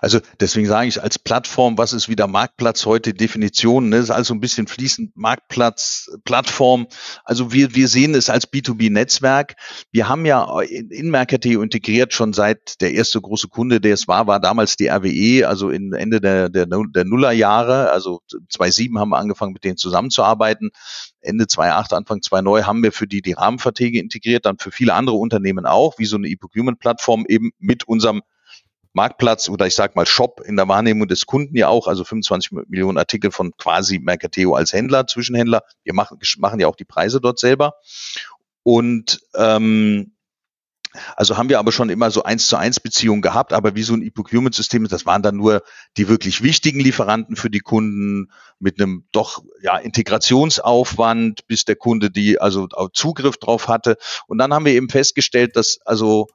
also 0.00 0.20
deswegen 0.38 0.68
sage 0.68 0.88
ich 0.88 1.02
als 1.02 1.18
Plattform, 1.18 1.76
was 1.76 1.92
ist 1.92 2.08
wieder 2.08 2.28
Marktplatz 2.28 2.86
heute, 2.86 3.12
Definition, 3.12 3.88
ne, 3.88 3.96
ist 3.96 4.10
also 4.10 4.32
ein 4.32 4.40
bisschen 4.40 4.68
fließend 4.68 5.16
Marktplatz, 5.16 6.08
Plattform. 6.24 6.86
Also 7.24 7.52
wir, 7.52 7.74
wir 7.74 7.88
sehen 7.88 8.14
es 8.14 8.30
als 8.30 8.50
B2B-Netzwerk. 8.50 9.56
Wir 9.90 10.08
haben 10.08 10.24
ja 10.24 10.60
in, 10.62 10.88
in 10.90 11.10
Mercateo 11.10 11.62
integriert 11.62 12.14
schon 12.14 12.32
seit 12.32 12.80
der 12.80 12.92
erste 12.92 13.20
große 13.20 13.48
Kunde, 13.48 13.80
der 13.80 13.94
es 13.94 14.06
war, 14.06 14.28
war 14.28 14.38
damals 14.38 14.76
die 14.76 14.88
RWE, 14.88 15.48
also 15.48 15.68
in 15.70 15.92
Ende 15.92 16.20
der, 16.20 16.48
der, 16.48 16.66
der 16.66 17.04
Nullerjahre, 17.04 17.90
also 17.90 18.22
2007 18.28 18.98
haben 19.00 19.10
wir 19.10 19.18
angefangen 19.18 19.52
mit 19.52 19.64
denen 19.64 19.78
zusammenzuarbeiten. 19.78 20.70
Ende 21.20 21.48
2008, 21.48 21.92
Anfang 21.92 22.22
2009 22.22 22.66
haben 22.66 22.82
wir 22.84 22.92
für 22.92 23.08
die 23.08 23.20
die 23.20 23.32
Rahmenverträge 23.32 23.98
integriert, 23.98 24.46
dann 24.46 24.58
für 24.58 24.70
viele 24.70 24.94
andere 24.94 25.16
Unternehmen 25.16 25.66
auch, 25.66 25.98
wie 25.98 26.06
so 26.06 26.16
eine 26.16 26.28
E-Procurement-Plattform 26.28 27.26
eben 27.28 27.50
mit 27.58 27.84
unserem 27.84 28.22
Marktplatz 28.92 29.48
oder 29.48 29.66
ich 29.66 29.74
sage 29.74 29.92
mal 29.96 30.06
Shop 30.06 30.40
in 30.44 30.56
der 30.56 30.68
Wahrnehmung 30.68 31.06
des 31.06 31.26
Kunden 31.26 31.56
ja 31.56 31.68
auch, 31.68 31.86
also 31.86 32.04
25 32.04 32.52
Millionen 32.68 32.98
Artikel 32.98 33.30
von 33.30 33.52
quasi 33.56 33.98
Mercateo 33.98 34.54
als 34.54 34.72
Händler, 34.72 35.06
Zwischenhändler. 35.06 35.62
Wir 35.84 35.94
machen, 35.94 36.18
machen 36.38 36.60
ja 36.60 36.66
auch 36.66 36.76
die 36.76 36.84
Preise 36.84 37.20
dort 37.20 37.38
selber. 37.38 37.74
Und 38.62 39.20
ähm, 39.34 40.12
also 41.16 41.36
haben 41.36 41.48
wir 41.48 41.60
aber 41.60 41.70
schon 41.70 41.88
immer 41.88 42.10
so 42.10 42.24
eins 42.24 42.48
zu 42.48 42.56
eins 42.56 42.80
Beziehungen 42.80 43.22
gehabt, 43.22 43.52
aber 43.52 43.76
wie 43.76 43.82
so 43.84 43.94
ein 43.94 44.02
E-Procurement-System, 44.02 44.88
das 44.88 45.06
waren 45.06 45.22
dann 45.22 45.36
nur 45.36 45.62
die 45.96 46.08
wirklich 46.08 46.42
wichtigen 46.42 46.80
Lieferanten 46.80 47.36
für 47.36 47.50
die 47.50 47.60
Kunden 47.60 48.30
mit 48.58 48.80
einem 48.80 49.04
doch 49.12 49.44
ja 49.62 49.76
Integrationsaufwand, 49.76 51.46
bis 51.46 51.64
der 51.64 51.76
Kunde 51.76 52.10
die 52.10 52.40
also 52.40 52.66
Zugriff 52.92 53.36
drauf 53.36 53.68
hatte. 53.68 53.96
Und 54.26 54.38
dann 54.38 54.52
haben 54.52 54.64
wir 54.64 54.72
eben 54.72 54.88
festgestellt, 54.88 55.54
dass 55.54 55.78
also 55.84 56.26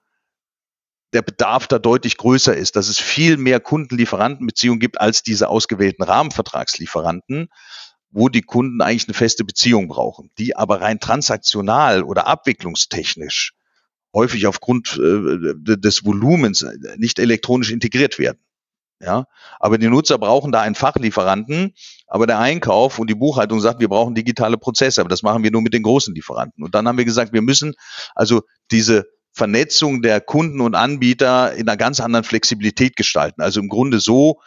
der 1.16 1.22
Bedarf 1.22 1.68
da 1.68 1.80
deutlich 1.80 2.18
größer 2.18 2.56
ist, 2.56 2.76
dass 2.76 2.90
es 2.90 3.00
viel 3.00 3.38
mehr 3.38 3.62
Kundenlieferantenbeziehungen 3.62 4.82
gibt 4.82 5.00
als 5.00 5.24
diese 5.24 5.48
ausgewählten 5.48 6.04
Rahmenvertragslieferanten, 6.04 7.48
wo 8.12 8.28
die 8.28 8.42
Kunden 8.42 8.82
eigentlich 8.82 9.08
eine 9.08 9.14
feste 9.14 9.46
Beziehung 9.46 9.88
brauchen, 9.88 10.30
die 10.38 10.58
aber 10.58 10.82
rein 10.82 11.00
transaktional 11.00 12.04
oder 12.04 12.28
abwicklungstechnisch 12.28 13.54
häufig 14.14 14.46
aufgrund 14.46 15.00
äh, 15.02 15.78
des 15.78 16.06
Volumens 16.06 16.66
nicht 16.98 17.18
elektronisch 17.20 17.72
integriert 17.72 18.20
werden. 18.20 18.40
Ja, 19.02 19.26
aber 19.60 19.78
die 19.78 19.90
Nutzer 19.90 20.18
brauchen 20.18 20.54
da 20.54 20.62
einen 20.62 20.76
Fachlieferanten, 20.76 21.74
aber 22.08 22.28
der 22.28 22.40
Einkauf 22.40 22.98
und 22.98 23.10
die 23.10 23.16
Buchhaltung 23.16 23.60
sagt, 23.60 23.82
wir 23.82 23.90
brauchen 23.90 24.16
digitale 24.16 24.58
Prozesse, 24.58 25.02
aber 25.02 25.10
das 25.10 25.22
machen 25.22 25.44
wir 25.44 25.52
nur 25.52 25.62
mit 25.62 25.74
den 25.74 25.84
großen 25.84 26.16
Lieferanten. 26.16 26.64
Und 26.64 26.76
dann 26.76 26.88
haben 26.88 26.98
wir 26.98 27.04
gesagt, 27.04 27.34
wir 27.34 27.42
müssen 27.42 27.74
also 28.16 28.44
diese 28.72 29.06
Vernetzung 29.36 30.02
der 30.02 30.22
Kunden 30.22 30.62
und 30.62 30.76
Anbieter 30.76 31.54
in 31.54 31.68
einer 31.68 31.76
ganz 31.76 32.00
anderen 32.00 32.24
Flexibilität 32.24 32.96
gestalten. 32.96 33.42
Also 33.42 33.60
im 33.60 33.68
Grunde 33.68 34.00
so, 34.00 34.40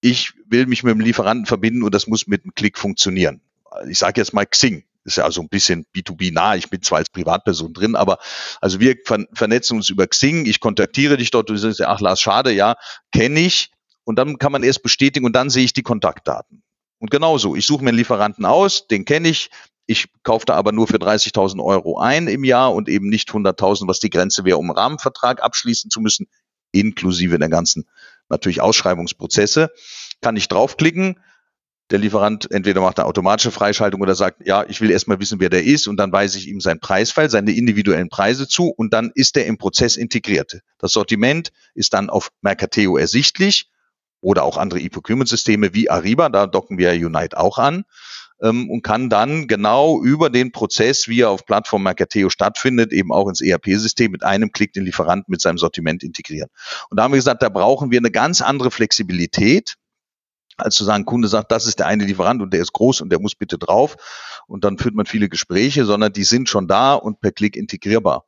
ich 0.00 0.32
will 0.46 0.66
mich 0.66 0.82
mit 0.82 0.92
dem 0.92 1.00
Lieferanten 1.00 1.46
verbinden 1.46 1.84
und 1.84 1.94
das 1.94 2.08
muss 2.08 2.26
mit 2.26 2.42
einem 2.42 2.52
Klick 2.54 2.76
funktionieren. 2.76 3.40
Ich 3.88 3.98
sage 3.98 4.20
jetzt 4.20 4.34
mal 4.34 4.44
Xing, 4.44 4.84
ist 5.04 5.18
ja 5.18 5.24
also 5.24 5.40
ein 5.40 5.48
bisschen 5.48 5.86
B2B 5.94 6.32
nah. 6.32 6.56
Ich 6.56 6.68
bin 6.68 6.82
zwar 6.82 6.98
als 6.98 7.10
Privatperson 7.10 7.72
drin, 7.72 7.94
aber 7.94 8.18
also 8.60 8.80
wir 8.80 8.96
vernetzen 9.04 9.76
uns 9.76 9.88
über 9.88 10.06
Xing. 10.08 10.46
Ich 10.46 10.58
kontaktiere 10.58 11.16
dich 11.16 11.30
dort. 11.30 11.48
Du 11.48 11.56
sagst, 11.56 11.80
ach 11.82 12.00
Lars, 12.00 12.20
schade, 12.20 12.52
ja, 12.52 12.74
kenne 13.12 13.38
ich. 13.38 13.70
Und 14.02 14.16
dann 14.18 14.38
kann 14.38 14.50
man 14.50 14.64
erst 14.64 14.82
bestätigen 14.82 15.24
und 15.24 15.34
dann 15.34 15.48
sehe 15.48 15.64
ich 15.64 15.72
die 15.72 15.82
Kontaktdaten. 15.82 16.64
Und 16.98 17.10
genauso, 17.10 17.54
ich 17.54 17.66
suche 17.66 17.84
mir 17.84 17.90
einen 17.90 17.98
Lieferanten 17.98 18.44
aus, 18.44 18.88
den 18.88 19.04
kenne 19.04 19.28
ich, 19.28 19.50
ich 19.86 20.06
kaufe 20.22 20.46
da 20.46 20.54
aber 20.54 20.72
nur 20.72 20.86
für 20.86 20.96
30.000 20.96 21.62
Euro 21.62 21.98
ein 21.98 22.26
im 22.26 22.44
Jahr 22.44 22.72
und 22.72 22.88
eben 22.88 23.08
nicht 23.08 23.28
100.000, 23.28 23.86
was 23.86 24.00
die 24.00 24.10
Grenze 24.10 24.44
wäre, 24.44 24.56
um 24.56 24.70
einen 24.70 24.78
Rahmenvertrag 24.78 25.42
abschließen 25.42 25.90
zu 25.90 26.00
müssen, 26.00 26.26
inklusive 26.72 27.38
der 27.38 27.48
ganzen 27.48 27.86
natürlich 28.28 28.60
Ausschreibungsprozesse. 28.60 29.70
Kann 30.20 30.36
ich 30.36 30.48
draufklicken. 30.48 31.20
Der 31.90 31.98
Lieferant 31.98 32.50
entweder 32.50 32.80
macht 32.80 32.98
eine 32.98 33.06
automatische 33.06 33.50
Freischaltung 33.50 34.00
oder 34.00 34.14
sagt, 34.14 34.46
ja, 34.46 34.64
ich 34.66 34.80
will 34.80 34.90
erstmal 34.90 35.20
wissen, 35.20 35.38
wer 35.38 35.50
der 35.50 35.64
ist 35.64 35.86
und 35.86 35.98
dann 35.98 36.12
weise 36.12 36.38
ich 36.38 36.48
ihm 36.48 36.60
seinen 36.60 36.80
Preisfall, 36.80 37.28
seine 37.28 37.52
individuellen 37.52 38.08
Preise 38.08 38.48
zu 38.48 38.70
und 38.70 38.94
dann 38.94 39.12
ist 39.14 39.36
er 39.36 39.44
im 39.44 39.58
Prozess 39.58 39.96
integriert. 39.96 40.60
Das 40.78 40.92
Sortiment 40.92 41.52
ist 41.74 41.92
dann 41.92 42.08
auf 42.08 42.30
Mercateo 42.40 42.96
ersichtlich 42.96 43.68
oder 44.22 44.44
auch 44.44 44.56
andere 44.56 44.80
E-Procurement-Systeme 44.80 45.74
wie 45.74 45.90
Ariba, 45.90 46.30
da 46.30 46.46
docken 46.46 46.78
wir 46.78 46.92
Unite 46.92 47.36
auch 47.36 47.58
an 47.58 47.84
ähm, 48.44 48.70
und 48.70 48.82
kann 48.82 49.10
dann 49.10 49.48
genau 49.48 50.00
über 50.02 50.30
den 50.30 50.52
Prozess, 50.52 51.08
wie 51.08 51.22
er 51.22 51.30
auf 51.30 51.46
Plattform 51.46 51.82
Mercateo 51.82 52.30
stattfindet, 52.30 52.92
eben 52.92 53.10
auch 53.10 53.28
ins 53.28 53.40
ERP-System 53.40 54.12
mit 54.12 54.22
einem 54.22 54.52
Klick 54.52 54.72
den 54.74 54.84
Lieferanten 54.84 55.32
mit 55.32 55.40
seinem 55.40 55.58
Sortiment 55.58 56.04
integrieren. 56.04 56.50
Und 56.90 56.98
da 56.98 57.04
haben 57.04 57.12
wir 57.12 57.18
gesagt, 57.18 57.42
da 57.42 57.48
brauchen 57.48 57.90
wir 57.90 57.98
eine 57.98 58.10
ganz 58.10 58.42
andere 58.42 58.70
Flexibilität 58.70 59.74
als 60.56 60.76
zu 60.76 60.84
sagen, 60.84 61.04
Kunde 61.04 61.26
sagt, 61.26 61.50
das 61.50 61.66
ist 61.66 61.80
der 61.80 61.86
eine 61.86 62.04
Lieferant 62.04 62.40
und 62.40 62.52
der 62.52 62.60
ist 62.60 62.72
groß 62.72 63.00
und 63.00 63.10
der 63.10 63.20
muss 63.20 63.34
bitte 63.34 63.58
drauf. 63.58 63.96
Und 64.46 64.62
dann 64.62 64.78
führt 64.78 64.94
man 64.94 65.06
viele 65.06 65.28
Gespräche, 65.28 65.84
sondern 65.84 66.12
die 66.12 66.22
sind 66.22 66.48
schon 66.48 66.68
da 66.68 66.94
und 66.94 67.20
per 67.20 67.32
Klick 67.32 67.56
integrierbar. 67.56 68.24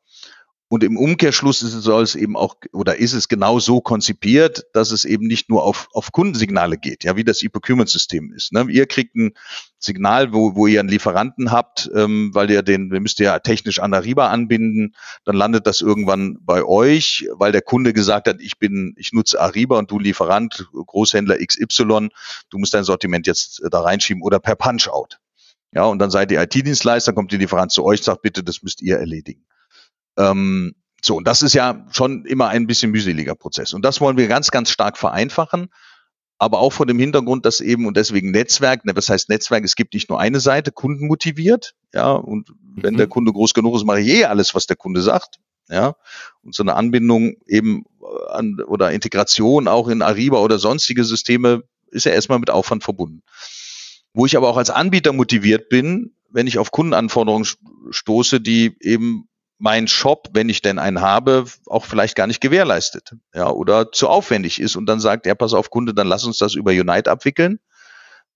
Und 0.68 0.82
im 0.82 0.96
Umkehrschluss 0.96 1.62
ist 1.62 1.74
es, 1.74 1.84
soll 1.84 2.02
es 2.02 2.16
eben 2.16 2.36
auch 2.36 2.56
oder 2.72 2.96
ist 2.96 3.12
es 3.12 3.28
genau 3.28 3.60
so 3.60 3.80
konzipiert, 3.80 4.64
dass 4.72 4.90
es 4.90 5.04
eben 5.04 5.28
nicht 5.28 5.48
nur 5.48 5.62
auf, 5.62 5.86
auf 5.92 6.10
Kundensignale 6.10 6.76
geht, 6.76 7.04
ja, 7.04 7.14
wie 7.14 7.22
das 7.22 7.42
E-Procurement-System 7.44 8.32
ist. 8.32 8.52
Ne? 8.52 8.66
Ihr 8.68 8.86
kriegt 8.86 9.14
ein 9.14 9.34
Signal, 9.78 10.32
wo, 10.32 10.56
wo 10.56 10.66
ihr 10.66 10.80
einen 10.80 10.88
Lieferanten 10.88 11.52
habt, 11.52 11.88
ähm, 11.94 12.30
weil 12.34 12.50
ihr 12.50 12.62
den, 12.62 12.90
wir 12.90 12.98
müsst 12.98 13.20
ja 13.20 13.38
technisch 13.38 13.78
an 13.78 13.94
Ariba 13.94 14.28
anbinden, 14.30 14.96
dann 15.24 15.36
landet 15.36 15.68
das 15.68 15.82
irgendwann 15.82 16.38
bei 16.40 16.64
euch, 16.64 17.28
weil 17.32 17.52
der 17.52 17.62
Kunde 17.62 17.92
gesagt 17.92 18.26
hat, 18.26 18.40
ich 18.40 18.58
bin, 18.58 18.92
ich 18.96 19.12
nutze 19.12 19.40
Ariba 19.40 19.78
und 19.78 19.92
du 19.92 20.00
Lieferant, 20.00 20.66
Großhändler 20.72 21.38
XY, 21.38 22.08
du 22.50 22.58
musst 22.58 22.74
dein 22.74 22.82
Sortiment 22.82 23.28
jetzt 23.28 23.62
äh, 23.62 23.70
da 23.70 23.82
reinschieben 23.82 24.22
oder 24.24 24.40
per 24.40 24.56
Punch-Out. 24.56 25.20
Ja, 25.72 25.84
und 25.84 26.00
dann 26.00 26.10
seid 26.10 26.32
ihr 26.32 26.42
IT-Dienstleister, 26.42 27.12
kommt 27.12 27.30
die 27.30 27.36
Lieferant 27.36 27.70
zu 27.70 27.84
euch, 27.84 28.02
sagt 28.02 28.22
bitte, 28.22 28.42
das 28.42 28.62
müsst 28.62 28.82
ihr 28.82 28.96
erledigen. 28.98 29.44
Ähm, 30.16 30.74
so, 31.02 31.16
und 31.16 31.26
das 31.26 31.42
ist 31.42 31.54
ja 31.54 31.86
schon 31.92 32.24
immer 32.24 32.48
ein 32.48 32.66
bisschen 32.66 32.90
mühseliger 32.90 33.34
Prozess. 33.34 33.74
Und 33.74 33.84
das 33.84 34.00
wollen 34.00 34.16
wir 34.16 34.28
ganz, 34.28 34.50
ganz 34.50 34.70
stark 34.70 34.98
vereinfachen. 34.98 35.68
Aber 36.38 36.58
auch 36.58 36.72
vor 36.72 36.84
dem 36.84 36.98
Hintergrund, 36.98 37.46
dass 37.46 37.60
eben 37.60 37.86
und 37.86 37.96
deswegen 37.96 38.30
Netzwerk, 38.30 38.84
ne, 38.84 38.94
was 38.94 39.08
heißt 39.08 39.30
Netzwerk? 39.30 39.64
Es 39.64 39.74
gibt 39.74 39.94
nicht 39.94 40.10
nur 40.10 40.20
eine 40.20 40.40
Seite, 40.40 40.70
Kunden 40.70 41.06
motiviert, 41.06 41.74
ja, 41.94 42.12
und 42.12 42.52
wenn 42.74 42.94
mhm. 42.94 42.98
der 42.98 43.06
Kunde 43.06 43.32
groß 43.32 43.54
genug 43.54 43.74
ist, 43.74 43.86
mache 43.86 44.00
ich 44.00 44.08
eh 44.08 44.24
alles, 44.26 44.54
was 44.54 44.66
der 44.66 44.76
Kunde 44.76 45.00
sagt, 45.00 45.38
ja, 45.70 45.94
und 46.42 46.54
so 46.54 46.62
eine 46.62 46.74
Anbindung 46.74 47.36
eben 47.46 47.84
an 48.28 48.60
oder 48.66 48.92
Integration 48.92 49.66
auch 49.66 49.88
in 49.88 50.02
Ariba 50.02 50.38
oder 50.38 50.58
sonstige 50.58 51.04
Systeme 51.04 51.62
ist 51.90 52.04
ja 52.04 52.12
erstmal 52.12 52.38
mit 52.38 52.50
Aufwand 52.50 52.84
verbunden. 52.84 53.22
Wo 54.12 54.26
ich 54.26 54.36
aber 54.36 54.48
auch 54.48 54.56
als 54.56 54.70
Anbieter 54.70 55.12
motiviert 55.12 55.68
bin, 55.68 56.14
wenn 56.30 56.46
ich 56.46 56.58
auf 56.58 56.70
Kundenanforderungen 56.70 57.46
stoße, 57.90 58.40
die 58.40 58.76
eben 58.80 59.28
mein 59.58 59.88
Shop, 59.88 60.28
wenn 60.32 60.48
ich 60.48 60.60
denn 60.60 60.78
einen 60.78 61.00
habe, 61.00 61.46
auch 61.66 61.84
vielleicht 61.84 62.14
gar 62.14 62.26
nicht 62.26 62.40
gewährleistet, 62.40 63.14
ja, 63.34 63.48
oder 63.48 63.90
zu 63.92 64.08
aufwendig 64.08 64.60
ist 64.60 64.76
und 64.76 64.86
dann 64.86 65.00
sagt, 65.00 65.26
ja, 65.26 65.34
pass 65.34 65.54
auf 65.54 65.70
Kunde, 65.70 65.94
dann 65.94 66.06
lass 66.06 66.24
uns 66.24 66.38
das 66.38 66.54
über 66.54 66.72
Unite 66.72 67.10
abwickeln. 67.10 67.58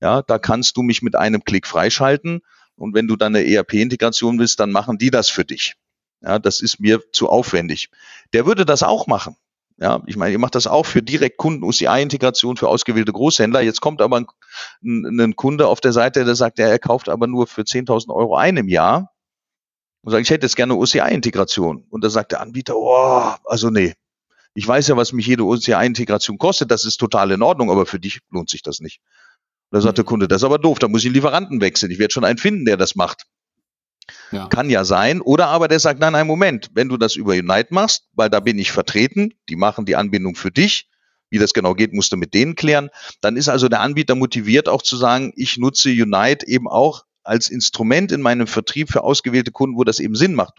Ja, 0.00 0.22
da 0.22 0.38
kannst 0.38 0.76
du 0.76 0.82
mich 0.82 1.02
mit 1.02 1.14
einem 1.14 1.44
Klick 1.44 1.66
freischalten 1.66 2.40
und 2.74 2.94
wenn 2.94 3.06
du 3.06 3.16
dann 3.16 3.36
eine 3.36 3.46
ERP-Integration 3.46 4.38
willst, 4.38 4.60
dann 4.60 4.72
machen 4.72 4.96
die 4.96 5.10
das 5.10 5.28
für 5.28 5.44
dich. 5.44 5.74
Ja, 6.22 6.38
das 6.38 6.60
ist 6.60 6.80
mir 6.80 7.02
zu 7.12 7.28
aufwendig. 7.28 7.90
Der 8.32 8.46
würde 8.46 8.64
das 8.64 8.82
auch 8.82 9.06
machen. 9.06 9.36
Ja, 9.78 10.02
ich 10.06 10.16
meine, 10.16 10.32
ihr 10.32 10.38
macht 10.38 10.54
das 10.54 10.66
auch 10.66 10.84
für 10.84 11.02
Direktkunden, 11.02 11.64
UCI-Integration 11.64 12.58
für 12.58 12.68
ausgewählte 12.68 13.12
Großhändler. 13.12 13.62
Jetzt 13.62 13.80
kommt 13.80 14.02
aber 14.02 14.20
ein, 14.20 14.26
ein, 14.82 15.18
ein 15.20 15.36
Kunde 15.36 15.68
auf 15.68 15.80
der 15.80 15.92
Seite, 15.92 16.24
der 16.26 16.34
sagt, 16.34 16.58
ja, 16.58 16.66
er 16.66 16.78
kauft 16.78 17.08
aber 17.08 17.26
nur 17.26 17.46
für 17.46 17.62
10.000 17.62 18.14
Euro 18.14 18.36
ein 18.36 18.58
im 18.58 18.68
Jahr 18.68 19.09
und 20.02 20.12
sage, 20.12 20.22
ich 20.22 20.30
hätte 20.30 20.46
jetzt 20.46 20.56
gerne 20.56 20.74
OCI-Integration. 20.74 21.84
Und 21.90 22.04
da 22.04 22.10
sagt 22.10 22.32
der 22.32 22.40
Anbieter, 22.40 22.76
oh, 22.76 23.34
also 23.44 23.70
nee, 23.70 23.94
ich 24.54 24.66
weiß 24.66 24.88
ja, 24.88 24.96
was 24.96 25.12
mich 25.12 25.26
jede 25.26 25.44
OCI-Integration 25.44 26.38
kostet, 26.38 26.70
das 26.70 26.84
ist 26.84 26.96
total 26.96 27.30
in 27.30 27.42
Ordnung, 27.42 27.70
aber 27.70 27.86
für 27.86 28.00
dich 28.00 28.20
lohnt 28.30 28.50
sich 28.50 28.62
das 28.62 28.80
nicht. 28.80 29.00
Und 29.70 29.76
da 29.76 29.80
sagt 29.80 29.98
der 29.98 30.04
Kunde, 30.04 30.26
das 30.26 30.42
ist 30.42 30.44
aber 30.44 30.58
doof, 30.58 30.78
da 30.78 30.88
muss 30.88 31.02
ich 31.02 31.06
einen 31.06 31.14
Lieferanten 31.14 31.60
wechseln. 31.60 31.92
Ich 31.92 31.98
werde 31.98 32.12
schon 32.12 32.24
einen 32.24 32.38
finden, 32.38 32.64
der 32.64 32.76
das 32.76 32.96
macht. 32.96 33.26
Ja. 34.32 34.48
Kann 34.48 34.70
ja 34.70 34.84
sein. 34.84 35.20
Oder 35.20 35.48
aber 35.48 35.68
der 35.68 35.78
sagt, 35.78 36.00
nein, 36.00 36.12
nein, 36.12 36.26
Moment, 36.26 36.70
wenn 36.74 36.88
du 36.88 36.96
das 36.96 37.14
über 37.14 37.32
Unite 37.32 37.68
machst, 37.70 38.08
weil 38.12 38.28
da 38.28 38.40
bin 38.40 38.58
ich 38.58 38.72
vertreten, 38.72 39.34
die 39.48 39.56
machen 39.56 39.86
die 39.86 39.94
Anbindung 39.94 40.34
für 40.34 40.50
dich, 40.50 40.88
wie 41.28 41.38
das 41.38 41.54
genau 41.54 41.74
geht, 41.74 41.92
musst 41.92 42.10
du 42.10 42.16
mit 42.16 42.34
denen 42.34 42.56
klären. 42.56 42.90
Dann 43.20 43.36
ist 43.36 43.48
also 43.48 43.68
der 43.68 43.80
Anbieter 43.80 44.16
motiviert 44.16 44.68
auch 44.68 44.82
zu 44.82 44.96
sagen, 44.96 45.32
ich 45.36 45.58
nutze 45.58 45.90
Unite 45.90 46.46
eben 46.48 46.66
auch 46.66 47.04
als 47.30 47.48
Instrument 47.48 48.10
in 48.10 48.20
meinem 48.20 48.48
Vertrieb 48.48 48.90
für 48.90 49.04
ausgewählte 49.04 49.52
Kunden, 49.52 49.76
wo 49.76 49.84
das 49.84 50.00
eben 50.00 50.16
Sinn 50.16 50.34
macht. 50.34 50.58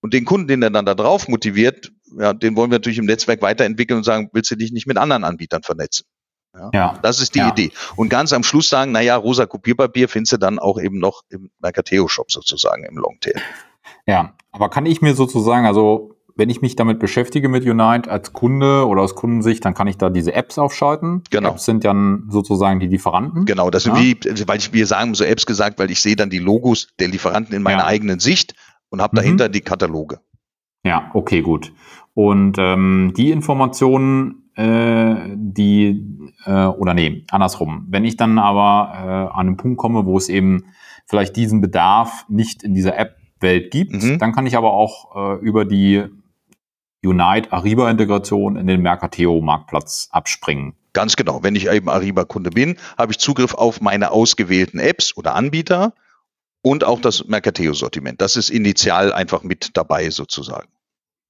Und 0.00 0.14
den 0.14 0.24
Kunden, 0.24 0.48
den 0.48 0.62
er 0.62 0.70
dann 0.70 0.86
da 0.86 0.94
drauf 0.94 1.28
motiviert, 1.28 1.92
ja, 2.18 2.32
den 2.32 2.56
wollen 2.56 2.70
wir 2.70 2.76
natürlich 2.76 2.98
im 2.98 3.04
Netzwerk 3.04 3.42
weiterentwickeln 3.42 3.98
und 3.98 4.04
sagen, 4.04 4.30
willst 4.32 4.50
du 4.50 4.56
dich 4.56 4.72
nicht 4.72 4.86
mit 4.86 4.96
anderen 4.96 5.24
Anbietern 5.24 5.62
vernetzen? 5.62 6.06
Ja, 6.54 6.70
ja. 6.72 6.98
Das 7.02 7.20
ist 7.20 7.34
die 7.34 7.40
ja. 7.40 7.50
Idee. 7.50 7.72
Und 7.96 8.08
ganz 8.08 8.32
am 8.32 8.42
Schluss 8.42 8.70
sagen, 8.70 8.90
naja, 8.92 9.16
rosa 9.16 9.44
Kopierpapier 9.44 10.08
findest 10.08 10.32
du 10.32 10.36
dann 10.38 10.58
auch 10.58 10.80
eben 10.80 10.98
noch 10.98 11.24
im 11.28 11.50
Mercateo-Shop 11.58 12.30
sozusagen 12.30 12.84
im 12.84 12.96
Longtail. 12.96 13.40
Ja, 14.06 14.34
aber 14.50 14.70
kann 14.70 14.86
ich 14.86 15.02
mir 15.02 15.14
sozusagen, 15.14 15.66
also 15.66 16.17
wenn 16.38 16.50
ich 16.50 16.62
mich 16.62 16.76
damit 16.76 17.00
beschäftige 17.00 17.48
mit 17.48 17.66
Unite 17.66 18.08
als 18.08 18.32
Kunde 18.32 18.86
oder 18.86 19.02
aus 19.02 19.16
Kundensicht, 19.16 19.64
dann 19.64 19.74
kann 19.74 19.88
ich 19.88 19.98
da 19.98 20.08
diese 20.08 20.32
Apps 20.34 20.56
aufschalten. 20.56 21.24
Genau. 21.30 21.50
Apps 21.50 21.64
sind 21.64 21.84
dann 21.84 22.26
sozusagen 22.30 22.78
die 22.78 22.86
Lieferanten. 22.86 23.44
Genau, 23.44 23.70
das 23.70 23.82
sind 23.82 23.96
ja. 23.96 24.02
wie, 24.02 24.16
weil 24.46 24.58
ich, 24.58 24.72
wir 24.72 24.86
sagen 24.86 25.14
so 25.14 25.24
Apps 25.24 25.46
gesagt, 25.46 25.80
weil 25.80 25.90
ich 25.90 26.00
sehe 26.00 26.14
dann 26.14 26.30
die 26.30 26.38
Logos 26.38 26.94
der 27.00 27.08
Lieferanten 27.08 27.56
in 27.56 27.62
meiner 27.62 27.80
ja. 27.80 27.86
eigenen 27.86 28.20
Sicht 28.20 28.54
und 28.88 29.02
habe 29.02 29.16
dahinter 29.16 29.48
mhm. 29.48 29.52
die 29.52 29.60
Kataloge. 29.62 30.20
Ja, 30.84 31.10
okay, 31.12 31.42
gut. 31.42 31.72
Und 32.14 32.56
ähm, 32.58 33.12
die 33.16 33.32
Informationen, 33.32 34.50
äh, 34.54 35.16
die, 35.34 36.04
äh, 36.44 36.66
oder 36.66 36.94
nee, 36.94 37.24
andersrum. 37.32 37.86
Wenn 37.88 38.04
ich 38.04 38.16
dann 38.16 38.38
aber 38.38 38.92
äh, 38.94 39.36
an 39.36 39.48
einen 39.48 39.56
Punkt 39.56 39.78
komme, 39.78 40.06
wo 40.06 40.16
es 40.16 40.28
eben 40.28 40.66
vielleicht 41.06 41.34
diesen 41.34 41.60
Bedarf 41.60 42.26
nicht 42.28 42.62
in 42.62 42.74
dieser 42.74 42.96
App-Welt 42.96 43.72
gibt, 43.72 44.04
mhm. 44.04 44.20
dann 44.20 44.32
kann 44.32 44.46
ich 44.46 44.56
aber 44.56 44.72
auch 44.72 45.16
äh, 45.16 45.44
über 45.44 45.64
die 45.64 46.04
Unite 47.04 47.52
Ariba-Integration 47.52 48.56
in 48.56 48.66
den 48.66 48.80
Mercateo-Marktplatz 48.80 50.08
abspringen. 50.10 50.74
Ganz 50.92 51.16
genau. 51.16 51.42
Wenn 51.42 51.54
ich 51.54 51.68
eben 51.68 51.88
Ariba-Kunde 51.88 52.50
bin, 52.50 52.76
habe 52.96 53.12
ich 53.12 53.18
Zugriff 53.18 53.54
auf 53.54 53.80
meine 53.80 54.10
ausgewählten 54.10 54.78
Apps 54.78 55.16
oder 55.16 55.34
Anbieter 55.34 55.94
und 56.62 56.84
auch 56.84 57.00
das 57.00 57.26
Mercateo-Sortiment. 57.26 58.20
Das 58.20 58.36
ist 58.36 58.50
initial 58.50 59.12
einfach 59.12 59.42
mit 59.42 59.76
dabei 59.76 60.10
sozusagen. 60.10 60.68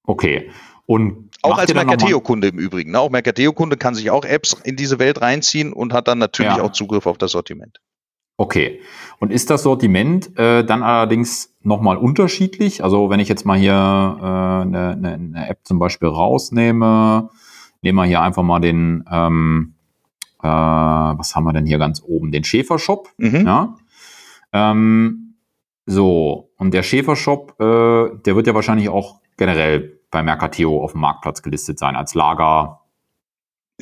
Okay. 0.03 0.49
Und 0.87 1.29
auch 1.43 1.59
als 1.59 1.71
Mercateo-Kunde 1.71 2.47
im 2.47 2.57
Übrigen. 2.57 2.91
Ne? 2.91 2.99
Auch 2.99 3.11
Mercateo-Kunde 3.11 3.77
kann 3.77 3.93
sich 3.93 4.09
auch 4.09 4.25
Apps 4.25 4.53
in 4.63 4.75
diese 4.75 4.97
Welt 4.97 5.21
reinziehen 5.21 5.71
und 5.71 5.93
hat 5.93 6.07
dann 6.07 6.17
natürlich 6.17 6.57
ja. 6.57 6.63
auch 6.63 6.71
Zugriff 6.71 7.05
auf 7.05 7.19
das 7.19 7.31
Sortiment. 7.31 7.79
Okay. 8.37 8.81
Und 9.19 9.31
ist 9.31 9.51
das 9.51 9.63
Sortiment 9.63 10.35
äh, 10.39 10.63
dann 10.63 10.81
allerdings 10.81 11.48
nochmal 11.61 11.97
unterschiedlich? 11.97 12.83
Also 12.83 13.09
wenn 13.09 13.19
ich 13.19 13.29
jetzt 13.29 13.45
mal 13.45 13.57
hier 13.57 13.73
äh, 13.73 14.23
eine, 14.23 14.91
eine, 14.91 15.13
eine 15.13 15.49
App 15.49 15.59
zum 15.63 15.79
Beispiel 15.79 16.07
rausnehme, 16.07 17.29
nehmen 17.81 17.97
wir 17.97 18.05
hier 18.05 18.21
einfach 18.21 18.43
mal 18.43 18.59
den, 18.59 19.03
ähm, 19.11 19.73
äh, 20.41 20.47
was 20.47 21.35
haben 21.35 21.43
wir 21.45 21.53
denn 21.53 21.65
hier 21.65 21.77
ganz 21.77 22.01
oben? 22.05 22.31
Den 22.31 22.43
Schäfer-Shop. 22.43 23.09
Mhm. 23.17 23.45
Ja? 23.45 23.75
Ähm, 24.53 25.35
so, 25.85 26.51
und 26.57 26.73
der 26.73 26.83
Schäfer-Shop, 26.83 27.59
äh, 27.59 28.17
der 28.25 28.35
wird 28.35 28.47
ja 28.47 28.53
wahrscheinlich 28.53 28.89
auch 28.89 29.19
generell 29.37 29.99
bei 30.11 30.23
Mercateo 30.23 30.83
auf 30.83 30.93
dem 30.93 31.01
Marktplatz 31.01 31.41
gelistet 31.41 31.79
sein 31.79 31.95
als 31.95 32.13
Lager 32.13 32.81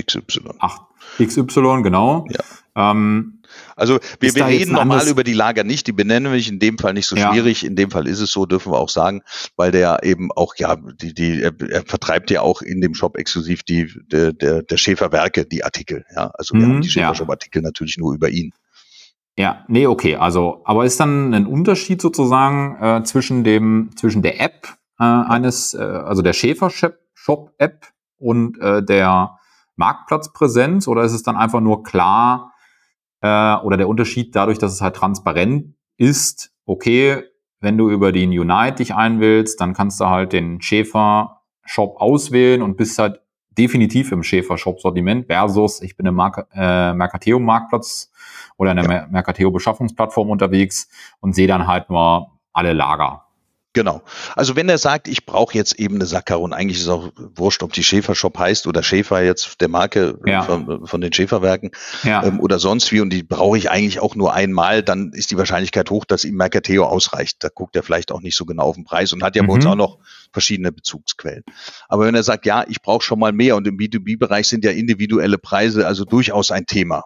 XY. 0.02 0.52
Ach, 0.60 0.80
XY, 1.20 1.82
genau. 1.84 2.26
Ja. 2.30 2.92
Ähm, 2.92 3.37
also 3.78 4.00
wir, 4.20 4.34
wir 4.34 4.48
reden 4.48 4.74
normal 4.74 5.08
über 5.08 5.24
die 5.24 5.34
Lager 5.34 5.64
nicht, 5.64 5.86
die 5.86 5.92
benennen 5.92 6.34
wir 6.34 6.48
in 6.48 6.58
dem 6.58 6.80
Fall 6.80 6.94
nicht 6.94 7.06
so 7.06 7.16
ja. 7.16 7.32
schwierig, 7.32 7.64
in 7.64 7.76
dem 7.76 7.92
Fall 7.92 8.08
ist 8.08 8.20
es 8.20 8.32
so, 8.32 8.48
dürfen 8.48 8.72
wir 8.72 8.80
auch 8.80 8.90
sagen, 8.90 9.22
weil 9.56 9.72
der 9.72 10.04
eben 10.04 10.32
auch, 10.32 10.56
ja, 10.58 10.76
die, 10.76 11.14
die, 11.14 11.42
er, 11.44 11.54
er 11.70 11.84
vertreibt 11.84 12.32
ja 12.32 12.42
auch 12.42 12.64
in 12.64 12.82
dem 12.82 12.96
Shop 12.96 13.18
exklusiv 13.18 13.62
die, 13.62 13.88
der, 14.12 14.34
der, 14.34 14.64
der 14.64 14.78
Schäferwerke 14.78 15.46
die 15.46 15.64
Artikel, 15.64 16.06
ja. 16.16 16.32
Also 16.34 16.56
wir 16.56 16.66
mhm, 16.66 16.74
haben 16.74 16.82
die 16.82 16.90
Schäfershop-Artikel 16.90 17.62
ja. 17.62 17.68
natürlich 17.68 17.98
nur 17.98 18.16
über 18.16 18.30
ihn. 18.30 18.52
Ja, 19.38 19.64
nee, 19.68 19.86
okay. 19.86 20.16
Also, 20.16 20.64
aber 20.66 20.84
ist 20.86 21.00
dann 21.00 21.36
ein 21.36 21.46
Unterschied 21.46 22.02
sozusagen 22.02 22.78
äh, 22.82 23.04
zwischen 23.04 23.44
dem, 23.44 23.92
zwischen 23.96 24.24
der 24.24 24.42
App 24.42 24.68
äh, 25.00 25.04
eines, 25.04 25.76
äh, 25.76 25.84
also 25.84 26.24
der 26.24 26.34
Schäfer-Shop-App 26.34 27.86
und 28.18 28.60
äh, 28.60 28.84
der 28.84 29.38
Marktplatzpräsenz 29.76 30.88
oder 30.88 31.04
ist 31.04 31.14
es 31.14 31.22
dann 31.22 31.38
einfach 31.38 31.62
nur 31.62 31.84
klar 31.84 32.54
äh, 33.22 33.56
oder 33.56 33.78
der 33.78 33.88
Unterschied 33.88 34.36
dadurch, 34.36 34.58
dass 34.58 34.74
es 34.74 34.82
halt 34.82 34.96
transparent 34.96 35.74
ist, 35.98 36.52
okay, 36.66 37.24
wenn 37.60 37.78
du 37.78 37.90
über 37.90 38.12
den 38.12 38.30
Unite 38.30 38.76
dich 38.76 38.94
einwählst, 38.94 39.60
dann 39.60 39.74
kannst 39.74 40.00
du 40.00 40.06
halt 40.06 40.34
den 40.34 40.62
Schäfer-Shop 40.62 42.00
auswählen 42.00 42.62
und 42.62 42.78
bist 42.78 43.00
halt 43.00 43.22
definitiv 43.58 44.12
im 44.12 44.24
Schäfer-Shop-Sortiment 44.24 45.26
versus 45.26 45.82
ich 45.82 45.98
bin 45.98 46.06
im 46.06 46.16
Mark 46.16 46.48
äh, 46.54 46.94
Mercateo-Marktplatz 46.94 48.12
oder 48.58 48.72
in 48.72 48.78
der 48.78 48.92
ja. 48.92 49.08
Mercateo-Beschaffungsplattform 49.08 50.30
unterwegs 50.30 50.88
und 51.20 51.34
sehe 51.34 51.48
dann 51.48 51.68
halt 51.68 51.90
nur 51.90 52.40
alle 52.54 52.74
Lager. 52.74 53.27
Genau. 53.74 54.02
Also 54.36 54.56
wenn 54.56 54.70
er 54.70 54.80
sagt, 54.80 55.08
ich 55.08 55.26
brauche 55.26 55.54
jetzt 55.56 55.80
eben 55.80 55.96
eine 55.96 56.08
Saccharone, 56.08 56.56
eigentlich 56.56 56.78
ist 56.78 56.86
es 56.86 56.90
auch 56.90 57.12
wurscht, 57.16 57.62
ob 57.62 57.74
die 57.74 57.84
Schäfer 57.84 58.16
Shop 58.16 58.38
heißt 58.40 58.66
oder 58.66 58.82
Schäfer 58.82 59.22
jetzt 59.22 59.62
der 59.62 59.68
Marke 59.68 60.18
ja. 60.26 60.42
von, 60.42 60.88
von, 60.88 61.02
den 61.02 61.14
Schäferwerken 61.14 61.72
ja. 62.04 62.24
ähm, 62.24 62.40
oder 62.40 62.58
sonst 62.58 62.92
wie 62.92 63.02
und 63.02 63.12
die 63.12 63.22
brauche 63.22 63.58
ich 63.58 63.70
eigentlich 63.70 64.00
auch 64.00 64.16
nur 64.16 64.34
einmal, 64.34 64.82
dann 64.82 65.12
ist 65.14 65.30
die 65.30 65.38
Wahrscheinlichkeit 65.38 65.92
hoch, 65.92 66.06
dass 66.06 66.24
ihm 66.24 66.36
Mercateo 66.36 66.86
ausreicht. 66.86 67.44
Da 67.44 67.50
guckt 67.50 67.76
er 67.76 67.84
vielleicht 67.84 68.12
auch 68.12 68.22
nicht 68.22 68.36
so 68.36 68.46
genau 68.46 68.64
auf 68.64 68.76
den 68.76 68.84
Preis 68.84 69.14
und 69.14 69.22
hat 69.22 69.36
ja 69.36 69.44
mhm. 69.44 69.48
bei 69.48 69.54
uns 69.54 69.66
mhm. 69.66 69.72
auch 69.72 69.76
noch 69.76 70.00
verschiedene 70.32 70.72
Bezugsquellen. 70.72 71.44
Aber 71.88 72.06
wenn 72.06 72.16
er 72.16 72.24
sagt, 72.24 72.48
ja, 72.48 72.66
ich 72.68 72.82
brauche 72.82 73.04
schon 73.04 73.20
mal 73.20 73.32
mehr 73.32 73.56
und 73.58 73.68
im 73.68 73.78
B2B-Bereich 73.78 74.48
sind 74.48 74.66
ja 74.66 74.72
individuelle 74.72 75.38
Preise 75.38 75.86
also 75.86 76.04
durchaus 76.04 76.50
ein 76.50 76.66
Thema. 76.66 77.04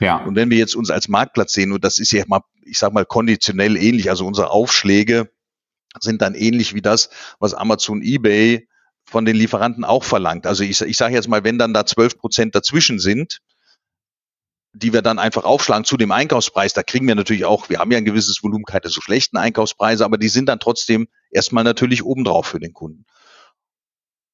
Ja. 0.00 0.24
Und 0.24 0.36
wenn 0.36 0.50
wir 0.50 0.58
jetzt 0.58 0.76
uns 0.76 0.90
als 0.90 1.08
Marktplatz 1.08 1.52
sehen, 1.52 1.72
und 1.72 1.84
das 1.84 1.98
ist 1.98 2.12
ja 2.12 2.24
mal, 2.28 2.40
ich 2.62 2.78
sag 2.78 2.92
mal, 2.92 3.04
konditionell 3.04 3.76
ähnlich, 3.76 4.10
also 4.10 4.26
unsere 4.26 4.50
Aufschläge, 4.50 5.30
sind 6.00 6.22
dann 6.22 6.34
ähnlich 6.34 6.74
wie 6.74 6.82
das, 6.82 7.10
was 7.38 7.54
Amazon 7.54 8.02
eBay 8.02 8.68
von 9.04 9.24
den 9.24 9.36
Lieferanten 9.36 9.84
auch 9.84 10.04
verlangt. 10.04 10.46
Also 10.46 10.62
ich, 10.64 10.80
ich 10.80 10.96
sage 10.96 11.14
jetzt 11.14 11.28
mal, 11.28 11.44
wenn 11.44 11.58
dann 11.58 11.72
da 11.72 11.86
12 11.86 12.18
Prozent 12.18 12.54
dazwischen 12.54 12.98
sind, 12.98 13.38
die 14.74 14.92
wir 14.92 15.02
dann 15.02 15.18
einfach 15.18 15.44
aufschlagen 15.44 15.84
zu 15.84 15.96
dem 15.96 16.12
Einkaufspreis, 16.12 16.74
da 16.74 16.82
kriegen 16.82 17.08
wir 17.08 17.14
natürlich 17.14 17.46
auch, 17.46 17.70
wir 17.70 17.78
haben 17.78 17.90
ja 17.90 17.98
ein 17.98 18.04
gewisses 18.04 18.42
Volumen, 18.42 18.64
keine 18.64 18.88
so 18.88 19.00
schlechten 19.00 19.38
Einkaufspreise, 19.38 20.04
aber 20.04 20.18
die 20.18 20.28
sind 20.28 20.48
dann 20.48 20.60
trotzdem 20.60 21.08
erstmal 21.30 21.64
natürlich 21.64 22.04
obendrauf 22.04 22.46
für 22.46 22.60
den 22.60 22.74
Kunden. 22.74 23.06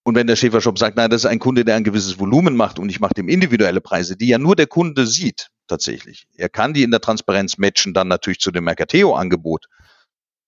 Und 0.02 0.16
wenn 0.16 0.26
der 0.26 0.36
Schäfershop 0.36 0.78
sagt, 0.78 0.96
nein, 0.96 1.08
das 1.08 1.22
ist 1.22 1.30
ein 1.30 1.38
Kunde, 1.38 1.64
der 1.64 1.76
ein 1.76 1.84
gewisses 1.84 2.18
Volumen 2.18 2.56
macht 2.56 2.78
und 2.78 2.90
ich 2.90 3.00
mache 3.00 3.14
dem 3.14 3.28
individuelle 3.28 3.80
Preise, 3.80 4.16
die 4.16 4.28
ja 4.28 4.38
nur 4.38 4.54
der 4.54 4.66
Kunde 4.66 5.06
sieht, 5.06 5.48
tatsächlich. 5.66 6.26
Er 6.34 6.50
kann 6.50 6.74
die 6.74 6.82
in 6.82 6.90
der 6.90 7.00
Transparenz 7.00 7.56
matchen, 7.56 7.94
dann 7.94 8.08
natürlich 8.08 8.40
zu 8.40 8.50
dem 8.50 8.64
Mercateo-Angebot 8.64 9.66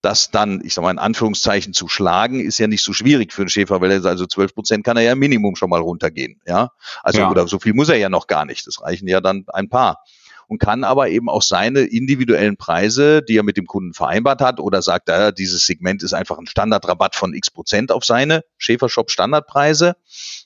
das 0.07 0.31
dann, 0.31 0.61
ich 0.65 0.73
sag 0.73 0.83
mal 0.83 0.93
in 0.93 1.01
Anführungszeichen, 1.01 1.73
zu 1.73 1.89
schlagen, 1.89 2.39
ist 2.39 2.59
ja 2.59 2.69
nicht 2.69 2.85
so 2.85 2.93
schwierig 2.93 3.33
für 3.33 3.43
einen 3.43 3.49
Schäfer, 3.49 3.81
weil 3.81 3.91
er 3.91 4.05
also 4.05 4.25
12 4.25 4.55
Prozent 4.55 4.85
kann 4.85 4.97
er 4.97 5.03
ja 5.03 5.17
Minimum 5.17 5.57
schon 5.57 5.69
mal 5.69 5.81
runtergehen. 5.81 6.41
Ja, 6.47 6.71
also 7.03 7.19
ja. 7.19 7.31
oder 7.31 7.49
so 7.49 7.59
viel 7.59 7.75
muss 7.75 7.89
er 7.89 7.97
ja 7.97 8.09
noch 8.09 8.29
gar 8.29 8.45
nicht. 8.45 8.69
Das 8.69 8.81
reichen 8.81 9.09
ja 9.09 9.21
dann 9.21 9.47
ein 9.49 9.69
paar 9.69 10.05
und 10.49 10.59
kann 10.59 10.85
aber 10.85 11.09
eben 11.09 11.29
auch 11.29 11.43
seine 11.43 11.81
individuellen 11.81 12.57
Preise, 12.57 13.23
die 13.23 13.37
er 13.37 13.43
mit 13.43 13.57
dem 13.57 13.67
Kunden 13.67 13.95
vereinbart 13.95 14.41
hat 14.41 14.61
oder 14.61 14.83
sagt, 14.83 15.09
ja, 15.09 15.33
dieses 15.33 15.67
Segment 15.67 16.03
ist 16.03 16.13
einfach 16.13 16.39
ein 16.39 16.47
Standardrabatt 16.47 17.17
von 17.17 17.35
x 17.35 17.51
Prozent 17.51 17.93
auf 17.93 18.05
seine 18.05 18.45
Schäfershop 18.59 19.11
Standardpreise 19.11 19.97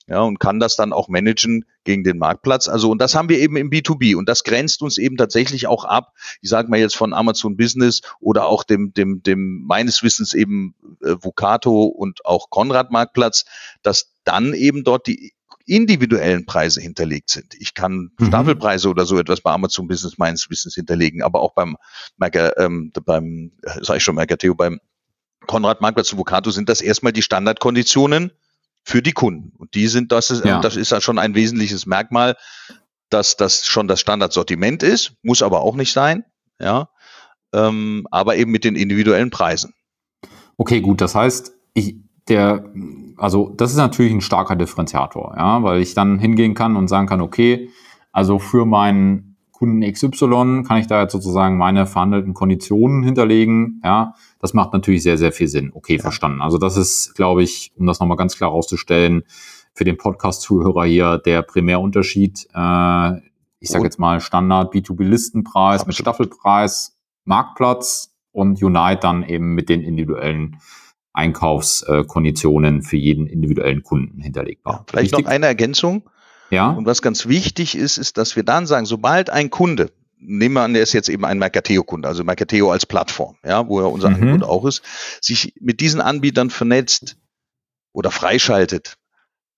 ja, 0.07 0.21
und 0.21 0.41
kann 0.41 0.61
das 0.61 0.77
dann 0.77 0.93
auch 0.93 1.09
managen 1.09 1.65
gegen 1.85 2.05
den 2.05 2.19
Marktplatz. 2.19 2.69
Also, 2.69 2.91
und 2.91 3.01
das 3.01 3.15
haben 3.15 3.29
wir 3.29 3.39
eben 3.39 3.57
im 3.57 3.71
B2B 3.71 4.17
und 4.17 4.29
das 4.29 4.45
grenzt 4.45 4.83
uns 4.83 4.99
eben 4.99 5.17
tatsächlich 5.17 5.67
auch 5.67 5.85
ab, 5.85 6.13
ich 6.41 6.51
sage 6.51 6.69
mal 6.69 6.79
jetzt 6.79 6.97
von 6.97 7.13
Amazon 7.13 7.57
Business 7.57 8.01
oder 8.21 8.47
auch 8.47 8.65
dem, 8.65 8.93
dem, 8.93 9.23
dem 9.23 9.65
meines 9.67 10.03
Wissens 10.03 10.35
eben 10.35 10.75
äh, 11.03 11.15
Vucato 11.21 11.85
und 11.85 12.25
auch 12.25 12.51
Konrad 12.51 12.91
Marktplatz, 12.91 13.45
dass 13.83 14.13
dann 14.25 14.55
eben 14.55 14.85
dort 14.85 15.07
die 15.07 15.33
individuellen 15.71 16.47
Preise 16.47 16.81
hinterlegt 16.81 17.31
sind. 17.31 17.55
Ich 17.59 17.75
kann 17.75 18.11
mhm. 18.19 18.27
Staffelpreise 18.27 18.89
oder 18.89 19.07
so 19.07 19.19
etwas 19.19 19.41
bei 19.41 19.53
Amazon 19.53 19.87
Business 19.87 20.19
meines 20.19 20.51
Wissens 20.51 20.75
hinterlegen, 20.75 21.23
aber 21.23 21.41
auch 21.41 21.55
beim, 21.55 21.77
ähm, 22.59 22.93
beim, 23.05 23.53
äh, 23.63 23.79
sag 23.83 23.99
ich 23.99 24.05
schon, 24.05 24.17
Mercateo, 24.17 24.55
beim 24.55 24.81
Konrad 25.47 25.81
Marktplatz 25.81 26.13
und 26.13 26.19
Vocato 26.19 26.51
sind 26.51 26.69
das 26.69 26.81
erstmal 26.81 27.13
die 27.13 27.23
Standardkonditionen 27.23 28.33
für 28.83 29.01
die 29.01 29.13
Kunden. 29.13 29.53
Und 29.57 29.75
die 29.75 29.87
sind, 29.87 30.13
das 30.13 30.31
ist, 30.31 30.45
ja. 30.45 30.61
das 30.61 30.77
ist 30.77 30.91
ja 30.91 31.01
schon 31.01 31.19
ein 31.19 31.35
wesentliches 31.35 31.87
Merkmal, 31.87 32.37
dass 33.09 33.37
das 33.37 33.67
schon 33.67 33.89
das 33.89 34.01
Standardsortiment 34.01 34.83
ist, 34.83 35.15
muss 35.23 35.43
aber 35.43 35.61
auch 35.61 35.77
nicht 35.77 35.93
sein, 35.93 36.25
ja, 36.61 36.89
ähm, 37.53 38.07
aber 38.11 38.37
eben 38.37 38.51
mit 38.51 38.65
den 38.65 38.77
individuellen 38.77 39.31
Preisen. 39.31 39.75
Okay, 40.57 40.81
gut, 40.81 41.01
das 41.01 41.15
heißt, 41.15 41.53
ich, 41.75 41.97
der, 42.31 42.65
also 43.17 43.53
das 43.57 43.73
ist 43.73 43.77
natürlich 43.77 44.13
ein 44.13 44.21
starker 44.21 44.57
Differenziator, 44.57 45.35
ja, 45.37 45.63
weil 45.63 45.81
ich 45.83 45.95
dann 45.95 46.19
hingehen 46.19 46.55
kann 46.55 46.77
und 46.77 46.89
sagen 46.89 47.07
kann, 47.07 47.21
okay, 47.21 47.69
also 48.13 48.39
für 48.39 48.65
meinen 48.65 49.37
Kunden 49.53 49.83
XY 49.83 50.65
kann 50.67 50.79
ich 50.79 50.87
da 50.87 51.03
jetzt 51.03 51.13
sozusagen 51.13 51.59
meine 51.59 51.87
verhandelten 51.87 52.33
Konditionen 52.33 53.03
hinterlegen, 53.03 53.83
ja, 53.85 54.15
das 54.39 54.55
macht 54.55 54.73
natürlich 54.73 55.03
sehr, 55.03 55.19
sehr 55.19 55.33
viel 55.33 55.49
Sinn. 55.49 55.71
Okay, 55.75 55.97
ja. 55.97 56.03
verstanden. 56.03 56.41
Also 56.41 56.57
das 56.57 56.79
ist, 56.79 57.15
glaube 57.15 57.43
ich, 57.43 57.73
um 57.77 57.87
das 57.87 58.01
nochmal 58.01 58.17
ganz 58.17 58.37
klar 58.37 58.51
rauszustellen, 58.51 59.25
für 59.75 59.85
den 59.85 59.99
Podcast-Zuhörer 59.99 60.85
hier 60.85 61.19
der 61.19 61.43
Primärunterschied, 61.43 62.49
äh, 62.55 63.13
ich 63.61 63.69
sage 63.69 63.85
jetzt 63.85 63.99
mal 63.99 64.21
Standard 64.21 64.73
B2B-Listenpreis 64.75 65.87
mit 65.87 65.95
Staffelpreis, 65.95 66.99
Marktplatz 67.25 68.17
und 68.33 68.63
Unite 68.63 69.01
dann 69.03 69.23
eben 69.23 69.55
mit 69.55 69.69
den 69.69 69.83
individuellen 69.83 70.57
Einkaufskonditionen 71.13 72.83
für 72.83 72.97
jeden 72.97 73.27
individuellen 73.27 73.83
Kunden 73.83 74.21
hinterlegbar. 74.21 74.75
Ja, 74.75 74.85
vielleicht 74.89 75.13
Wichtig? 75.13 75.27
noch 75.27 75.33
eine 75.33 75.47
Ergänzung. 75.47 76.09
Ja. 76.51 76.71
Und 76.71 76.87
was 76.87 77.03
ganz 77.03 77.27
wichtig 77.27 77.77
ist, 77.77 77.97
ist, 77.97 78.19
dass 78.19 78.37
wir 78.37 78.43
dann 78.43 78.67
sagen, 78.67 78.87
sobald 78.87 79.31
ein 79.31 79.51
Kunde, 79.51 79.93
nehmen 80.19 80.55
wir 80.55 80.63
an, 80.63 80.75
der 80.75 80.83
ist 80.83 80.93
jetzt 80.93 81.09
eben 81.09 81.25
ein 81.25 81.39
Mercateo-Kunde, 81.39 82.09
also 82.09 82.25
Mercateo 82.25 82.73
als 82.73 82.87
Plattform, 82.87 83.37
ja, 83.45 83.67
wo 83.69 83.81
ja 83.81 83.87
unser 83.87 84.11
mhm. 84.11 84.17
Angebot 84.17 84.43
auch 84.43 84.65
ist, 84.67 84.83
sich 85.21 85.55
mit 85.61 85.81
diesen 85.81 86.01
Anbietern 86.01 86.51
vernetzt, 86.51 87.17
oder 87.93 88.11
freischaltet, 88.11 88.97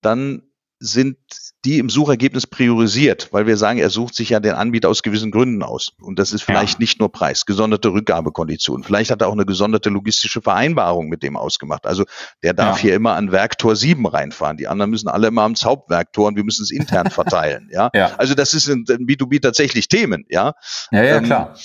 dann 0.01 0.43
sind 0.83 1.17
die 1.63 1.79
im 1.79 1.89
Suchergebnis 1.89 2.45
priorisiert, 2.45 3.29
weil 3.31 3.47
wir 3.47 3.55
sagen, 3.55 3.79
er 3.79 3.89
sucht 3.89 4.15
sich 4.15 4.29
ja 4.29 4.41
den 4.41 4.53
Anbieter 4.53 4.89
aus 4.89 5.01
gewissen 5.01 5.31
Gründen 5.31 5.63
aus. 5.63 5.93
Und 6.01 6.19
das 6.19 6.33
ist 6.33 6.41
vielleicht 6.41 6.73
ja. 6.73 6.79
nicht 6.79 6.99
nur 6.99 7.09
Preis, 7.09 7.45
gesonderte 7.45 7.93
Rückgabekonditionen. 7.93 8.83
Vielleicht 8.83 9.11
hat 9.11 9.21
er 9.21 9.29
auch 9.29 9.33
eine 9.33 9.45
gesonderte 9.45 9.89
logistische 9.89 10.41
Vereinbarung 10.41 11.07
mit 11.07 11.23
dem 11.23 11.37
ausgemacht. 11.37 11.85
Also 11.85 12.03
der 12.43 12.53
darf 12.53 12.77
ja. 12.77 12.81
hier 12.81 12.95
immer 12.95 13.13
an 13.13 13.31
Werktor 13.31 13.77
7 13.77 14.05
reinfahren. 14.05 14.57
Die 14.57 14.67
anderen 14.67 14.91
müssen 14.91 15.07
alle 15.07 15.27
immer 15.27 15.43
ans 15.43 15.63
Hauptwerktor 15.63 16.27
und 16.27 16.35
wir 16.35 16.43
müssen 16.43 16.63
es 16.63 16.71
intern 16.71 17.09
verteilen. 17.11 17.69
Ja? 17.71 17.89
ja? 17.93 18.11
Also 18.17 18.35
das 18.35 18.53
ist 18.53 18.67
in, 18.67 18.83
in 18.89 19.07
B2B 19.07 19.41
tatsächlich 19.41 19.87
Themen. 19.87 20.25
Ja, 20.27 20.55
ja, 20.91 21.03
ja 21.03 21.17
ähm, 21.17 21.23
klar. 21.23 21.55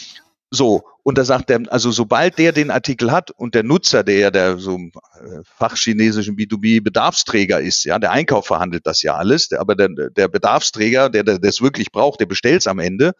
So, 0.51 0.85
und 1.09 1.17
da 1.17 1.25
sagt 1.25 1.49
er, 1.49 1.63
also 1.71 1.91
sobald 1.91 2.37
der 2.37 2.53
den 2.53 2.71
Artikel 2.71 3.11
hat 3.11 3.31
und 3.31 3.55
der 3.55 3.63
Nutzer, 3.63 4.05
der 4.05 4.19
ja 4.19 4.31
der 4.31 4.59
so 4.59 4.77
äh, 4.77 5.41
fachchinesischen 5.43 6.37
B2B-Bedarfsträger 6.37 7.59
ist, 7.61 7.85
ja, 7.85 7.99
der 7.99 8.13
Einkauf 8.13 8.49
verhandelt 8.49 8.87
das 8.87 9.01
ja 9.01 9.15
alles, 9.15 9.51
aber 9.55 9.75
der, 9.75 9.89
der 9.89 10.29
Bedarfsträger, 10.29 11.09
der, 11.09 11.25
der 11.25 11.39
das 11.39 11.63
wirklich 11.63 11.93
braucht, 11.93 12.21
der 12.21 12.27
bestellt 12.27 12.61
es 12.61 12.67
am 12.67 12.79
Ende. 12.79 13.15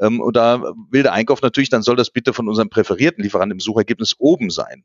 Ähm, 0.00 0.20
und 0.20 0.34
da 0.34 0.64
will 0.90 1.04
der 1.04 1.12
Einkauf 1.12 1.40
natürlich, 1.40 1.70
dann 1.70 1.82
soll 1.82 1.94
das 1.94 2.10
bitte 2.10 2.32
von 2.32 2.48
unserem 2.48 2.70
präferierten 2.70 3.22
Lieferanten 3.22 3.52
im 3.52 3.60
Suchergebnis 3.60 4.16
oben 4.18 4.50
sein. 4.50 4.82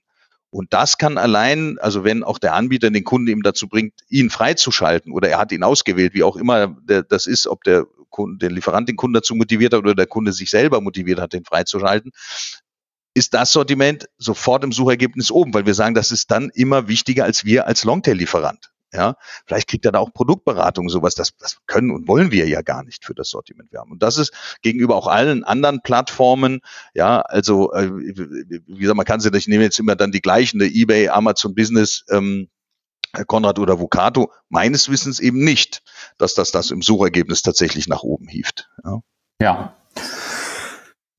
Und 0.51 0.73
das 0.73 0.99
kann 0.99 1.17
allein, 1.17 1.79
also 1.79 2.03
wenn 2.03 2.23
auch 2.23 2.37
der 2.37 2.53
Anbieter 2.53 2.91
den 2.91 3.03
Kunden 3.03 3.29
eben 3.29 3.41
dazu 3.41 3.67
bringt, 3.67 3.95
ihn 4.09 4.29
freizuschalten 4.29 5.11
oder 5.11 5.27
er 5.27 5.39
hat 5.39 5.51
ihn 5.51 5.63
ausgewählt, 5.63 6.13
wie 6.13 6.21
auch 6.21 6.35
immer 6.35 6.77
das 6.85 7.25
ist, 7.25 7.47
ob 7.47 7.63
der 7.63 7.87
Kunden, 8.13 8.39
den 8.39 8.51
Lieferant 8.51 8.87
den 8.87 8.95
Kunden 8.95 9.15
dazu 9.15 9.35
motiviert 9.35 9.73
hat 9.73 9.79
oder 9.79 9.95
der 9.95 10.07
Kunde 10.07 10.31
sich 10.31 10.49
selber 10.49 10.79
motiviert 10.79 11.19
hat, 11.19 11.33
den 11.33 11.43
freizuschalten, 11.43 12.11
ist 13.13 13.33
das 13.33 13.51
Sortiment 13.51 14.07
sofort 14.17 14.63
im 14.63 14.71
Suchergebnis 14.71 15.31
oben, 15.31 15.53
weil 15.53 15.65
wir 15.65 15.73
sagen, 15.73 15.95
das 15.95 16.11
ist 16.11 16.31
dann 16.31 16.49
immer 16.53 16.87
wichtiger 16.87 17.25
als 17.25 17.43
wir 17.43 17.67
als 17.67 17.83
Longtail-Lieferant. 17.83 18.71
Ja, 18.95 19.15
vielleicht 19.47 19.67
kriegt 19.67 19.85
er 19.85 19.91
da 19.91 19.99
auch 19.99 20.13
Produktberatung, 20.13 20.87
sowas. 20.87 21.15
Das, 21.15 21.35
das 21.39 21.57
können 21.65 21.89
und 21.89 22.07
wollen 22.07 22.31
wir 22.31 22.47
ja 22.47 22.61
gar 22.61 22.83
nicht 22.83 23.05
für 23.05 23.15
das 23.15 23.29
Sortiment 23.29 23.71
wir 23.71 23.79
haben. 23.79 23.91
Und 23.91 24.03
das 24.03 24.19
ist 24.19 24.31
gegenüber 24.61 24.95
auch 24.95 25.07
allen 25.07 25.43
anderen 25.43 25.81
Plattformen, 25.81 26.59
ja, 26.93 27.21
also 27.21 27.73
äh, 27.73 27.89
wie 27.91 28.79
gesagt, 28.79 28.97
man 28.97 29.05
kann 29.05 29.19
sie, 29.19 29.35
ich 29.35 29.47
nehme 29.47 29.63
jetzt 29.63 29.79
immer 29.79 29.95
dann 29.95 30.11
die 30.11 30.21
gleichen, 30.21 30.61
eBay, 30.61 31.09
Amazon 31.09 31.55
Business, 31.55 32.05
ähm, 32.11 32.49
Konrad 33.27 33.59
oder 33.59 33.79
Vocato, 33.79 34.31
meines 34.49 34.89
Wissens 34.89 35.19
eben 35.19 35.43
nicht, 35.43 35.83
dass 36.17 36.33
das 36.33 36.51
das 36.51 36.71
im 36.71 36.81
Suchergebnis 36.81 37.41
tatsächlich 37.41 37.87
nach 37.87 38.03
oben 38.03 38.27
hieft. 38.27 38.69
Ja. 38.83 38.99
ja. 39.41 39.73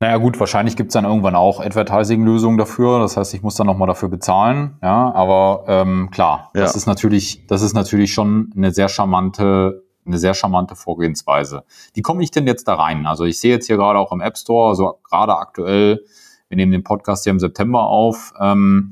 Naja 0.00 0.16
gut, 0.18 0.38
wahrscheinlich 0.40 0.76
gibt 0.76 0.88
es 0.90 0.94
dann 0.94 1.04
irgendwann 1.04 1.36
auch 1.36 1.60
Advertising-Lösungen 1.60 2.58
dafür. 2.58 2.98
Das 2.98 3.16
heißt, 3.16 3.32
ich 3.32 3.42
muss 3.42 3.54
dann 3.54 3.66
nochmal 3.66 3.88
dafür 3.88 4.08
bezahlen. 4.08 4.76
Ja, 4.82 5.14
aber 5.14 5.64
ähm, 5.68 6.10
klar, 6.10 6.50
ja. 6.54 6.62
das 6.62 6.74
ist 6.74 6.86
natürlich, 6.86 7.46
das 7.46 7.62
ist 7.62 7.74
natürlich 7.74 8.12
schon 8.12 8.52
eine 8.56 8.72
sehr 8.72 8.88
charmante, 8.88 9.84
eine 10.04 10.18
sehr 10.18 10.34
charmante 10.34 10.74
Vorgehensweise. 10.74 11.64
Wie 11.94 12.02
komme 12.02 12.22
ich 12.22 12.30
denn 12.30 12.46
jetzt 12.46 12.68
da 12.68 12.74
rein? 12.74 13.06
Also 13.06 13.24
ich 13.24 13.40
sehe 13.40 13.52
jetzt 13.52 13.66
hier 13.66 13.76
gerade 13.76 13.98
auch 13.98 14.12
im 14.12 14.20
App 14.20 14.36
Store, 14.36 14.68
also 14.68 14.98
gerade 15.08 15.38
aktuell, 15.38 16.04
wir 16.48 16.56
nehmen 16.56 16.72
den 16.72 16.84
Podcast 16.84 17.24
hier 17.24 17.30
im 17.30 17.40
September 17.40 17.86
auf, 17.86 18.34
ähm, 18.40 18.90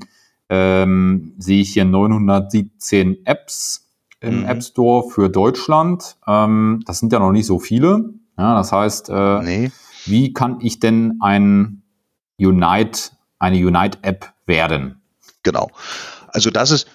ähm, 0.52 1.34
sehe 1.38 1.62
ich 1.62 1.72
hier 1.72 1.84
917 1.84 3.24
Apps 3.24 3.88
im 4.20 4.40
mhm. 4.40 4.46
App 4.46 4.62
Store 4.62 5.08
für 5.08 5.30
Deutschland. 5.30 6.16
Ähm, 6.26 6.82
das 6.86 6.98
sind 6.98 7.12
ja 7.12 7.18
noch 7.18 7.32
nicht 7.32 7.46
so 7.46 7.58
viele. 7.58 8.10
Ja, 8.38 8.54
das 8.54 8.72
heißt, 8.72 9.08
äh, 9.10 9.42
nee 9.42 9.70
wie 10.06 10.32
kann 10.32 10.58
ich 10.60 10.80
denn 10.80 11.18
ein 11.20 11.82
Unite, 12.38 13.10
eine 13.38 13.56
Unite-App 13.56 14.32
werden? 14.46 15.00
Genau. 15.42 15.70
Also 16.28 16.50
das 16.50 16.70
ist, 16.70 16.88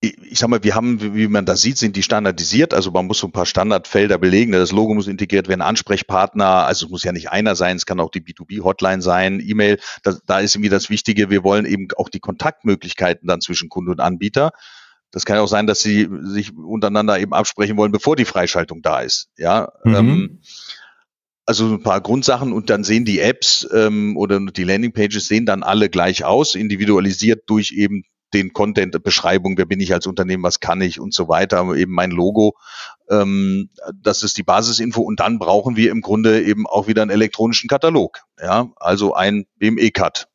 ich 0.00 0.38
sag 0.38 0.48
mal, 0.48 0.62
wir 0.62 0.76
haben, 0.76 1.14
wie 1.16 1.26
man 1.26 1.44
das 1.44 1.60
sieht, 1.60 1.76
sind 1.76 1.96
die 1.96 2.04
standardisiert. 2.04 2.72
Also 2.72 2.92
man 2.92 3.06
muss 3.06 3.18
so 3.18 3.26
ein 3.26 3.32
paar 3.32 3.46
Standardfelder 3.46 4.16
belegen. 4.18 4.52
Das 4.52 4.70
Logo 4.70 4.94
muss 4.94 5.08
integriert 5.08 5.48
werden, 5.48 5.60
Ansprechpartner. 5.60 6.66
Also 6.66 6.86
es 6.86 6.90
muss 6.90 7.02
ja 7.02 7.10
nicht 7.10 7.30
einer 7.30 7.56
sein, 7.56 7.76
es 7.76 7.84
kann 7.84 7.98
auch 7.98 8.10
die 8.10 8.20
B2B-Hotline 8.20 9.02
sein, 9.02 9.40
E-Mail. 9.40 9.80
Da, 10.26 10.38
ist 10.38 10.54
irgendwie 10.54 10.70
das 10.70 10.88
Wichtige. 10.88 11.30
Wir 11.30 11.42
wollen 11.42 11.66
eben 11.66 11.88
auch 11.96 12.08
die 12.08 12.20
Kontaktmöglichkeiten 12.20 13.26
dann 13.26 13.40
zwischen 13.40 13.68
Kunde 13.68 13.90
und 13.90 14.00
Anbieter. 14.00 14.52
Das 15.10 15.24
kann 15.24 15.36
ja 15.36 15.42
auch 15.42 15.48
sein, 15.48 15.66
dass 15.66 15.80
sie 15.80 16.08
sich 16.22 16.56
untereinander 16.56 17.18
eben 17.18 17.32
absprechen 17.32 17.76
wollen, 17.76 17.92
bevor 17.92 18.14
die 18.14 18.26
Freischaltung 18.26 18.82
da 18.82 19.00
ist. 19.00 19.30
Ja. 19.36 19.72
Mhm. 19.82 19.94
Ähm, 19.94 20.40
also 21.44 21.66
ein 21.66 21.82
paar 21.82 22.02
Grundsachen 22.02 22.52
und 22.52 22.70
dann 22.70 22.84
sehen 22.84 23.04
die 23.06 23.20
Apps 23.20 23.66
ähm, 23.72 24.16
oder 24.16 24.38
die 24.38 24.64
Landingpages 24.64 25.26
sehen 25.26 25.46
dann 25.46 25.62
alle 25.62 25.88
gleich 25.88 26.24
aus, 26.24 26.54
individualisiert 26.54 27.44
durch 27.48 27.72
eben 27.72 28.04
den 28.34 28.52
Content, 28.52 29.02
Beschreibung, 29.02 29.56
wer 29.56 29.66
bin 29.66 29.80
ich 29.80 29.92
als 29.92 30.06
Unternehmen, 30.06 30.42
was 30.42 30.60
kann 30.60 30.80
ich 30.80 31.00
und 31.00 31.14
so 31.14 31.28
weiter, 31.28 31.74
eben 31.74 31.92
mein 31.92 32.10
Logo. 32.10 32.56
Ähm, 33.08 33.70
das 33.94 34.22
ist 34.22 34.36
die 34.36 34.42
Basisinfo 34.42 35.00
und 35.00 35.20
dann 35.20 35.38
brauchen 35.38 35.76
wir 35.76 35.90
im 35.90 36.00
Grunde 36.00 36.42
eben 36.42 36.66
auch 36.66 36.88
wieder 36.88 37.02
einen 37.02 37.10
elektronischen 37.10 37.68
Katalog, 37.68 38.20
ja, 38.40 38.70
also 38.76 39.14
ein 39.14 39.46
BME-Cut. 39.56 40.28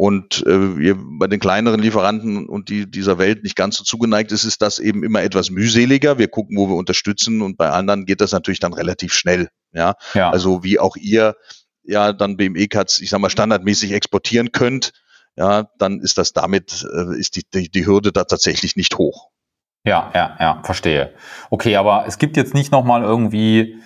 Und 0.00 0.46
äh, 0.46 0.94
bei 0.94 1.26
den 1.26 1.40
kleineren 1.40 1.80
Lieferanten 1.80 2.48
und 2.48 2.68
die 2.68 2.88
dieser 2.88 3.18
Welt 3.18 3.42
nicht 3.42 3.56
ganz 3.56 3.76
so 3.76 3.82
zugeneigt 3.82 4.30
ist, 4.30 4.44
ist 4.44 4.62
das 4.62 4.78
eben 4.78 5.02
immer 5.02 5.24
etwas 5.24 5.50
mühseliger. 5.50 6.18
Wir 6.18 6.28
gucken, 6.28 6.56
wo 6.56 6.68
wir 6.68 6.76
unterstützen 6.76 7.42
und 7.42 7.56
bei 7.56 7.70
anderen 7.70 8.06
geht 8.06 8.20
das 8.20 8.30
natürlich 8.30 8.60
dann 8.60 8.74
relativ 8.74 9.12
schnell. 9.12 9.48
Ja, 9.72 9.96
ja. 10.14 10.30
also 10.30 10.62
wie 10.62 10.78
auch 10.78 10.94
ihr 10.94 11.34
ja 11.82 12.12
dann 12.12 12.36
BME-Cuts, 12.36 13.00
ich 13.00 13.10
sag 13.10 13.18
mal, 13.18 13.28
standardmäßig 13.28 13.90
exportieren 13.90 14.52
könnt, 14.52 14.92
ja, 15.38 15.68
dann 15.78 16.00
ist 16.00 16.18
das 16.18 16.32
damit, 16.32 16.84
äh, 16.92 17.16
ist 17.16 17.36
die, 17.36 17.44
die, 17.48 17.70
die 17.70 17.86
Hürde 17.86 18.10
da 18.12 18.24
tatsächlich 18.24 18.74
nicht 18.74 18.98
hoch. 18.98 19.30
Ja, 19.84 20.10
ja, 20.14 20.36
ja, 20.40 20.60
verstehe. 20.64 21.14
Okay, 21.50 21.76
aber 21.76 22.04
es 22.06 22.18
gibt 22.18 22.36
jetzt 22.36 22.54
nicht 22.54 22.72
nochmal 22.72 23.02
irgendwie 23.04 23.80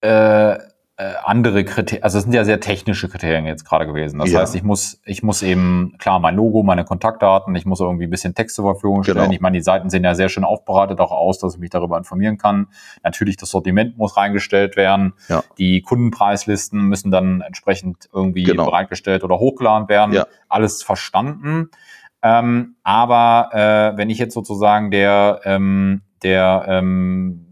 äh, 0.00 0.58
äh, 0.96 1.14
andere 1.24 1.64
Kriterien, 1.64 2.04
also 2.04 2.18
es 2.18 2.24
sind 2.24 2.34
ja 2.34 2.44
sehr 2.44 2.60
technische 2.60 3.08
Kriterien 3.08 3.46
jetzt 3.46 3.64
gerade 3.64 3.84
gewesen. 3.84 4.20
Das 4.20 4.30
ja. 4.30 4.40
heißt, 4.40 4.54
ich 4.54 4.62
muss, 4.62 5.00
ich 5.04 5.24
muss 5.24 5.42
eben, 5.42 5.96
klar, 5.98 6.20
mein 6.20 6.36
Logo, 6.36 6.62
meine 6.62 6.84
Kontaktdaten, 6.84 7.54
ich 7.56 7.66
muss 7.66 7.80
irgendwie 7.80 8.04
ein 8.04 8.10
bisschen 8.10 8.36
Text 8.36 8.54
zur 8.54 8.64
Verfügung 8.64 9.02
stellen. 9.02 9.18
Genau. 9.18 9.32
Ich 9.32 9.40
meine, 9.40 9.58
die 9.58 9.62
Seiten 9.62 9.90
sehen 9.90 10.04
ja 10.04 10.14
sehr 10.14 10.28
schön 10.28 10.44
aufbereitet 10.44 11.00
auch 11.00 11.10
aus, 11.10 11.40
dass 11.40 11.54
ich 11.54 11.60
mich 11.60 11.70
darüber 11.70 11.98
informieren 11.98 12.38
kann. 12.38 12.68
Natürlich, 13.02 13.36
das 13.36 13.50
Sortiment 13.50 13.98
muss 13.98 14.16
reingestellt 14.16 14.76
werden. 14.76 15.14
Ja. 15.28 15.42
Die 15.58 15.82
Kundenpreislisten 15.82 16.80
müssen 16.82 17.10
dann 17.10 17.40
entsprechend 17.40 18.08
irgendwie 18.12 18.44
genau. 18.44 18.66
bereitgestellt 18.66 19.24
oder 19.24 19.40
hochgeladen 19.40 19.88
werden. 19.88 20.14
Ja. 20.14 20.26
Alles 20.48 20.84
verstanden. 20.84 21.70
Ähm, 22.22 22.76
aber 22.84 23.50
äh, 23.52 23.98
wenn 23.98 24.10
ich 24.10 24.18
jetzt 24.18 24.34
sozusagen 24.34 24.92
der, 24.92 25.40
ähm, 25.44 26.02
der 26.22 26.66
ähm, 26.68 27.43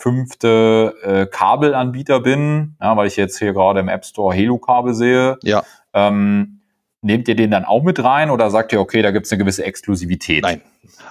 fünfte 0.00 0.94
äh, 1.02 1.26
Kabelanbieter 1.26 2.20
bin, 2.20 2.76
ja, 2.80 2.96
weil 2.96 3.06
ich 3.06 3.16
jetzt 3.16 3.38
hier 3.38 3.52
gerade 3.52 3.80
im 3.80 3.88
App 3.88 4.04
Store 4.04 4.34
Helo-Kabel 4.34 4.94
sehe. 4.94 5.38
Ja. 5.42 5.62
Ähm, 5.92 6.60
nehmt 7.02 7.28
ihr 7.28 7.36
den 7.36 7.50
dann 7.50 7.64
auch 7.64 7.82
mit 7.82 8.02
rein 8.02 8.30
oder 8.30 8.50
sagt 8.50 8.72
ihr, 8.72 8.80
okay, 8.80 9.02
da 9.02 9.10
gibt 9.10 9.26
es 9.26 9.32
eine 9.32 9.38
gewisse 9.38 9.64
Exklusivität? 9.64 10.42
Nein. 10.42 10.62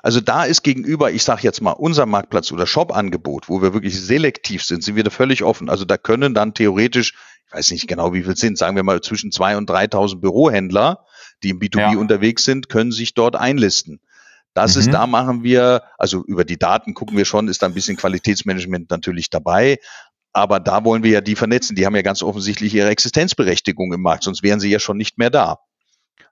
Also 0.01 0.21
da 0.21 0.43
ist 0.43 0.63
gegenüber, 0.63 1.11
ich 1.11 1.23
sage 1.23 1.41
jetzt 1.43 1.61
mal, 1.61 1.71
unser 1.71 2.05
Marktplatz 2.05 2.51
oder 2.51 2.65
Shop-Angebot, 2.65 3.49
wo 3.49 3.61
wir 3.61 3.73
wirklich 3.73 3.99
selektiv 3.99 4.63
sind, 4.63 4.83
sind 4.83 4.95
wir 4.95 5.03
da 5.03 5.09
völlig 5.09 5.43
offen. 5.43 5.69
Also 5.69 5.85
da 5.85 5.97
können 5.97 6.33
dann 6.33 6.53
theoretisch, 6.53 7.13
ich 7.47 7.53
weiß 7.53 7.71
nicht 7.71 7.87
genau, 7.87 8.13
wie 8.13 8.23
viel 8.23 8.35
sind, 8.35 8.57
sagen 8.57 8.75
wir 8.75 8.83
mal 8.83 9.01
zwischen 9.01 9.31
2.000 9.31 9.57
und 9.57 9.69
3.000 9.69 10.19
Bürohändler, 10.19 11.05
die 11.43 11.49
im 11.49 11.59
B2B 11.59 11.93
ja. 11.93 11.97
unterwegs 11.97 12.43
sind, 12.45 12.69
können 12.69 12.91
sich 12.91 13.13
dort 13.13 13.35
einlisten. 13.35 13.99
Das 14.53 14.75
mhm. 14.75 14.81
ist, 14.81 14.93
da 14.93 15.07
machen 15.07 15.43
wir, 15.43 15.83
also 15.97 16.23
über 16.25 16.45
die 16.45 16.57
Daten 16.57 16.93
gucken 16.93 17.17
wir 17.17 17.25
schon, 17.25 17.47
ist 17.47 17.61
da 17.61 17.67
ein 17.67 17.73
bisschen 17.73 17.97
Qualitätsmanagement 17.97 18.89
natürlich 18.89 19.29
dabei. 19.29 19.77
Aber 20.33 20.59
da 20.59 20.85
wollen 20.85 21.03
wir 21.03 21.11
ja 21.11 21.21
die 21.21 21.35
vernetzen. 21.35 21.75
Die 21.75 21.85
haben 21.85 21.95
ja 21.95 22.01
ganz 22.01 22.21
offensichtlich 22.21 22.73
ihre 22.73 22.89
Existenzberechtigung 22.89 23.93
im 23.93 24.01
Markt, 24.01 24.23
sonst 24.23 24.43
wären 24.43 24.59
sie 24.59 24.69
ja 24.69 24.79
schon 24.79 24.97
nicht 24.97 25.17
mehr 25.17 25.29
da. 25.29 25.59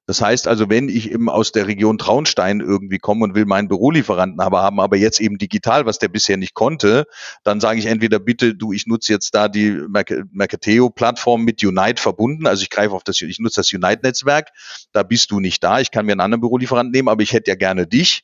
Das 0.08 0.22
heißt 0.22 0.47
also, 0.47 0.70
wenn 0.70 0.88
ich 0.88 1.12
eben 1.12 1.30
aus 1.30 1.51
der 1.51 1.68
Region 1.68 1.97
Traunstein 1.97 2.62
irgendwie 2.62 2.97
komme 2.97 3.26
und 3.26 3.36
will 3.36 3.45
meinen 3.45 3.68
Bürolieferanten 3.68 4.39
aber 4.39 4.64
haben, 4.64 4.80
aber 4.80 4.95
jetzt 4.95 5.20
eben 5.20 5.38
digital, 5.38 5.86
was 5.86 5.99
der 5.99 6.08
bisher 6.08 6.38
nicht 6.38 6.53
konnte, 6.53 7.05
dann 7.43 7.60
sage 7.60 7.80
ich 7.80 7.88
entweder 7.88 8.18
bitte, 8.18 8.55
du, 8.55 8.72
ich 8.72 8.88
nutze 8.88 9.12
jetzt 9.12 9.36
da 9.36 9.49
die 9.49 9.78
Mercateo-Plattform 10.32 11.43
mit 11.43 11.62
Unite 11.62 12.01
verbunden, 12.01 12.47
also 12.47 12.64
ich 12.64 12.70
greife 12.70 12.95
auf 12.95 13.03
das, 13.03 13.22
ich 13.22 13.39
nutze 13.39 13.60
das 13.60 13.74
Unite-Netzwerk, 13.74 14.51
da 14.93 15.03
bist 15.03 15.30
du 15.32 15.41
nicht 15.41 15.62
da, 15.62 15.82
ich 15.82 15.91
kann 15.91 16.05
mir 16.05 16.14
einen 16.14 16.22
anderen 16.22 16.41
Bürolieferanten 16.41 16.91
nehmen, 16.91 17.10
aber 17.10 17.22
ich 17.22 17.34
hätte 17.34 17.51
ja 17.51 17.55
gerne 17.55 17.86
dich. 17.86 18.24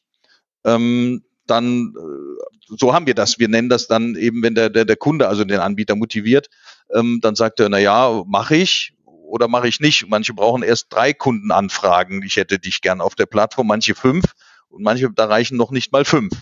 Ähm, 0.64 1.24
dann 1.46 1.94
äh, 1.98 2.76
so 2.78 2.94
haben 2.94 3.08
wir 3.08 3.14
das. 3.14 3.40
Wir 3.40 3.50
nennen 3.50 3.68
das 3.68 3.88
dann 3.88 4.16
eben, 4.16 4.42
wenn 4.42 4.56
der, 4.56 4.70
der, 4.70 4.86
der 4.86 4.96
Kunde, 4.96 5.28
also 5.28 5.44
den 5.44 5.60
Anbieter 5.60 5.96
motiviert, 5.96 6.50
ähm, 6.94 7.20
dann 7.22 7.36
sagt 7.36 7.60
er, 7.60 7.68
na 7.68 7.78
ja, 7.78 8.24
mache 8.26 8.56
ich 8.56 8.93
oder 9.24 9.48
mache 9.48 9.68
ich 9.68 9.80
nicht. 9.80 10.08
Manche 10.08 10.34
brauchen 10.34 10.64
erst 10.64 10.88
drei 10.90 11.14
Kundenanfragen. 11.14 12.24
Ich 12.24 12.38
hätte 12.38 12.60
dich 12.60 12.82
gern 12.82 13.02
auf 13.02 13.16
der 13.16 13.26
Plattform, 13.26 13.68
manche 13.68 13.96
fünf 13.96 14.26
und 14.70 14.84
manche, 14.84 15.12
da 15.12 15.26
reichen 15.26 15.58
noch 15.58 15.72
nicht 15.72 15.92
mal 15.92 16.06
fünf. 16.06 16.34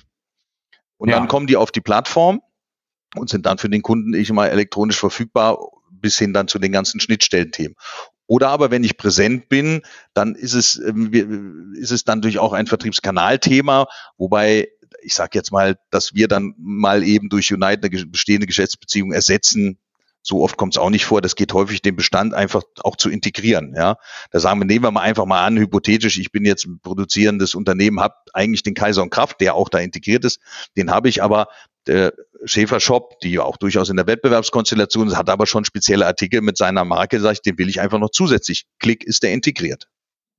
Und 0.97 1.09
ja. 1.09 1.17
dann 1.17 1.27
kommen 1.27 1.47
die 1.47 1.57
auf 1.57 1.71
die 1.71 1.81
Plattform 1.81 2.41
und 3.15 3.29
sind 3.29 3.45
dann 3.45 3.57
für 3.57 3.69
den 3.69 3.81
Kunden 3.81 4.13
ich 4.13 4.31
mal 4.31 4.47
elektronisch 4.47 4.99
verfügbar 4.99 5.57
bis 5.89 6.17
hin 6.17 6.33
dann 6.33 6.47
zu 6.47 6.59
den 6.59 6.71
ganzen 6.71 6.99
Schnittstellenthemen. 6.99 7.75
Oder 8.27 8.49
aber 8.49 8.71
wenn 8.71 8.83
ich 8.83 8.97
präsent 8.97 9.49
bin, 9.49 9.81
dann 10.13 10.35
ist 10.35 10.53
es, 10.53 10.77
ähm, 10.77 11.73
ist 11.75 11.91
es 11.91 12.05
dann 12.05 12.19
natürlich 12.19 12.39
auch 12.39 12.53
ein 12.53 12.67
Vertriebskanalthema, 12.67 13.87
wobei 14.17 14.69
ich 15.01 15.13
sage 15.13 15.31
jetzt 15.33 15.51
mal, 15.51 15.77
dass 15.89 16.13
wir 16.13 16.27
dann 16.27 16.53
mal 16.57 17.03
eben 17.03 17.29
durch 17.29 17.51
Unite 17.53 17.87
eine 17.87 18.05
bestehende 18.05 18.47
Geschäftsbeziehung 18.47 19.11
ersetzen, 19.11 19.79
so 20.23 20.43
oft 20.43 20.57
kommt 20.57 20.73
es 20.73 20.77
auch 20.77 20.89
nicht 20.89 21.05
vor. 21.05 21.21
Das 21.21 21.35
geht 21.35 21.53
häufig, 21.53 21.81
den 21.81 21.95
Bestand 21.95 22.33
einfach 22.33 22.61
auch 22.83 22.95
zu 22.95 23.09
integrieren. 23.09 23.73
Ja, 23.75 23.97
da 24.31 24.39
sagen 24.39 24.59
wir, 24.59 24.65
nehmen 24.65 24.85
wir 24.85 24.91
mal 24.91 25.01
einfach 25.01 25.25
mal 25.25 25.45
an, 25.45 25.57
hypothetisch, 25.57 26.19
ich 26.19 26.31
bin 26.31 26.45
jetzt 26.45 26.65
ein 26.65 26.79
produzierendes 26.81 27.55
Unternehmen, 27.55 27.99
habe 27.99 28.15
eigentlich 28.33 28.63
den 28.63 28.73
Kaiser 28.73 29.01
und 29.01 29.09
Kraft, 29.09 29.41
der 29.41 29.55
auch 29.55 29.69
da 29.69 29.79
integriert 29.79 30.25
ist. 30.25 30.39
Den 30.77 30.91
habe 30.91 31.09
ich 31.09 31.23
aber 31.23 31.47
der 31.87 32.13
Schäfer 32.45 32.79
Shop, 32.79 33.19
die 33.21 33.39
auch 33.39 33.57
durchaus 33.57 33.89
in 33.89 33.97
der 33.97 34.07
Wettbewerbskonstellation 34.07 35.07
ist, 35.07 35.17
hat 35.17 35.29
aber 35.29 35.47
schon 35.47 35.65
spezielle 35.65 36.05
Artikel 36.05 36.41
mit 36.41 36.57
seiner 36.57 36.85
Marke, 36.85 37.19
sage 37.19 37.33
ich, 37.33 37.41
den 37.41 37.57
will 37.57 37.69
ich 37.69 37.81
einfach 37.81 37.99
noch 37.99 38.11
zusätzlich. 38.11 38.65
Klick 38.79 39.03
ist 39.03 39.23
der 39.23 39.33
integriert. 39.33 39.87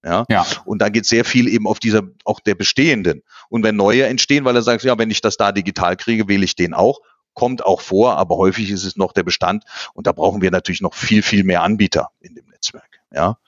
Ja? 0.04 0.24
ja. 0.28 0.46
Und 0.64 0.80
da 0.80 0.88
geht 0.88 1.06
sehr 1.06 1.24
viel 1.24 1.48
eben 1.48 1.66
auf 1.66 1.78
dieser, 1.78 2.02
auch 2.24 2.40
der 2.40 2.54
bestehenden. 2.54 3.22
Und 3.48 3.62
wenn 3.62 3.76
neue 3.76 4.06
entstehen, 4.06 4.44
weil 4.44 4.56
er 4.56 4.62
sagt, 4.62 4.82
ja, 4.84 4.98
wenn 4.98 5.10
ich 5.10 5.20
das 5.20 5.36
da 5.36 5.52
digital 5.52 5.96
kriege, 5.96 6.28
wähle 6.28 6.44
ich 6.44 6.56
den 6.56 6.74
auch 6.74 7.00
kommt 7.34 7.64
auch 7.64 7.80
vor, 7.80 8.16
aber 8.16 8.36
häufig 8.36 8.70
ist 8.70 8.84
es 8.84 8.96
noch 8.96 9.12
der 9.12 9.22
Bestand 9.22 9.64
und 9.94 10.06
da 10.06 10.12
brauchen 10.12 10.42
wir 10.42 10.50
natürlich 10.50 10.80
noch 10.80 10.94
viel, 10.94 11.22
viel 11.22 11.44
mehr 11.44 11.62
Anbieter 11.62 12.10
in 12.20 12.34
dem 12.34 12.46
Netzwerk. 12.46 13.00
Ja. 13.12 13.38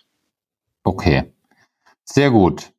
Okay. 0.82 1.32
Sehr 2.04 2.30
gut. 2.30 2.72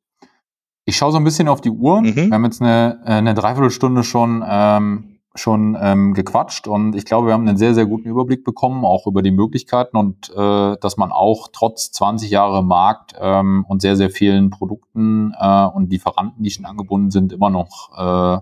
Ich 0.85 0.97
schaue 0.97 1.11
so 1.11 1.17
ein 1.17 1.23
bisschen 1.23 1.47
auf 1.47 1.61
die 1.61 1.71
Uhr. 1.71 2.01
Mhm. 2.01 2.15
Wir 2.15 2.31
haben 2.31 2.45
jetzt 2.45 2.61
eine, 2.61 3.01
eine 3.05 3.33
Dreiviertelstunde 3.33 4.03
schon, 4.03 4.43
ähm, 4.47 5.19
schon 5.33 5.75
ähm, 5.81 6.13
gequatscht 6.13 6.67
und 6.67 6.95
ich 6.95 7.05
glaube, 7.05 7.27
wir 7.27 7.33
haben 7.33 7.47
einen 7.47 7.57
sehr, 7.57 7.73
sehr 7.73 7.87
guten 7.87 8.07
Überblick 8.07 8.43
bekommen, 8.43 8.85
auch 8.85 9.07
über 9.07 9.21
die 9.21 9.31
Möglichkeiten 9.31 9.97
und 9.97 10.29
äh, 10.29 10.77
dass 10.79 10.95
man 10.95 11.11
auch 11.11 11.49
trotz 11.51 11.91
20 11.91 12.29
Jahre 12.29 12.63
Markt 12.63 13.15
ähm, 13.19 13.65
und 13.67 13.81
sehr, 13.81 13.97
sehr 13.97 14.11
vielen 14.11 14.51
Produkten 14.51 15.33
äh, 15.37 15.65
und 15.65 15.89
Lieferanten, 15.89 16.43
die 16.43 16.51
schon 16.51 16.65
angebunden 16.65 17.11
sind, 17.11 17.33
immer 17.33 17.49
noch, 17.49 17.89
äh, 17.97 18.39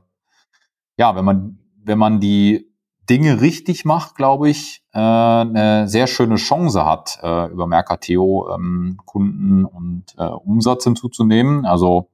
ja, 0.98 1.16
wenn 1.16 1.26
man 1.26 1.63
wenn 1.84 2.00
man 2.00 2.20
die 2.20 2.74
Dinge 3.10 3.42
richtig 3.42 3.84
macht, 3.84 4.16
glaube 4.16 4.50
ich, 4.50 4.84
äh, 4.94 5.00
eine 5.00 5.88
sehr 5.88 6.08
schöne 6.08 6.36
Chance 6.36 6.86
hat, 6.86 7.20
äh, 7.22 7.52
über 7.52 7.68
Mercateo 7.68 8.50
ähm, 8.54 8.98
Kunden 9.06 9.66
und 9.66 10.06
äh, 10.18 10.24
Umsatz 10.24 10.86
hinzuzunehmen. 10.86 11.66
Also 11.66 12.10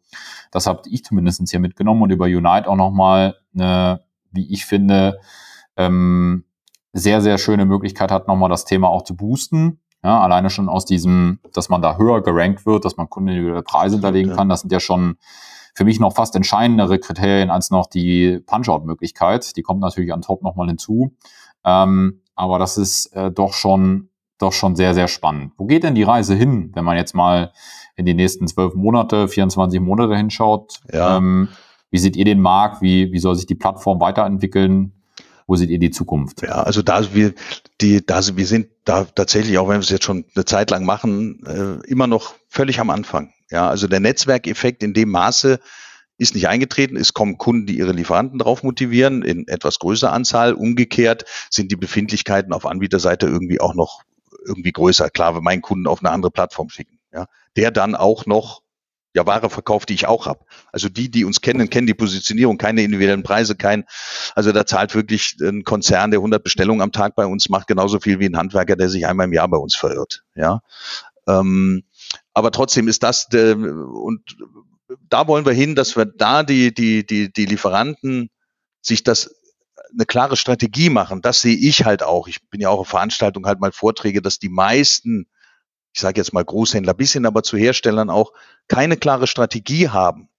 das 0.51 0.65
habe 0.65 0.81
ich 0.89 1.03
zumindest 1.03 1.47
hier 1.49 1.59
mitgenommen 1.59 2.01
und 2.01 2.09
über 2.09 2.25
Unite 2.25 2.67
auch 2.67 2.75
nochmal 2.75 3.35
eine, 3.53 4.01
wie 4.31 4.51
ich 4.51 4.65
finde, 4.65 5.19
ähm, 5.77 6.45
sehr, 6.91 7.21
sehr 7.21 7.37
schöne 7.37 7.65
Möglichkeit 7.65 8.11
hat, 8.11 8.27
nochmal 8.27 8.49
das 8.49 8.65
Thema 8.65 8.89
auch 8.89 9.03
zu 9.03 9.15
boosten. 9.15 9.79
Ja, 10.03 10.21
alleine 10.21 10.49
schon 10.49 10.69
aus 10.69 10.85
diesem, 10.85 11.39
dass 11.53 11.69
man 11.69 11.81
da 11.81 11.97
höher 11.97 12.23
gerankt 12.23 12.65
wird, 12.65 12.85
dass 12.85 12.97
man 12.97 13.09
Kunden 13.09 13.63
Preise 13.63 13.95
hinterlegen 13.95 14.35
kann. 14.35 14.49
Das 14.49 14.61
sind 14.61 14.71
ja 14.71 14.79
schon 14.79 15.17
für 15.79 15.85
mich 15.85 16.01
noch 16.01 16.13
fast 16.13 16.35
entscheidendere 16.35 16.99
Kriterien 16.99 17.49
als 17.49 17.71
noch 17.71 17.85
die 17.85 18.41
Punch-Out-Möglichkeit. 18.45 19.55
Die 19.55 19.61
kommt 19.61 19.79
natürlich 19.79 20.11
an 20.11 20.21
top 20.21 20.43
nochmal 20.43 20.67
hinzu. 20.67 21.15
Ähm, 21.63 22.19
aber 22.35 22.59
das 22.59 22.77
ist 22.77 23.05
äh, 23.15 23.31
doch 23.31 23.53
schon 23.53 24.09
doch 24.39 24.51
schon 24.51 24.75
sehr, 24.75 24.93
sehr 24.93 25.07
spannend. 25.07 25.53
Wo 25.55 25.67
geht 25.67 25.83
denn 25.83 25.95
die 25.95 26.03
Reise 26.03 26.35
hin, 26.35 26.71
wenn 26.73 26.83
man 26.83 26.97
jetzt 26.97 27.15
mal 27.15 27.53
in 27.95 28.05
die 28.05 28.13
nächsten 28.13 28.45
zwölf 28.45 28.75
Monate, 28.75 29.29
24 29.29 29.79
Monate 29.79 30.17
hinschaut? 30.17 30.81
Ja. 30.91 31.15
Ähm, 31.15 31.47
wie 31.91 31.97
seht 31.97 32.17
ihr 32.17 32.25
den 32.25 32.41
Markt? 32.41 32.81
Wie, 32.81 33.13
wie 33.13 33.19
soll 33.19 33.37
sich 33.37 33.47
die 33.47 33.55
Plattform 33.55 34.01
weiterentwickeln? 34.01 34.91
Wo 35.47 35.55
seht 35.55 35.69
ihr 35.69 35.79
die 35.79 35.91
Zukunft? 35.91 36.41
Ja, 36.41 36.61
also 36.63 36.81
da 36.81 37.13
wir 37.13 37.33
die, 37.79 38.05
da 38.05 38.19
wir 38.35 38.45
sind 38.45 38.67
da 38.83 39.05
tatsächlich, 39.05 39.57
auch 39.57 39.69
wenn 39.69 39.77
wir 39.77 39.79
es 39.79 39.89
jetzt 39.89 40.03
schon 40.03 40.25
eine 40.35 40.43
Zeit 40.43 40.71
lang 40.71 40.83
machen, 40.83 41.41
äh, 41.45 41.87
immer 41.87 42.07
noch 42.07 42.33
völlig 42.49 42.81
am 42.81 42.89
Anfang. 42.89 43.31
Ja, 43.49 43.69
also 43.69 43.87
der 43.87 43.99
Netzwerkeffekt 43.99 44.83
in 44.83 44.93
dem 44.93 45.09
Maße 45.09 45.59
ist 46.17 46.35
nicht 46.35 46.47
eingetreten. 46.47 46.97
Es 46.97 47.13
kommen 47.13 47.37
Kunden, 47.37 47.65
die 47.65 47.77
ihre 47.77 47.93
Lieferanten 47.93 48.39
drauf 48.39 48.61
motivieren, 48.61 49.23
in 49.23 49.47
etwas 49.47 49.79
größerer 49.79 50.11
Anzahl. 50.11 50.53
Umgekehrt 50.53 51.25
sind 51.49 51.71
die 51.71 51.77
Befindlichkeiten 51.77 52.53
auf 52.53 52.65
Anbieterseite 52.65 53.25
irgendwie 53.25 53.61
auch 53.61 53.73
noch 53.73 54.01
irgendwie 54.45 54.71
größer. 54.71 55.09
Klar, 55.09 55.35
wenn 55.35 55.43
meinen 55.43 55.61
Kunden 55.61 55.87
auf 55.87 55.99
eine 55.99 56.11
andere 56.11 56.31
Plattform 56.31 56.69
schicken, 56.69 56.99
ja, 57.13 57.25
der 57.55 57.71
dann 57.71 57.95
auch 57.95 58.25
noch 58.25 58.61
ja 59.15 59.25
Ware 59.25 59.49
verkauft, 59.49 59.89
die 59.89 59.93
ich 59.95 60.07
auch 60.07 60.27
habe. 60.27 60.45
Also 60.71 60.89
die, 60.89 61.09
die 61.09 61.25
uns 61.25 61.41
kennen, 61.41 61.69
kennen 61.69 61.87
die 61.87 61.93
Positionierung, 61.93 62.57
keine 62.57 62.83
individuellen 62.83 63.23
Preise, 63.23 63.55
kein, 63.55 63.85
also 64.35 64.51
da 64.51 64.65
zahlt 64.65 64.93
wirklich 64.93 65.37
ein 65.41 65.63
Konzern, 65.63 66.11
der 66.11 66.19
100 66.19 66.43
Bestellungen 66.43 66.81
am 66.81 66.91
Tag 66.91 67.15
bei 67.15 67.25
uns 67.25 67.49
macht, 67.49 67.67
genauso 67.67 67.99
viel 67.99 68.19
wie 68.19 68.27
ein 68.27 68.37
Handwerker, 68.37 68.75
der 68.75 68.89
sich 68.89 69.07
einmal 69.07 69.25
im 69.25 69.33
Jahr 69.33 69.47
bei 69.47 69.57
uns 69.57 69.75
verirrt. 69.75 70.23
Ja, 70.35 70.61
ähm, 71.27 71.83
aber 72.39 72.51
trotzdem 72.51 72.87
ist 72.87 73.03
das 73.03 73.27
der, 73.27 73.55
und 73.55 74.37
da 75.09 75.27
wollen 75.27 75.45
wir 75.45 75.53
hin, 75.53 75.75
dass 75.75 75.95
wir 75.95 76.05
da 76.05 76.43
die, 76.43 76.73
die, 76.73 77.05
die, 77.05 77.31
die 77.31 77.45
Lieferanten 77.45 78.29
sich 78.81 79.03
das 79.03 79.35
eine 79.93 80.05
klare 80.05 80.37
Strategie 80.37 80.89
machen. 80.89 81.21
Das 81.21 81.41
sehe 81.41 81.55
ich 81.55 81.85
halt 81.85 82.01
auch. 82.03 82.27
Ich 82.27 82.47
bin 82.49 82.61
ja 82.61 82.69
auch 82.69 82.79
auf 82.79 82.87
Veranstaltungen 82.87 83.45
halt 83.45 83.59
mal 83.59 83.71
Vorträge, 83.71 84.21
dass 84.21 84.39
die 84.39 84.49
meisten, 84.49 85.27
ich 85.93 86.01
sage 86.01 86.19
jetzt 86.19 86.33
mal 86.33 86.45
Großhändler, 86.45 86.93
bisschen 86.93 87.25
aber 87.25 87.43
zu 87.43 87.57
Herstellern 87.57 88.09
auch 88.09 88.33
keine 88.67 88.97
klare 88.97 89.27
Strategie 89.27 89.89
haben. 89.89 90.29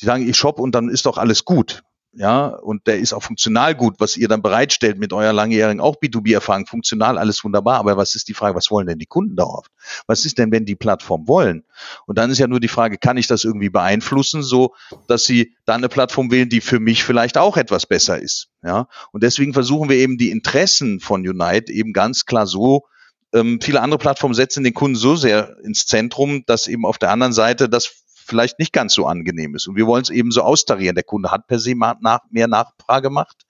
Die 0.00 0.04
sagen, 0.04 0.28
ich 0.28 0.36
shop 0.36 0.60
und 0.60 0.74
dann 0.74 0.88
ist 0.88 1.06
doch 1.06 1.18
alles 1.18 1.44
gut 1.44 1.82
ja, 2.12 2.46
und 2.46 2.86
der 2.86 2.98
ist 2.98 3.12
auch 3.12 3.22
funktional 3.22 3.74
gut, 3.74 3.96
was 3.98 4.16
ihr 4.16 4.28
dann 4.28 4.42
bereitstellt 4.42 4.98
mit 4.98 5.12
eurer 5.12 5.32
langjährigen 5.32 5.80
auch 5.80 5.96
B2B-Erfahrung, 5.96 6.66
funktional 6.66 7.18
alles 7.18 7.44
wunderbar, 7.44 7.78
aber 7.78 7.96
was 7.96 8.14
ist 8.14 8.28
die 8.28 8.34
Frage, 8.34 8.56
was 8.56 8.70
wollen 8.70 8.86
denn 8.86 8.98
die 8.98 9.06
Kunden 9.06 9.36
darauf? 9.36 9.66
Was 10.06 10.24
ist 10.24 10.38
denn, 10.38 10.50
wenn 10.50 10.64
die 10.64 10.74
Plattform 10.74 11.28
wollen? 11.28 11.64
Und 12.06 12.18
dann 12.18 12.30
ist 12.30 12.38
ja 12.38 12.46
nur 12.46 12.60
die 12.60 12.68
Frage, 12.68 12.98
kann 12.98 13.18
ich 13.18 13.26
das 13.26 13.44
irgendwie 13.44 13.68
beeinflussen, 13.68 14.42
so 14.42 14.74
dass 15.06 15.24
sie 15.24 15.54
dann 15.66 15.76
eine 15.76 15.88
Plattform 15.88 16.30
wählen, 16.30 16.48
die 16.48 16.60
für 16.60 16.80
mich 16.80 17.04
vielleicht 17.04 17.36
auch 17.36 17.56
etwas 17.56 17.86
besser 17.86 18.18
ist, 18.20 18.48
ja? 18.62 18.88
Und 19.12 19.22
deswegen 19.22 19.52
versuchen 19.52 19.88
wir 19.88 19.96
eben 19.96 20.18
die 20.18 20.30
Interessen 20.30 21.00
von 21.00 21.28
Unite 21.28 21.72
eben 21.72 21.92
ganz 21.92 22.24
klar 22.24 22.46
so 22.46 22.86
ähm, 23.34 23.60
viele 23.62 23.82
andere 23.82 23.98
Plattformen 23.98 24.34
setzen 24.34 24.64
den 24.64 24.74
Kunden 24.74 24.96
so 24.96 25.16
sehr 25.16 25.56
ins 25.62 25.86
Zentrum, 25.86 26.44
dass 26.46 26.66
eben 26.66 26.86
auf 26.86 26.98
der 26.98 27.10
anderen 27.10 27.32
Seite 27.32 27.68
das 27.68 28.04
vielleicht 28.28 28.58
nicht 28.58 28.72
ganz 28.72 28.94
so 28.94 29.06
angenehm 29.06 29.54
ist. 29.54 29.66
Und 29.66 29.76
wir 29.76 29.86
wollen 29.86 30.02
es 30.02 30.10
eben 30.10 30.30
so 30.30 30.42
austarieren. 30.42 30.94
Der 30.94 31.04
Kunde 31.04 31.30
hat 31.30 31.46
per 31.46 31.58
se 31.58 31.74
nach, 31.74 32.20
mehr 32.30 32.48
Nachfrage 32.48 33.08
gemacht. 33.08 33.44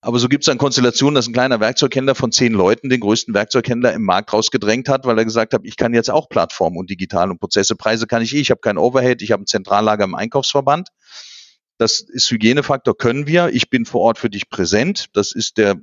Aber 0.00 0.18
so 0.18 0.28
gibt 0.28 0.44
es 0.44 0.46
dann 0.46 0.58
Konstellationen, 0.58 1.14
dass 1.14 1.26
ein 1.26 1.32
kleiner 1.32 1.60
Werkzeughändler 1.60 2.14
von 2.14 2.30
zehn 2.30 2.52
Leuten 2.52 2.90
den 2.90 3.00
größten 3.00 3.32
Werkzeughändler 3.32 3.94
im 3.94 4.02
Markt 4.02 4.34
rausgedrängt 4.34 4.86
hat, 4.88 5.06
weil 5.06 5.16
er 5.16 5.24
gesagt 5.24 5.54
hat, 5.54 5.62
ich 5.64 5.78
kann 5.78 5.94
jetzt 5.94 6.10
auch 6.10 6.28
Plattformen 6.28 6.76
und 6.76 6.90
digital 6.90 7.30
und 7.30 7.40
Prozesse, 7.40 7.74
Preise 7.74 8.06
kann 8.06 8.20
ich 8.20 8.34
eh. 8.34 8.40
Ich 8.40 8.50
habe 8.50 8.60
kein 8.60 8.76
Overhead, 8.76 9.22
ich 9.22 9.32
habe 9.32 9.44
ein 9.44 9.46
Zentrallager 9.46 10.04
im 10.04 10.14
Einkaufsverband. 10.14 10.90
Das 11.78 12.00
ist 12.00 12.30
Hygienefaktor, 12.30 12.96
können 12.96 13.26
wir. 13.26 13.48
Ich 13.48 13.70
bin 13.70 13.86
vor 13.86 14.02
Ort 14.02 14.18
für 14.18 14.28
dich 14.28 14.50
präsent. 14.50 15.06
Das 15.14 15.32
ist 15.32 15.56
der 15.56 15.76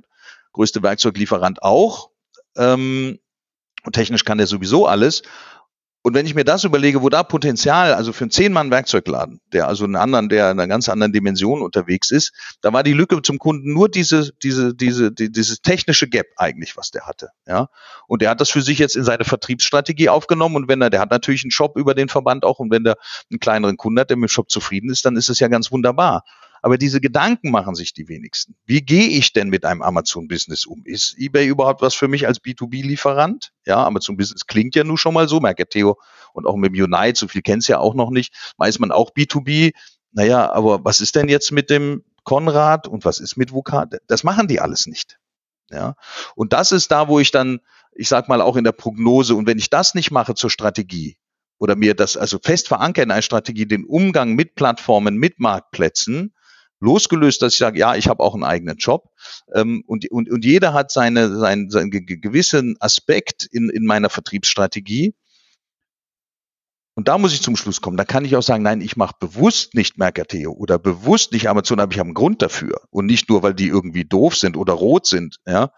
größte 0.52 0.84
Werkzeuglieferant 0.84 1.62
auch. 1.62 2.10
Ähm, 2.56 3.18
und 3.84 3.92
technisch 3.92 4.24
kann 4.24 4.38
der 4.38 4.46
sowieso 4.46 4.86
alles. 4.86 5.22
Und 6.04 6.14
wenn 6.14 6.26
ich 6.26 6.34
mir 6.34 6.44
das 6.44 6.64
überlege, 6.64 7.02
wo 7.02 7.08
da 7.08 7.22
Potenzial, 7.22 7.94
also 7.94 8.12
für 8.12 8.24
einen 8.24 8.32
Zehn-Mann-Werkzeugladen, 8.32 9.40
der 9.52 9.68
also 9.68 9.84
einen 9.84 9.94
anderen, 9.94 10.28
der 10.28 10.50
in 10.50 10.58
einer 10.58 10.66
ganz 10.66 10.88
anderen 10.88 11.12
Dimension 11.12 11.62
unterwegs 11.62 12.10
ist, 12.10 12.32
da 12.60 12.72
war 12.72 12.82
die 12.82 12.92
Lücke 12.92 13.22
zum 13.22 13.38
Kunden 13.38 13.72
nur 13.72 13.88
diese, 13.88 14.32
diese, 14.42 14.74
diese, 14.74 15.12
die, 15.12 15.30
dieses 15.30 15.62
technische 15.62 16.08
Gap 16.08 16.26
eigentlich, 16.36 16.76
was 16.76 16.90
der 16.90 17.06
hatte. 17.06 17.30
Ja. 17.46 17.68
Und 18.08 18.20
der 18.20 18.30
hat 18.30 18.40
das 18.40 18.50
für 18.50 18.62
sich 18.62 18.78
jetzt 18.80 18.96
in 18.96 19.04
seine 19.04 19.24
Vertriebsstrategie 19.24 20.08
aufgenommen. 20.08 20.56
Und 20.56 20.68
wenn 20.68 20.82
er, 20.82 20.90
der 20.90 21.00
hat 21.00 21.12
natürlich 21.12 21.44
einen 21.44 21.52
Shop 21.52 21.76
über 21.76 21.94
den 21.94 22.08
Verband 22.08 22.44
auch, 22.44 22.58
und 22.58 22.72
wenn 22.72 22.82
der 22.82 22.96
einen 23.30 23.38
kleineren 23.38 23.76
Kunden 23.76 24.00
hat, 24.00 24.10
der 24.10 24.16
mit 24.16 24.28
dem 24.28 24.32
Shop 24.32 24.50
zufrieden 24.50 24.90
ist, 24.90 25.06
dann 25.06 25.16
ist 25.16 25.28
es 25.28 25.38
ja 25.38 25.46
ganz 25.46 25.70
wunderbar. 25.70 26.24
Aber 26.64 26.78
diese 26.78 27.00
Gedanken 27.00 27.50
machen 27.50 27.74
sich 27.74 27.92
die 27.92 28.08
wenigsten. 28.08 28.54
Wie 28.64 28.82
gehe 28.82 29.08
ich 29.08 29.32
denn 29.32 29.48
mit 29.48 29.64
einem 29.64 29.82
Amazon-Business 29.82 30.64
um? 30.64 30.82
Ist 30.84 31.16
eBay 31.18 31.48
überhaupt 31.48 31.82
was 31.82 31.94
für 31.94 32.06
mich 32.06 32.28
als 32.28 32.40
B2B-Lieferant? 32.40 33.52
Ja, 33.66 33.84
Amazon-Business 33.84 34.46
klingt 34.46 34.76
ja 34.76 34.84
nun 34.84 34.96
schon 34.96 35.12
mal 35.12 35.28
so, 35.28 35.40
Theo 35.40 35.98
und 36.32 36.46
auch 36.46 36.56
mit 36.56 36.74
dem 36.74 36.84
Unite, 36.84 37.18
so 37.18 37.26
viel 37.26 37.42
kennt 37.42 37.62
es 37.62 37.68
ja 37.68 37.78
auch 37.78 37.94
noch 37.94 38.10
nicht. 38.10 38.32
Weiß 38.58 38.78
man 38.78 38.92
auch 38.92 39.10
B2B. 39.10 39.72
Naja, 40.12 40.52
aber 40.52 40.84
was 40.84 41.00
ist 41.00 41.16
denn 41.16 41.28
jetzt 41.28 41.50
mit 41.50 41.68
dem 41.68 42.04
Konrad 42.22 42.86
und 42.86 43.04
was 43.04 43.18
ist 43.18 43.36
mit 43.36 43.52
VUCA? 43.52 43.86
Das 44.06 44.22
machen 44.22 44.46
die 44.46 44.60
alles 44.60 44.86
nicht. 44.86 45.18
Ja, 45.70 45.96
und 46.36 46.52
das 46.52 46.70
ist 46.70 46.92
da, 46.92 47.08
wo 47.08 47.18
ich 47.18 47.32
dann, 47.32 47.60
ich 47.92 48.08
sag 48.08 48.28
mal, 48.28 48.40
auch 48.40 48.56
in 48.56 48.64
der 48.64 48.72
Prognose, 48.72 49.34
und 49.34 49.46
wenn 49.46 49.58
ich 49.58 49.70
das 49.70 49.94
nicht 49.94 50.10
mache 50.10 50.34
zur 50.34 50.50
Strategie, 50.50 51.16
oder 51.58 51.76
mir 51.76 51.94
das 51.94 52.16
also 52.16 52.38
fest 52.42 52.68
verankern 52.68 53.04
in 53.04 53.10
einer 53.12 53.22
Strategie, 53.22 53.66
den 53.66 53.84
Umgang 53.84 54.34
mit 54.34 54.56
Plattformen, 54.56 55.16
mit 55.16 55.38
Marktplätzen, 55.38 56.34
losgelöst, 56.82 57.40
dass 57.42 57.54
ich 57.54 57.58
sage, 57.58 57.78
ja, 57.78 57.94
ich 57.94 58.08
habe 58.08 58.22
auch 58.22 58.34
einen 58.34 58.44
eigenen 58.44 58.76
Job 58.76 59.10
ähm, 59.54 59.82
und, 59.86 60.10
und, 60.10 60.30
und 60.30 60.44
jeder 60.44 60.74
hat 60.74 60.90
seine, 60.90 61.36
seinen, 61.36 61.70
seinen 61.70 61.90
gewissen 61.90 62.76
Aspekt 62.80 63.46
in, 63.46 63.70
in 63.70 63.86
meiner 63.86 64.10
Vertriebsstrategie. 64.10 65.14
Und 66.94 67.08
da 67.08 67.16
muss 67.16 67.32
ich 67.32 67.40
zum 67.40 67.56
Schluss 67.56 67.80
kommen. 67.80 67.96
Da 67.96 68.04
kann 68.04 68.26
ich 68.26 68.36
auch 68.36 68.42
sagen, 68.42 68.62
nein, 68.62 68.82
ich 68.82 68.96
mache 68.96 69.14
bewusst 69.18 69.74
nicht 69.74 69.96
Mercateo 69.96 70.52
oder 70.52 70.78
bewusst 70.78 71.32
nicht 71.32 71.48
Amazon, 71.48 71.80
aber 71.80 71.90
ich 71.92 71.98
habe 71.98 72.08
einen 72.08 72.14
Grund 72.14 72.42
dafür. 72.42 72.82
Und 72.90 73.06
nicht 73.06 73.30
nur, 73.30 73.42
weil 73.42 73.54
die 73.54 73.68
irgendwie 73.68 74.04
doof 74.04 74.36
sind 74.36 74.58
oder 74.58 74.74
rot 74.74 75.06
sind, 75.06 75.38
ja, 75.46 75.70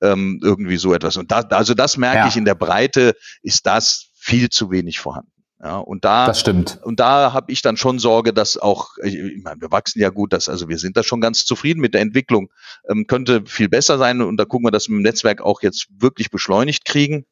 ähm, 0.00 0.40
irgendwie 0.42 0.78
so 0.78 0.94
etwas. 0.94 1.18
Und 1.18 1.30
da, 1.30 1.40
also 1.40 1.74
das 1.74 1.98
merke 1.98 2.20
ja. 2.20 2.28
ich 2.28 2.36
in 2.36 2.46
der 2.46 2.54
Breite, 2.54 3.14
ist 3.42 3.66
das 3.66 4.12
viel 4.14 4.48
zu 4.48 4.70
wenig 4.70 4.98
vorhanden. 4.98 5.30
Ja, 5.62 5.78
und 5.78 6.04
da, 6.04 6.26
das 6.26 6.40
stimmt. 6.40 6.80
Und 6.82 6.98
da 6.98 7.32
habe 7.32 7.52
ich 7.52 7.62
dann 7.62 7.76
schon 7.76 8.00
Sorge, 8.00 8.32
dass 8.32 8.56
auch, 8.58 8.96
ich, 9.04 9.42
meine, 9.44 9.60
wir 9.60 9.70
wachsen 9.70 10.00
ja 10.00 10.08
gut, 10.08 10.32
dass, 10.32 10.48
also 10.48 10.68
wir 10.68 10.76
sind 10.78 10.96
da 10.96 11.04
schon 11.04 11.20
ganz 11.20 11.44
zufrieden 11.44 11.80
mit 11.80 11.94
der 11.94 12.00
Entwicklung. 12.00 12.50
Ähm, 12.88 13.06
könnte 13.06 13.44
viel 13.46 13.68
besser 13.68 13.96
sein 13.96 14.22
und 14.22 14.38
da 14.38 14.44
gucken 14.44 14.66
wir, 14.66 14.72
dass 14.72 14.88
wir 14.88 14.96
im 14.96 15.02
Netzwerk 15.02 15.40
auch 15.40 15.62
jetzt 15.62 15.86
wirklich 15.96 16.32
beschleunigt 16.32 16.84
kriegen. 16.84 17.26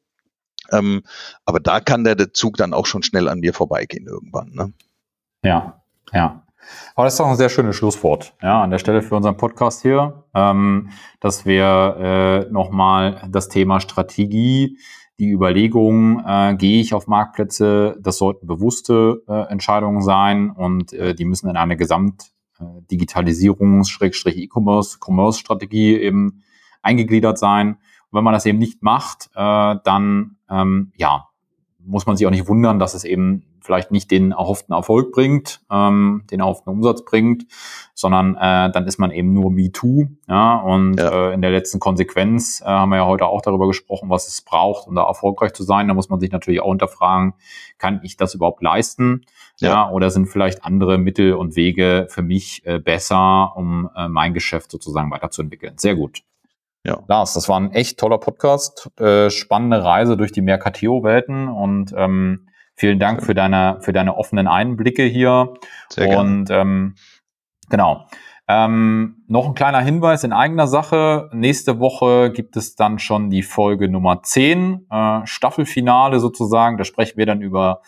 Ähm, 0.71 1.03
aber 1.43 1.59
da 1.59 1.81
kann 1.81 2.05
der, 2.05 2.15
der 2.15 2.31
Zug 2.31 2.55
dann 2.55 2.73
auch 2.73 2.85
schon 2.85 3.03
schnell 3.03 3.27
an 3.27 3.39
mir 3.39 3.53
vorbeigehen 3.53 4.07
irgendwann. 4.07 4.51
Ne? 4.53 4.73
Ja, 5.43 5.81
ja. 6.13 6.43
Aber 6.95 7.05
das 7.05 7.15
ist 7.15 7.19
doch 7.19 7.27
ein 7.27 7.35
sehr 7.35 7.49
schönes 7.49 7.75
Schlusswort, 7.75 8.33
ja, 8.41 8.61
an 8.61 8.69
der 8.69 8.77
Stelle 8.77 9.01
für 9.01 9.15
unseren 9.15 9.35
Podcast 9.35 9.81
hier, 9.81 10.23
ähm, 10.33 10.91
dass 11.19 11.45
wir 11.45 12.45
äh, 12.47 12.51
nochmal 12.51 13.27
das 13.29 13.49
Thema 13.49 13.81
Strategie 13.81 14.77
die 15.21 15.29
Überlegung, 15.29 16.19
äh, 16.25 16.55
gehe 16.57 16.81
ich 16.81 16.95
auf 16.95 17.05
Marktplätze, 17.05 17.95
das 18.01 18.17
sollten 18.17 18.47
bewusste 18.47 19.21
äh, 19.27 19.51
Entscheidungen 19.51 20.01
sein 20.01 20.49
und 20.49 20.93
äh, 20.93 21.13
die 21.13 21.25
müssen 21.25 21.47
in 21.47 21.57
eine 21.57 21.77
Gesamt 21.77 22.31
äh, 22.59 22.63
eben 26.01 26.41
eingegliedert 26.81 27.37
sein. 27.37 27.75
Und 28.09 28.17
wenn 28.17 28.23
man 28.23 28.33
das 28.33 28.47
eben 28.47 28.57
nicht 28.57 28.81
macht, 28.81 29.29
äh, 29.35 29.75
dann 29.83 30.37
ähm, 30.49 30.91
ja, 30.95 31.27
muss 31.77 32.07
man 32.07 32.17
sich 32.17 32.25
auch 32.25 32.31
nicht 32.31 32.47
wundern, 32.47 32.79
dass 32.79 32.95
es 32.95 33.03
eben 33.03 33.43
vielleicht 33.61 33.91
nicht 33.91 34.11
den 34.11 34.31
erhofften 34.31 34.73
Erfolg 34.73 35.11
bringt, 35.11 35.61
ähm, 35.71 36.23
den 36.31 36.39
erhofften 36.39 36.71
Umsatz 36.71 37.05
bringt, 37.05 37.45
sondern 37.93 38.35
äh, 38.35 38.71
dann 38.71 38.87
ist 38.87 38.99
man 38.99 39.11
eben 39.11 39.33
nur 39.33 39.51
MeToo. 39.51 40.07
Ja, 40.27 40.55
und 40.57 40.99
ja. 40.99 41.29
Äh, 41.29 41.33
in 41.33 41.41
der 41.41 41.51
letzten 41.51 41.79
Konsequenz 41.79 42.61
äh, 42.61 42.65
haben 42.65 42.89
wir 42.89 42.97
ja 42.97 43.05
heute 43.05 43.25
auch 43.25 43.41
darüber 43.41 43.67
gesprochen, 43.67 44.09
was 44.09 44.27
es 44.27 44.41
braucht, 44.41 44.87
um 44.87 44.95
da 44.95 45.03
erfolgreich 45.03 45.53
zu 45.53 45.63
sein. 45.63 45.87
Da 45.87 45.93
muss 45.93 46.09
man 46.09 46.19
sich 46.19 46.31
natürlich 46.31 46.61
auch 46.61 46.69
hinterfragen, 46.69 47.33
kann 47.77 48.01
ich 48.03 48.17
das 48.17 48.35
überhaupt 48.35 48.61
leisten? 48.61 49.25
Ja, 49.59 49.69
ja 49.69 49.89
oder 49.91 50.09
sind 50.09 50.27
vielleicht 50.27 50.65
andere 50.65 50.97
Mittel 50.97 51.33
und 51.33 51.55
Wege 51.55 52.07
für 52.09 52.21
mich 52.23 52.65
äh, 52.65 52.79
besser, 52.79 53.55
um 53.55 53.89
äh, 53.95 54.07
mein 54.07 54.33
Geschäft 54.33 54.71
sozusagen 54.71 55.11
weiterzuentwickeln? 55.11 55.77
Sehr 55.77 55.95
gut. 55.95 56.23
Ja. 56.83 57.03
Lars, 57.07 57.33
das 57.33 57.47
war 57.47 57.59
ein 57.59 57.71
echt 57.71 57.99
toller 57.99 58.17
Podcast, 58.17 58.89
äh, 58.99 59.29
spannende 59.29 59.83
Reise 59.83 60.17
durch 60.17 60.31
die 60.31 60.41
Mercateo-Welten 60.41 61.47
und 61.47 61.93
ähm, 61.95 62.47
vielen 62.81 62.97
Dank 62.97 63.23
für 63.23 63.35
deine, 63.35 63.77
für 63.81 63.93
deine 63.93 64.17
offenen 64.17 64.47
Einblicke 64.47 65.03
hier. 65.03 65.53
Sehr 65.89 66.07
gerne. 66.07 66.19
Und 66.19 66.49
ähm, 66.49 66.95
genau. 67.69 68.07
Ähm, 68.47 69.23
noch 69.27 69.45
ein 69.45 69.53
kleiner 69.53 69.81
Hinweis 69.81 70.23
in 70.23 70.33
eigener 70.33 70.65
Sache. 70.65 71.29
Nächste 71.31 71.79
Woche 71.79 72.31
gibt 72.31 72.57
es 72.57 72.75
dann 72.75 72.97
schon 72.97 73.29
die 73.29 73.43
Folge 73.43 73.87
Nummer 73.87 74.23
10, 74.23 74.87
äh, 74.89 75.19
Staffelfinale 75.25 76.19
sozusagen. 76.19 76.77
Da 76.77 76.83
sprechen 76.83 77.17
wir 77.17 77.27
dann 77.27 77.41
über 77.41 77.81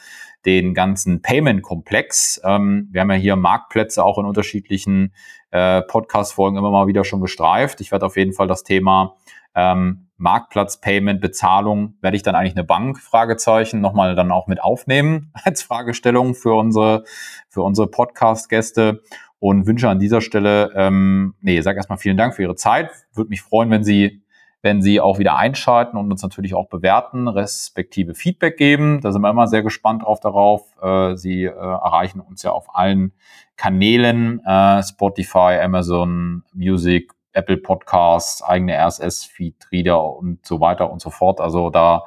den 0.46 0.76
ganzen 0.76 1.24
Payment-Komplex. 1.24 2.40
Ähm, 2.46 2.88
wir 2.92 3.02
haben 3.02 3.10
ja 3.10 3.18
hier 3.18 3.36
Marktplätze 3.36 4.06
auch 4.06 4.20
in 4.20 4.26
unterschiedlichen 4.26 5.16
äh, 5.50 5.82
Podcast-Folgen 5.82 6.56
immer 6.56 6.70
mal 6.70 6.86
wieder 6.86 7.04
schon 7.04 7.20
gestreift. 7.20 7.82
Ich 7.82 7.92
werde 7.92 8.06
auf 8.06 8.16
jeden 8.16 8.34
Fall 8.34 8.48
das 8.48 8.64
Thema 8.64 9.16
ähm, 9.56 10.10
Marktplatz, 10.24 10.80
Payment, 10.80 11.20
Bezahlung, 11.20 11.96
werde 12.02 12.16
ich 12.16 12.24
dann 12.24 12.34
eigentlich 12.34 12.56
eine 12.56 12.64
Bank, 12.64 12.98
Fragezeichen, 12.98 13.82
nochmal 13.82 14.16
dann 14.16 14.32
auch 14.32 14.48
mit 14.48 14.64
aufnehmen 14.64 15.32
als 15.44 15.62
Fragestellung 15.62 16.34
für 16.34 16.54
unsere, 16.54 17.04
für 17.50 17.62
unsere 17.62 17.88
Podcast-Gäste 17.88 19.02
und 19.40 19.68
wünsche 19.68 19.90
an 19.90 20.00
dieser 20.00 20.22
Stelle, 20.22 20.72
ähm, 20.76 21.36
nee, 21.42 21.60
sag 21.60 21.76
erstmal 21.76 21.98
vielen 21.98 22.16
Dank 22.16 22.36
für 22.36 22.42
Ihre 22.42 22.56
Zeit. 22.56 22.90
Würde 23.14 23.30
mich 23.30 23.42
freuen, 23.42 23.70
wenn 23.70 23.84
Sie 23.84 24.24
wenn 24.66 24.82
Sie 24.82 25.02
auch 25.02 25.20
wieder 25.20 25.36
einschalten 25.36 25.98
und 25.98 26.10
uns 26.10 26.24
natürlich 26.24 26.54
auch 26.54 26.70
bewerten, 26.70 27.28
respektive 27.28 28.16
Feedback 28.16 28.56
geben. 28.56 29.02
Da 29.02 29.12
sind 29.12 29.22
wir 29.22 29.30
immer 29.30 29.48
sehr 29.48 29.62
gespannt 29.62 30.04
drauf 30.04 30.22
darauf. 30.22 30.64
Äh, 30.82 31.18
Sie 31.18 31.44
äh, 31.44 31.50
erreichen 31.50 32.22
uns 32.22 32.44
ja 32.44 32.52
auf 32.52 32.74
allen 32.74 33.12
Kanälen, 33.58 34.40
äh, 34.46 34.82
Spotify, 34.82 35.60
Amazon 35.62 36.44
Music, 36.54 37.12
Apple 37.34 37.58
Podcasts, 37.58 38.42
eigene 38.42 38.78
RSS-Feed, 38.78 39.72
Reader 39.72 40.16
und 40.16 40.46
so 40.46 40.60
weiter 40.60 40.92
und 40.92 41.02
so 41.02 41.10
fort. 41.10 41.42
Also 41.42 41.70
da 41.70 42.06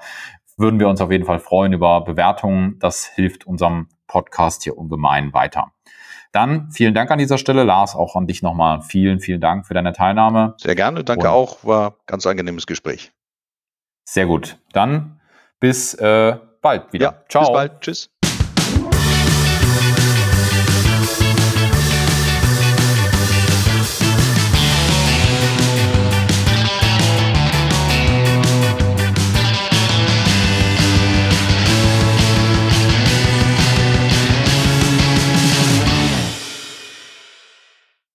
würden 0.57 0.81
wir 0.81 0.89
uns 0.89 1.01
auf 1.01 1.11
jeden 1.11 1.25
Fall 1.25 1.39
freuen 1.39 1.73
über 1.73 2.03
Bewertungen. 2.03 2.79
Das 2.79 3.07
hilft 3.07 3.47
unserem 3.47 3.89
Podcast 4.07 4.63
hier 4.63 4.79
ungemein 4.79 5.33
weiter. 5.35 5.73
Dann 6.33 6.71
vielen 6.71 6.95
Dank 6.95 7.11
an 7.11 7.19
dieser 7.19 7.39
Stelle, 7.39 7.65
Lars, 7.65 7.95
auch 7.95 8.15
an 8.17 8.27
dich 8.27 8.43
nochmal. 8.43 8.83
Vielen, 8.83 9.21
vielen 9.21 9.41
Dank 9.41 9.67
für 9.67 9.75
deine 9.75 9.93
Teilnahme. 9.93 10.55
Sehr 10.59 10.75
gerne, 10.75 11.03
danke 11.03 11.29
Und 11.29 11.33
auch. 11.33 11.65
War 11.65 11.97
ganz 12.07 12.27
angenehmes 12.27 12.67
Gespräch. 12.67 13.13
Sehr 14.05 14.27
gut. 14.27 14.59
Dann 14.73 15.21
bis 15.61 15.95
äh, 15.95 16.37
bald 16.61 16.93
wieder. 16.93 17.07
Ja, 17.07 17.25
Ciao. 17.29 17.43
Bis 17.43 17.53
bald. 17.53 17.81
Tschüss. 17.81 18.11